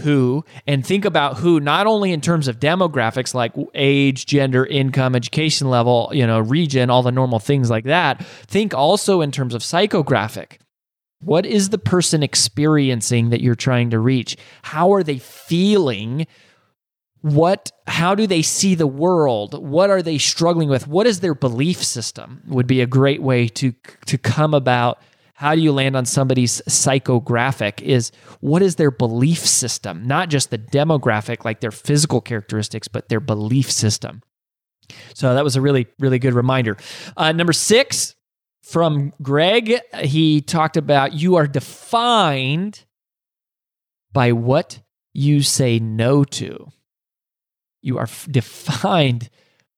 who 0.00 0.44
and 0.66 0.86
think 0.86 1.04
about 1.04 1.38
who 1.38 1.58
not 1.58 1.86
only 1.86 2.12
in 2.12 2.20
terms 2.20 2.46
of 2.46 2.60
demographics 2.60 3.34
like 3.34 3.52
age, 3.74 4.26
gender, 4.26 4.64
income, 4.64 5.16
education 5.16 5.68
level, 5.68 6.10
you 6.12 6.26
know, 6.26 6.38
region, 6.38 6.90
all 6.90 7.02
the 7.02 7.10
normal 7.10 7.38
things 7.38 7.70
like 7.70 7.84
that. 7.84 8.24
Think 8.46 8.72
also 8.72 9.20
in 9.20 9.32
terms 9.32 9.54
of 9.54 9.62
psychographic. 9.62 10.58
What 11.20 11.46
is 11.46 11.70
the 11.70 11.78
person 11.78 12.22
experiencing 12.22 13.30
that 13.30 13.40
you're 13.40 13.54
trying 13.54 13.90
to 13.90 13.98
reach? 13.98 14.36
How 14.62 14.92
are 14.92 15.02
they 15.02 15.18
feeling 15.18 16.26
what 17.24 17.72
how 17.86 18.14
do 18.14 18.26
they 18.26 18.42
see 18.42 18.74
the 18.74 18.86
world? 18.86 19.66
What 19.66 19.88
are 19.88 20.02
they 20.02 20.18
struggling 20.18 20.68
with? 20.68 20.86
What 20.86 21.06
is 21.06 21.20
their 21.20 21.34
belief 21.34 21.82
system 21.82 22.42
would 22.48 22.66
be 22.66 22.82
a 22.82 22.86
great 22.86 23.22
way 23.22 23.48
to 23.48 23.72
to 24.04 24.18
come 24.18 24.52
about 24.52 25.00
how 25.32 25.54
do 25.54 25.62
you 25.62 25.72
land 25.72 25.96
on 25.96 26.04
somebody's 26.04 26.60
psychographic 26.68 27.80
is 27.80 28.12
what 28.40 28.60
is 28.60 28.76
their 28.76 28.90
belief 28.90 29.38
system? 29.38 30.06
Not 30.06 30.28
just 30.28 30.50
the 30.50 30.58
demographic 30.58 31.46
like 31.46 31.60
their 31.60 31.70
physical 31.70 32.20
characteristics 32.20 32.88
but 32.88 33.08
their 33.08 33.20
belief 33.20 33.70
system. 33.70 34.22
So 35.14 35.32
that 35.32 35.44
was 35.44 35.56
a 35.56 35.62
really 35.62 35.86
really 35.98 36.18
good 36.18 36.34
reminder. 36.34 36.76
Uh, 37.16 37.32
number 37.32 37.54
six 37.54 38.16
from 38.62 39.14
greg 39.22 39.80
he 40.02 40.42
talked 40.42 40.76
about 40.76 41.14
you 41.14 41.36
are 41.36 41.46
defined 41.46 42.84
by 44.12 44.32
what 44.32 44.82
you 45.14 45.40
say 45.40 45.78
no 45.78 46.22
to 46.22 46.70
you 47.84 47.98
are 47.98 48.08
defined 48.30 49.28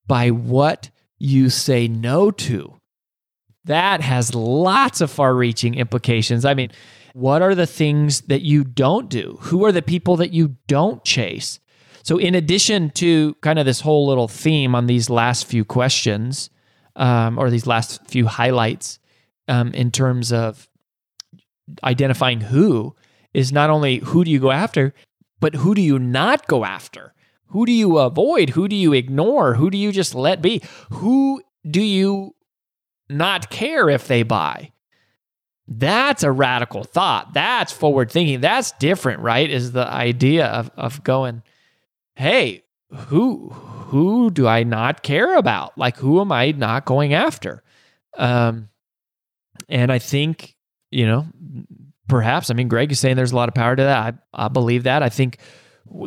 by 0.06 0.30
what 0.30 0.90
you 1.18 1.50
say 1.50 1.88
no 1.88 2.30
to. 2.30 2.74
That 3.64 4.00
has 4.00 4.34
lots 4.34 5.00
of 5.00 5.10
far 5.10 5.34
reaching 5.34 5.74
implications. 5.74 6.44
I 6.44 6.54
mean, 6.54 6.70
what 7.14 7.42
are 7.42 7.54
the 7.54 7.66
things 7.66 8.20
that 8.22 8.42
you 8.42 8.62
don't 8.62 9.08
do? 9.08 9.38
Who 9.42 9.64
are 9.64 9.72
the 9.72 9.82
people 9.82 10.16
that 10.16 10.32
you 10.32 10.56
don't 10.68 11.02
chase? 11.02 11.58
So, 12.04 12.18
in 12.18 12.36
addition 12.36 12.90
to 12.90 13.34
kind 13.40 13.58
of 13.58 13.66
this 13.66 13.80
whole 13.80 14.06
little 14.06 14.28
theme 14.28 14.76
on 14.76 14.86
these 14.86 15.10
last 15.10 15.46
few 15.46 15.64
questions, 15.64 16.50
um, 16.94 17.38
or 17.38 17.50
these 17.50 17.66
last 17.66 18.06
few 18.06 18.26
highlights, 18.26 19.00
um, 19.48 19.72
in 19.72 19.90
terms 19.90 20.32
of 20.32 20.68
identifying 21.82 22.42
who, 22.42 22.94
is 23.34 23.50
not 23.50 23.70
only 23.70 23.98
who 23.98 24.22
do 24.24 24.30
you 24.30 24.38
go 24.38 24.52
after, 24.52 24.94
but 25.40 25.56
who 25.56 25.74
do 25.74 25.82
you 25.82 25.98
not 25.98 26.46
go 26.46 26.64
after? 26.64 27.12
Who 27.48 27.66
do 27.66 27.72
you 27.72 27.98
avoid? 27.98 28.50
Who 28.50 28.68
do 28.68 28.76
you 28.76 28.92
ignore? 28.92 29.54
Who 29.54 29.70
do 29.70 29.78
you 29.78 29.92
just 29.92 30.14
let 30.14 30.42
be? 30.42 30.62
Who 30.90 31.42
do 31.68 31.82
you 31.82 32.34
not 33.08 33.50
care 33.50 33.88
if 33.88 34.08
they 34.08 34.22
buy? 34.22 34.72
That's 35.68 36.22
a 36.22 36.30
radical 36.30 36.84
thought. 36.84 37.34
That's 37.34 37.72
forward 37.72 38.10
thinking. 38.10 38.40
That's 38.40 38.72
different, 38.72 39.20
right? 39.20 39.50
Is 39.50 39.72
the 39.72 39.86
idea 39.86 40.46
of, 40.46 40.70
of 40.76 41.02
going, 41.02 41.42
hey, 42.14 42.64
who 42.90 43.50
who 43.50 44.30
do 44.30 44.46
I 44.46 44.62
not 44.62 45.02
care 45.02 45.36
about? 45.36 45.76
Like 45.76 45.96
who 45.96 46.20
am 46.20 46.30
I 46.30 46.52
not 46.52 46.84
going 46.84 47.14
after? 47.14 47.62
Um, 48.16 48.68
and 49.68 49.90
I 49.90 49.98
think, 49.98 50.56
you 50.90 51.06
know, 51.06 51.26
perhaps, 52.08 52.50
I 52.50 52.54
mean, 52.54 52.68
Greg 52.68 52.92
is 52.92 53.00
saying 53.00 53.16
there's 53.16 53.32
a 53.32 53.36
lot 53.36 53.48
of 53.48 53.54
power 53.54 53.74
to 53.74 53.82
that. 53.82 54.14
I, 54.32 54.44
I 54.46 54.48
believe 54.48 54.84
that. 54.84 55.02
I 55.02 55.08
think 55.08 55.38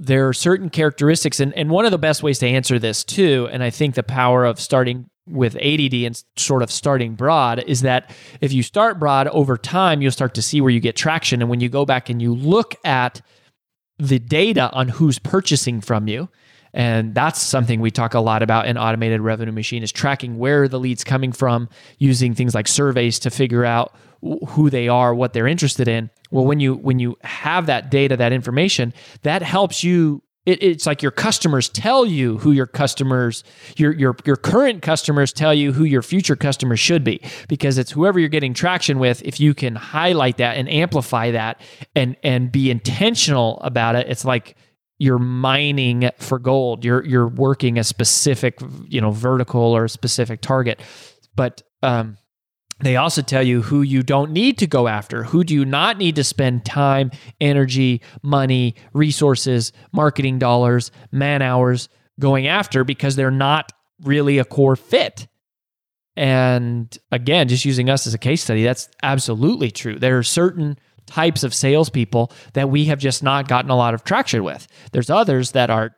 there 0.01 0.27
are 0.27 0.33
certain 0.33 0.69
characteristics, 0.69 1.39
and, 1.39 1.53
and 1.53 1.69
one 1.69 1.85
of 1.85 1.91
the 1.91 1.97
best 1.97 2.23
ways 2.23 2.39
to 2.39 2.47
answer 2.47 2.79
this 2.79 3.03
too, 3.03 3.47
and 3.51 3.63
I 3.63 3.69
think 3.69 3.95
the 3.95 4.03
power 4.03 4.45
of 4.45 4.59
starting 4.59 5.09
with 5.27 5.55
ADD 5.57 5.93
and 5.93 6.23
sort 6.37 6.63
of 6.63 6.71
starting 6.71 7.15
broad 7.15 7.63
is 7.65 7.81
that 7.81 8.11
if 8.41 8.51
you 8.51 8.63
start 8.63 8.99
broad 8.99 9.27
over 9.27 9.57
time, 9.57 10.01
you'll 10.01 10.11
start 10.11 10.33
to 10.33 10.41
see 10.41 10.59
where 10.59 10.71
you 10.71 10.79
get 10.79 10.95
traction. 10.95 11.41
And 11.41 11.49
when 11.49 11.59
you 11.59 11.69
go 11.69 11.85
back 11.85 12.09
and 12.09 12.21
you 12.21 12.33
look 12.33 12.75
at 12.83 13.21
the 13.99 14.19
data 14.19 14.71
on 14.71 14.87
who's 14.87 15.19
purchasing 15.19 15.81
from 15.81 16.07
you, 16.07 16.29
and 16.73 17.15
that's 17.15 17.41
something 17.41 17.79
we 17.79 17.91
talk 17.91 18.13
a 18.13 18.19
lot 18.19 18.43
about 18.43 18.67
in 18.67 18.77
automated 18.77 19.21
revenue 19.21 19.51
machine 19.51 19.83
is 19.83 19.91
tracking 19.91 20.37
where 20.37 20.67
the 20.67 20.79
leads 20.79 21.03
coming 21.03 21.31
from 21.31 21.67
using 21.97 22.35
things 22.35 22.53
like 22.53 22.67
surveys 22.67 23.19
to 23.19 23.29
figure 23.29 23.65
out 23.65 23.95
who 24.21 24.69
they 24.69 24.87
are, 24.87 25.13
what 25.13 25.33
they're 25.33 25.47
interested 25.47 25.87
in. 25.87 26.09
Well, 26.31 26.45
when 26.45 26.59
you 26.59 26.75
when 26.75 26.99
you 26.99 27.17
have 27.21 27.65
that 27.67 27.89
data, 27.89 28.17
that 28.17 28.31
information, 28.33 28.93
that 29.23 29.41
helps 29.41 29.83
you 29.83 30.21
it, 30.45 30.63
it's 30.63 30.85
like 30.85 31.01
your 31.01 31.11
customers 31.11 31.69
tell 31.69 32.05
you 32.05 32.37
who 32.39 32.51
your 32.51 32.65
customers, 32.65 33.43
your 33.77 33.91
your 33.93 34.15
your 34.25 34.35
current 34.35 34.81
customers 34.81 35.31
tell 35.31 35.53
you 35.53 35.73
who 35.73 35.83
your 35.83 36.01
future 36.01 36.35
customers 36.35 36.79
should 36.79 37.03
be 37.03 37.21
because 37.47 37.77
it's 37.77 37.91
whoever 37.91 38.19
you're 38.19 38.29
getting 38.29 38.53
traction 38.53 38.99
with. 38.99 39.21
If 39.23 39.39
you 39.39 39.53
can 39.53 39.75
highlight 39.75 40.37
that 40.37 40.57
and 40.57 40.69
amplify 40.69 41.31
that 41.31 41.61
and 41.95 42.15
and 42.23 42.51
be 42.51 42.71
intentional 42.71 43.59
about 43.61 43.95
it, 43.95 44.07
it's 44.09 44.25
like 44.25 44.55
you're 44.97 45.19
mining 45.19 46.09
for 46.17 46.39
gold. 46.39 46.83
You're 46.83 47.05
you're 47.05 47.27
working 47.27 47.77
a 47.77 47.83
specific 47.83 48.59
you 48.87 49.01
know 49.01 49.11
vertical 49.11 49.61
or 49.61 49.85
a 49.85 49.89
specific 49.89 50.41
target, 50.41 50.79
but 51.35 51.61
um, 51.83 52.17
they 52.81 52.95
also 52.95 53.21
tell 53.21 53.43
you 53.43 53.61
who 53.61 53.81
you 53.81 54.03
don't 54.03 54.31
need 54.31 54.57
to 54.59 54.67
go 54.67 54.87
after. 54.87 55.23
Who 55.23 55.43
do 55.43 55.53
you 55.53 55.65
not 55.65 55.97
need 55.97 56.15
to 56.15 56.23
spend 56.23 56.65
time, 56.65 57.11
energy, 57.41 58.01
money, 58.21 58.75
resources, 58.93 59.73
marketing 59.91 60.39
dollars, 60.39 60.91
man 61.11 61.41
hours 61.41 61.89
going 62.19 62.47
after 62.47 62.83
because 62.83 63.15
they're 63.15 63.31
not 63.31 63.71
really 64.03 64.37
a 64.37 64.45
core 64.45 64.75
fit. 64.75 65.27
And 66.15 66.95
again, 67.11 67.47
just 67.47 67.65
using 67.65 67.89
us 67.89 68.05
as 68.05 68.13
a 68.13 68.17
case 68.17 68.43
study, 68.43 68.63
that's 68.63 68.89
absolutely 69.01 69.71
true. 69.71 69.97
There 69.97 70.17
are 70.17 70.23
certain 70.23 70.77
types 71.05 71.43
of 71.43 71.53
salespeople 71.53 72.31
that 72.53 72.69
we 72.69 72.85
have 72.85 72.99
just 72.99 73.23
not 73.23 73.47
gotten 73.47 73.71
a 73.71 73.75
lot 73.75 73.93
of 73.93 74.03
traction 74.03 74.43
with. 74.43 74.67
There's 74.91 75.09
others 75.09 75.53
that 75.53 75.69
are 75.69 75.95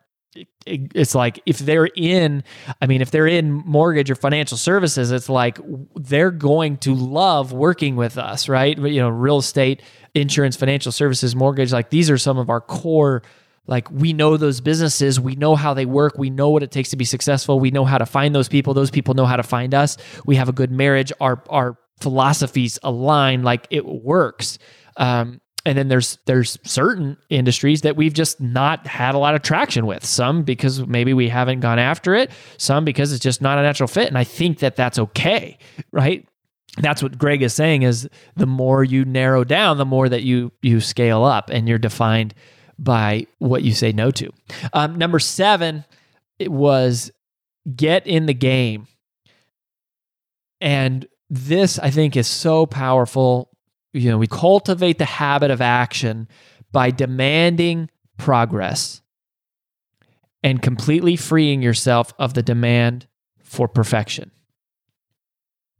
it's 0.66 1.14
like 1.14 1.42
if 1.46 1.58
they're 1.60 1.90
in 1.96 2.44
i 2.82 2.86
mean 2.86 3.02
if 3.02 3.12
they're 3.12 3.28
in 3.28 3.52
mortgage 3.52 4.10
or 4.10 4.16
financial 4.16 4.58
services 4.58 5.12
it's 5.12 5.28
like 5.28 5.60
they're 5.96 6.32
going 6.32 6.78
to 6.78 6.96
love 6.96 7.52
working 7.52 7.96
with 7.98 8.18
us 8.18 8.48
right? 8.48 8.80
But 8.80 8.92
you 8.92 9.02
know 9.02 9.10
real 9.10 9.40
estate 9.40 9.82
insurance 10.14 10.56
financial 10.56 10.92
services 10.92 11.36
mortgage 11.36 11.74
like 11.74 11.90
these 11.90 12.10
are 12.10 12.18
some 12.18 12.38
of 12.38 12.50
our 12.50 12.62
core 12.62 13.24
like 13.68 13.90
we 13.92 14.12
know 14.12 14.38
those 14.38 14.60
businesses. 14.60 15.20
We 15.20 15.36
know 15.36 15.56
how 15.56 15.74
they 15.74 15.86
work. 15.86 16.18
We 16.18 16.30
know 16.30 16.50
what 16.50 16.64
it 16.64 16.72
takes 16.72 16.90
to 16.90 16.98
be 16.98 17.06
successful. 17.06 17.60
We 17.60 17.72
know 17.72 17.86
how 17.86 17.98
to 18.00 18.06
find 18.06 18.34
those 18.34 18.50
people. 18.50 18.74
Those 18.74 18.92
people 18.92 19.14
know 19.14 19.26
how 19.26 19.36
to 19.36 19.44
find 19.44 19.74
us. 19.74 19.98
We 20.26 20.36
have 20.36 20.50
a 20.50 20.52
good 20.52 20.72
marriage. 20.72 21.14
Our 21.22 21.44
our 21.50 21.78
philosophies 22.00 22.80
align. 22.84 23.44
Like 23.44 23.68
it 23.70 23.86
works. 23.86 24.58
Um, 24.98 25.42
and 25.66 25.78
then 25.78 25.88
there's 25.88 26.18
there's 26.26 26.58
certain 26.64 27.18
industries 27.30 27.82
that 27.82 27.96
we've 27.96 28.14
just 28.14 28.42
not 28.42 28.88
had 28.88 29.16
a 29.16 29.18
lot 29.18 29.36
of 29.36 29.42
traction 29.42 29.86
with. 29.86 30.06
Some 30.06 30.44
because 30.44 30.86
maybe 30.88 31.14
we 31.14 31.30
haven't 31.30 31.60
gone 31.60 31.80
after 31.80 32.16
it. 32.16 32.32
Some 32.58 32.86
because 32.86 33.12
it's 33.14 33.24
just 33.24 33.42
not 33.42 33.58
a 33.58 33.62
natural 33.62 33.88
fit. 33.88 34.08
And 34.08 34.18
i 34.18 34.24
think 34.24 34.60
that 34.60 34.76
that's 34.76 35.00
okay 35.00 35.58
right? 35.92 36.28
That's 36.78 37.04
what 37.04 37.18
greg 37.18 37.42
is 37.42 37.54
saying 37.54 37.84
is 37.84 38.08
the 38.36 38.46
more 38.46 38.84
you 38.84 39.04
narrow 39.06 39.44
down 39.44 39.78
the 39.78 39.86
more 39.86 40.08
that 40.08 40.24
you 40.24 40.52
you 40.62 40.80
scale 40.80 41.24
up 41.24 41.50
and 41.50 41.68
you're 41.68 41.78
defined 41.78 42.34
by 42.80 43.28
what 43.40 43.64
you 43.64 43.74
say 43.74 43.92
no 43.92 44.10
to. 44.12 44.32
Um, 44.74 44.98
number 44.98 45.20
seven 45.20 45.86
it 46.40 46.52
was 46.52 47.12
get 47.76 48.08
in 48.08 48.26
the 48.26 48.34
game. 48.34 48.88
And 50.60 51.08
this 51.30 51.80
i 51.80 51.90
think 51.90 52.16
is 52.16 52.28
so 52.28 52.66
powerful 52.66 53.51
you 53.94 54.10
know, 54.10 54.18
we 54.18 54.28
cultivate 54.28 54.98
the 54.98 55.06
habit 55.06 55.52
of 55.52 55.62
action 55.62 56.28
by 56.72 56.92
demanding 56.92 57.90
progress 58.18 59.02
and 60.44 60.62
completely 60.62 61.16
freeing 61.16 61.62
yourself 61.62 62.14
of 62.18 62.34
the 62.34 62.44
demand 62.44 63.08
for 63.44 63.68
perfection. 63.68 64.32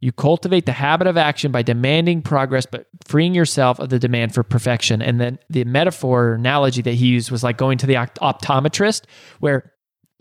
You 0.00 0.10
cultivate 0.10 0.66
the 0.66 0.72
habit 0.72 1.06
of 1.06 1.16
action 1.16 1.52
by 1.52 1.62
demanding 1.62 2.22
progress, 2.22 2.66
but 2.66 2.86
freeing 3.06 3.34
yourself 3.34 3.78
of 3.78 3.88
the 3.88 4.00
demand 4.00 4.34
for 4.34 4.42
perfection. 4.42 5.00
And 5.00 5.20
then 5.20 5.38
the 5.48 5.64
metaphor 5.64 6.24
or 6.24 6.34
analogy 6.34 6.82
that 6.82 6.94
he 6.94 7.06
used 7.06 7.30
was 7.30 7.44
like 7.44 7.56
going 7.56 7.78
to 7.78 7.86
the 7.86 7.94
optometrist, 7.94 9.04
where 9.38 9.72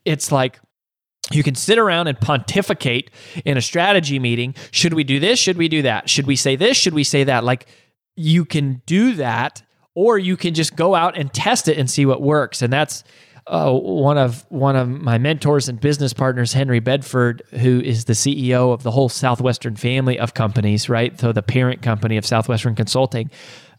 it's 0.05 0.31
like 0.31 0.59
you 1.31 1.43
can 1.43 1.55
sit 1.55 1.77
around 1.77 2.07
and 2.07 2.19
pontificate 2.19 3.11
in 3.45 3.57
a 3.57 3.61
strategy 3.61 4.19
meeting. 4.19 4.55
Should 4.71 4.93
we 4.93 5.03
do 5.03 5.19
this? 5.19 5.39
Should 5.39 5.57
we 5.57 5.67
do 5.67 5.81
that? 5.83 6.09
Should 6.09 6.27
we 6.27 6.35
say 6.35 6.55
this? 6.55 6.77
Should 6.77 6.93
we 6.93 7.03
say 7.03 7.23
that? 7.23 7.43
Like 7.43 7.67
you 8.15 8.45
can 8.45 8.81
do 8.85 9.13
that, 9.15 9.63
or 9.95 10.17
you 10.17 10.37
can 10.37 10.53
just 10.53 10.75
go 10.75 10.95
out 10.95 11.17
and 11.17 11.33
test 11.33 11.67
it 11.67 11.77
and 11.77 11.89
see 11.89 12.05
what 12.05 12.21
works. 12.21 12.61
And 12.61 12.71
that's 12.71 13.03
uh, 13.47 13.71
one 13.73 14.17
of 14.17 14.45
one 14.49 14.75
of 14.75 14.87
my 14.87 15.17
mentors 15.17 15.67
and 15.67 15.79
business 15.79 16.13
partners, 16.13 16.53
Henry 16.53 16.79
Bedford, 16.79 17.41
who 17.51 17.81
is 17.81 18.05
the 18.05 18.13
CEO 18.13 18.73
of 18.73 18.83
the 18.83 18.91
whole 18.91 19.09
Southwestern 19.09 19.75
family 19.75 20.19
of 20.19 20.33
companies, 20.33 20.89
right? 20.89 21.19
So 21.19 21.31
the 21.31 21.41
parent 21.41 21.81
company 21.81 22.17
of 22.17 22.25
Southwestern 22.25 22.75
Consulting. 22.75 23.31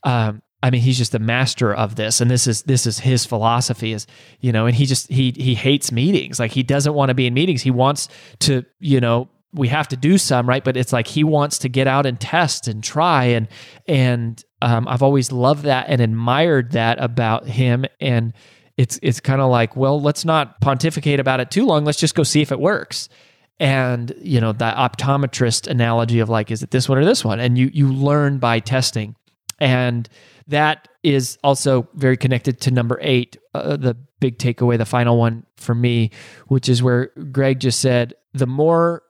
Um, 0.04 0.42
I 0.62 0.70
mean, 0.70 0.80
he's 0.80 0.98
just 0.98 1.14
a 1.14 1.18
master 1.18 1.74
of 1.74 1.96
this, 1.96 2.20
and 2.20 2.30
this 2.30 2.46
is 2.46 2.62
this 2.62 2.86
is 2.86 3.00
his 3.00 3.26
philosophy. 3.26 3.92
Is 3.92 4.06
you 4.40 4.52
know, 4.52 4.66
and 4.66 4.74
he 4.74 4.86
just 4.86 5.08
he 5.08 5.32
he 5.36 5.54
hates 5.54 5.90
meetings. 5.90 6.38
Like 6.38 6.52
he 6.52 6.62
doesn't 6.62 6.94
want 6.94 7.08
to 7.08 7.14
be 7.14 7.26
in 7.26 7.34
meetings. 7.34 7.62
He 7.62 7.70
wants 7.70 8.08
to 8.40 8.64
you 8.78 9.00
know 9.00 9.28
we 9.54 9.68
have 9.68 9.88
to 9.88 9.96
do 9.96 10.16
some 10.16 10.48
right 10.48 10.64
but 10.64 10.76
it's 10.76 10.92
like 10.92 11.06
he 11.06 11.24
wants 11.24 11.58
to 11.58 11.68
get 11.68 11.86
out 11.86 12.06
and 12.06 12.18
test 12.18 12.68
and 12.68 12.82
try 12.82 13.24
and 13.24 13.48
and 13.86 14.44
um, 14.62 14.88
i've 14.88 15.02
always 15.02 15.30
loved 15.30 15.64
that 15.64 15.86
and 15.88 16.00
admired 16.00 16.72
that 16.72 16.98
about 17.02 17.46
him 17.46 17.84
and 18.00 18.32
it's 18.76 18.98
it's 19.02 19.20
kind 19.20 19.40
of 19.40 19.50
like 19.50 19.76
well 19.76 20.00
let's 20.00 20.24
not 20.24 20.60
pontificate 20.60 21.20
about 21.20 21.40
it 21.40 21.50
too 21.50 21.66
long 21.66 21.84
let's 21.84 21.98
just 21.98 22.14
go 22.14 22.22
see 22.22 22.40
if 22.40 22.50
it 22.50 22.60
works 22.60 23.08
and 23.60 24.14
you 24.18 24.40
know 24.40 24.52
the 24.52 24.64
optometrist 24.64 25.66
analogy 25.66 26.18
of 26.18 26.28
like 26.28 26.50
is 26.50 26.62
it 26.62 26.70
this 26.70 26.88
one 26.88 26.98
or 26.98 27.04
this 27.04 27.24
one 27.24 27.38
and 27.38 27.58
you 27.58 27.70
you 27.74 27.92
learn 27.92 28.38
by 28.38 28.58
testing 28.58 29.14
and 29.60 30.08
that 30.48 30.88
is 31.02 31.38
also 31.42 31.88
very 31.94 32.16
connected 32.16 32.60
to 32.60 32.70
number 32.70 32.98
eight 33.02 33.36
uh, 33.54 33.76
the 33.76 33.96
big 34.20 34.38
takeaway 34.38 34.78
the 34.78 34.84
final 34.84 35.18
one 35.18 35.44
for 35.56 35.74
me 35.74 36.10
which 36.46 36.68
is 36.68 36.82
where 36.82 37.10
greg 37.32 37.60
just 37.60 37.80
said 37.80 38.14
the 38.32 38.46
more 38.46 39.02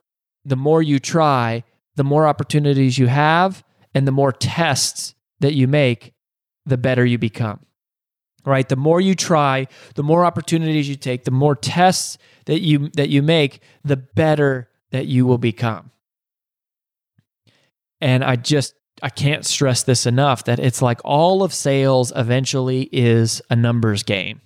the 0.45 0.57
more 0.57 0.83
you 0.83 0.99
try, 0.99 1.65
the 1.97 2.05
more 2.05 2.27
opportunities 2.27 2.99
you 2.99 3.07
have, 3.07 3.65
and 3.95 4.07
the 4.07 4.13
more 4.13 4.33
tests 4.33 5.15
that 5.41 5.55
you 5.55 5.69
make, 5.69 6.15
the 6.67 6.79
better 6.79 7.05
you 7.05 7.19
become. 7.19 7.61
Right? 8.45 8.69
The 8.69 8.77
more 8.77 9.01
you 9.01 9.15
try, 9.15 9.69
the 9.95 10.03
more 10.03 10.25
opportunities 10.25 10.89
you 10.89 10.97
take, 10.97 11.25
the 11.25 11.31
more 11.31 11.55
tests 11.55 12.19
that 12.47 12.61
you 12.61 12.89
that 12.95 13.09
you 13.09 13.23
make, 13.23 13.61
the 13.85 13.97
better 13.97 14.69
that 14.91 15.07
you 15.07 15.27
will 15.27 15.39
become. 15.39 15.93
And 18.01 18.25
I 18.25 18.35
just 18.35 18.75
I 19.03 19.09
can't 19.09 19.45
stress 19.45 19.83
this 19.83 20.07
enough 20.07 20.45
that 20.45 20.61
it's 20.61 20.81
like 20.81 21.01
all 21.05 21.43
of 21.43 21.53
sales 21.53 22.13
eventually 22.15 22.89
is 22.93 23.43
a 23.51 23.57
numbers 23.57 24.03
game. 24.03 24.41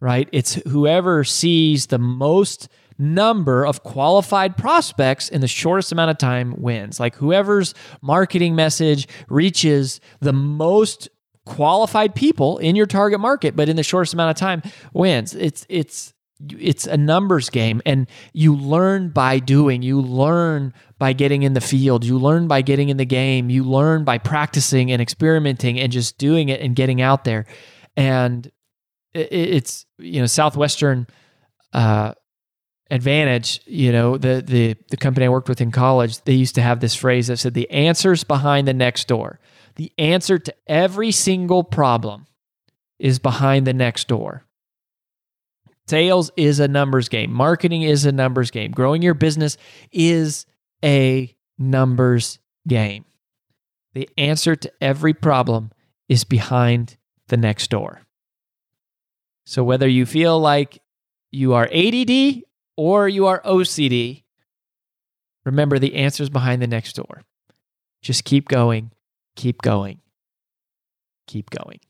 Right? 0.00 0.28
It's 0.30 0.54
whoever 0.68 1.24
sees 1.24 1.86
the 1.86 1.98
most 1.98 2.68
number 2.98 3.64
of 3.66 3.82
qualified 3.82 4.56
prospects 4.56 5.28
in 5.28 5.40
the 5.40 5.48
shortest 5.48 5.90
amount 5.92 6.10
of 6.10 6.18
time 6.18 6.54
wins. 6.58 7.00
Like 7.00 7.14
whoever's 7.16 7.74
marketing 8.02 8.54
message 8.54 9.08
reaches 9.28 10.00
the 10.20 10.32
most 10.32 11.08
qualified 11.46 12.14
people 12.14 12.58
in 12.58 12.76
your 12.76 12.86
target 12.86 13.20
market, 13.20 13.56
but 13.56 13.68
in 13.68 13.76
the 13.76 13.82
shortest 13.82 14.14
amount 14.14 14.30
of 14.30 14.36
time 14.36 14.62
wins. 14.92 15.34
It's 15.34 15.64
it's 15.68 16.12
it's 16.58 16.86
a 16.86 16.96
numbers 16.96 17.50
game 17.50 17.82
and 17.84 18.06
you 18.32 18.54
learn 18.54 19.08
by 19.08 19.40
doing 19.40 19.82
you 19.82 20.00
learn 20.00 20.72
by 20.98 21.12
getting 21.12 21.42
in 21.42 21.54
the 21.54 21.60
field. 21.60 22.04
You 22.04 22.18
learn 22.18 22.48
by 22.48 22.62
getting 22.62 22.88
in 22.88 22.96
the 22.96 23.04
game. 23.04 23.50
You 23.50 23.64
learn 23.64 24.04
by 24.04 24.18
practicing 24.18 24.90
and 24.90 25.00
experimenting 25.00 25.78
and 25.78 25.92
just 25.92 26.18
doing 26.18 26.48
it 26.48 26.60
and 26.60 26.74
getting 26.74 27.00
out 27.00 27.24
there. 27.24 27.46
And 27.96 28.50
it's 29.14 29.86
you 29.98 30.20
know 30.20 30.26
southwestern 30.26 31.06
uh, 31.72 32.12
advantage 32.90 33.60
you 33.66 33.90
know 33.90 34.16
the 34.16 34.42
the 34.46 34.76
the 34.90 34.96
company 34.96 35.26
i 35.26 35.28
worked 35.28 35.48
with 35.48 35.60
in 35.60 35.70
college 35.70 36.22
they 36.22 36.34
used 36.34 36.54
to 36.54 36.62
have 36.62 36.80
this 36.80 36.94
phrase 36.94 37.26
that 37.26 37.38
said 37.38 37.54
the 37.54 37.70
answers 37.70 38.24
behind 38.24 38.68
the 38.68 38.74
next 38.74 39.08
door. 39.08 39.40
The 39.76 39.92
answer 39.96 40.38
to 40.40 40.54
every 40.66 41.12
single 41.12 41.62
problem 41.62 42.26
is 42.98 43.20
behind 43.20 43.64
the 43.64 43.72
next 43.72 44.08
door. 44.08 44.44
Sales 45.86 46.32
is 46.36 46.58
a 46.58 46.66
numbers 46.66 47.08
game. 47.08 47.32
Marketing 47.32 47.82
is 47.82 48.04
a 48.04 48.10
numbers 48.10 48.50
game. 48.50 48.72
Growing 48.72 49.02
your 49.02 49.14
business 49.14 49.56
is 49.92 50.46
a 50.84 51.34
numbers 51.58 52.38
game 52.66 53.04
the 53.94 54.08
answer 54.16 54.54
to 54.54 54.70
every 54.80 55.12
problem 55.12 55.70
is 56.08 56.24
behind 56.24 56.96
the 57.28 57.36
next 57.36 57.70
door 57.70 58.02
so 59.44 59.64
whether 59.64 59.88
you 59.88 60.04
feel 60.04 60.38
like 60.38 60.78
you 61.30 61.54
are 61.54 61.68
ADD 61.72 62.42
or 62.76 63.08
you 63.08 63.26
are 63.26 63.40
OCD, 63.42 64.24
remember 65.44 65.78
the 65.78 65.94
answer's 65.94 66.28
behind 66.28 66.62
the 66.62 66.66
next 66.66 66.94
door. 66.96 67.22
Just 68.02 68.24
keep 68.24 68.48
going, 68.48 68.92
keep 69.36 69.62
going, 69.62 70.00
keep 71.26 71.50
going. 71.50 71.80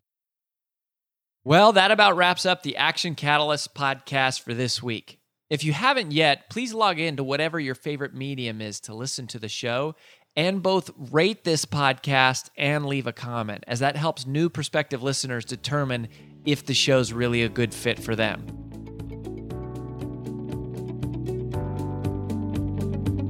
Well, 1.45 1.72
that 1.72 1.91
about 1.91 2.16
wraps 2.16 2.47
up 2.47 2.62
the 2.62 2.76
Action 2.76 3.14
Catalyst 3.14 3.74
podcast 3.74 4.41
for 4.43 4.55
this 4.55 4.82
week. 4.82 5.17
If 5.51 5.64
you 5.64 5.72
haven't 5.72 6.12
yet, 6.12 6.51
please 6.51 6.74
log 6.74 7.01
in 7.01 7.16
to 7.16 7.24
whatever 7.24 7.59
your 7.59 7.74
favorite 7.74 8.12
medium 8.12 8.61
is 8.61 8.80
to 8.80 8.94
listen 8.94 9.26
to 9.28 9.38
the 9.38 9.49
show 9.49 9.94
and 10.36 10.62
both 10.62 10.90
rate 11.11 11.44
this 11.44 11.64
podcast 11.64 12.51
and 12.59 12.84
leave 12.84 13.07
a 13.07 13.14
comment, 13.14 13.64
as 13.66 13.80
that 13.80 13.96
helps 13.96 14.26
new 14.26 14.51
prospective 14.51 15.03
listeners 15.03 15.46
determine 15.46 16.09
if 16.44 16.66
the 16.66 16.74
show's 16.74 17.14
really 17.14 17.42
a 17.42 17.49
good 17.49 17.72
fit 17.72 17.99
for 17.99 18.14
them. 18.14 18.46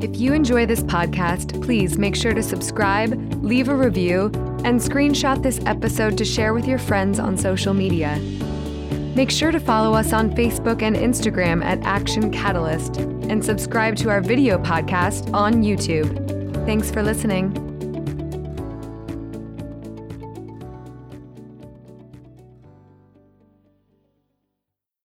If 0.03 0.21
you 0.21 0.33
enjoy 0.33 0.66
this 0.66 0.83
podcast, 0.83 1.62
please 1.62 1.99
make 1.99 2.16
sure 2.16 2.35
to 2.35 2.43
subscribe, 2.43 3.12
leave 3.45 3.69
a 3.69 3.77
review, 3.77 4.25
and 4.64 4.81
screenshot 4.81 5.43
this 5.45 5.61
episode 5.66 6.19
to 6.19 6.25
share 6.25 6.53
with 6.53 6.66
your 6.66 6.79
friends 6.79 7.21
on 7.21 7.37
social 7.37 7.75
media. 7.75 8.21
Make 9.15 9.31
sure 9.31 9.51
to 9.51 9.61
follow 9.61 9.95
us 9.95 10.13
on 10.13 10.31
Facebook 10.31 10.83
and 10.83 10.95
Instagram 10.97 11.65
at 11.65 11.83
Action 11.83 12.31
Catalyst 12.31 12.99
and 12.99 13.45
subscribe 13.45 13.97
to 13.97 14.11
our 14.11 14.21
video 14.21 14.59
podcast 14.59 15.33
on 15.35 15.63
YouTube. 15.63 16.65
Thanks 16.67 16.91
for 16.91 17.03
listening. 17.03 17.68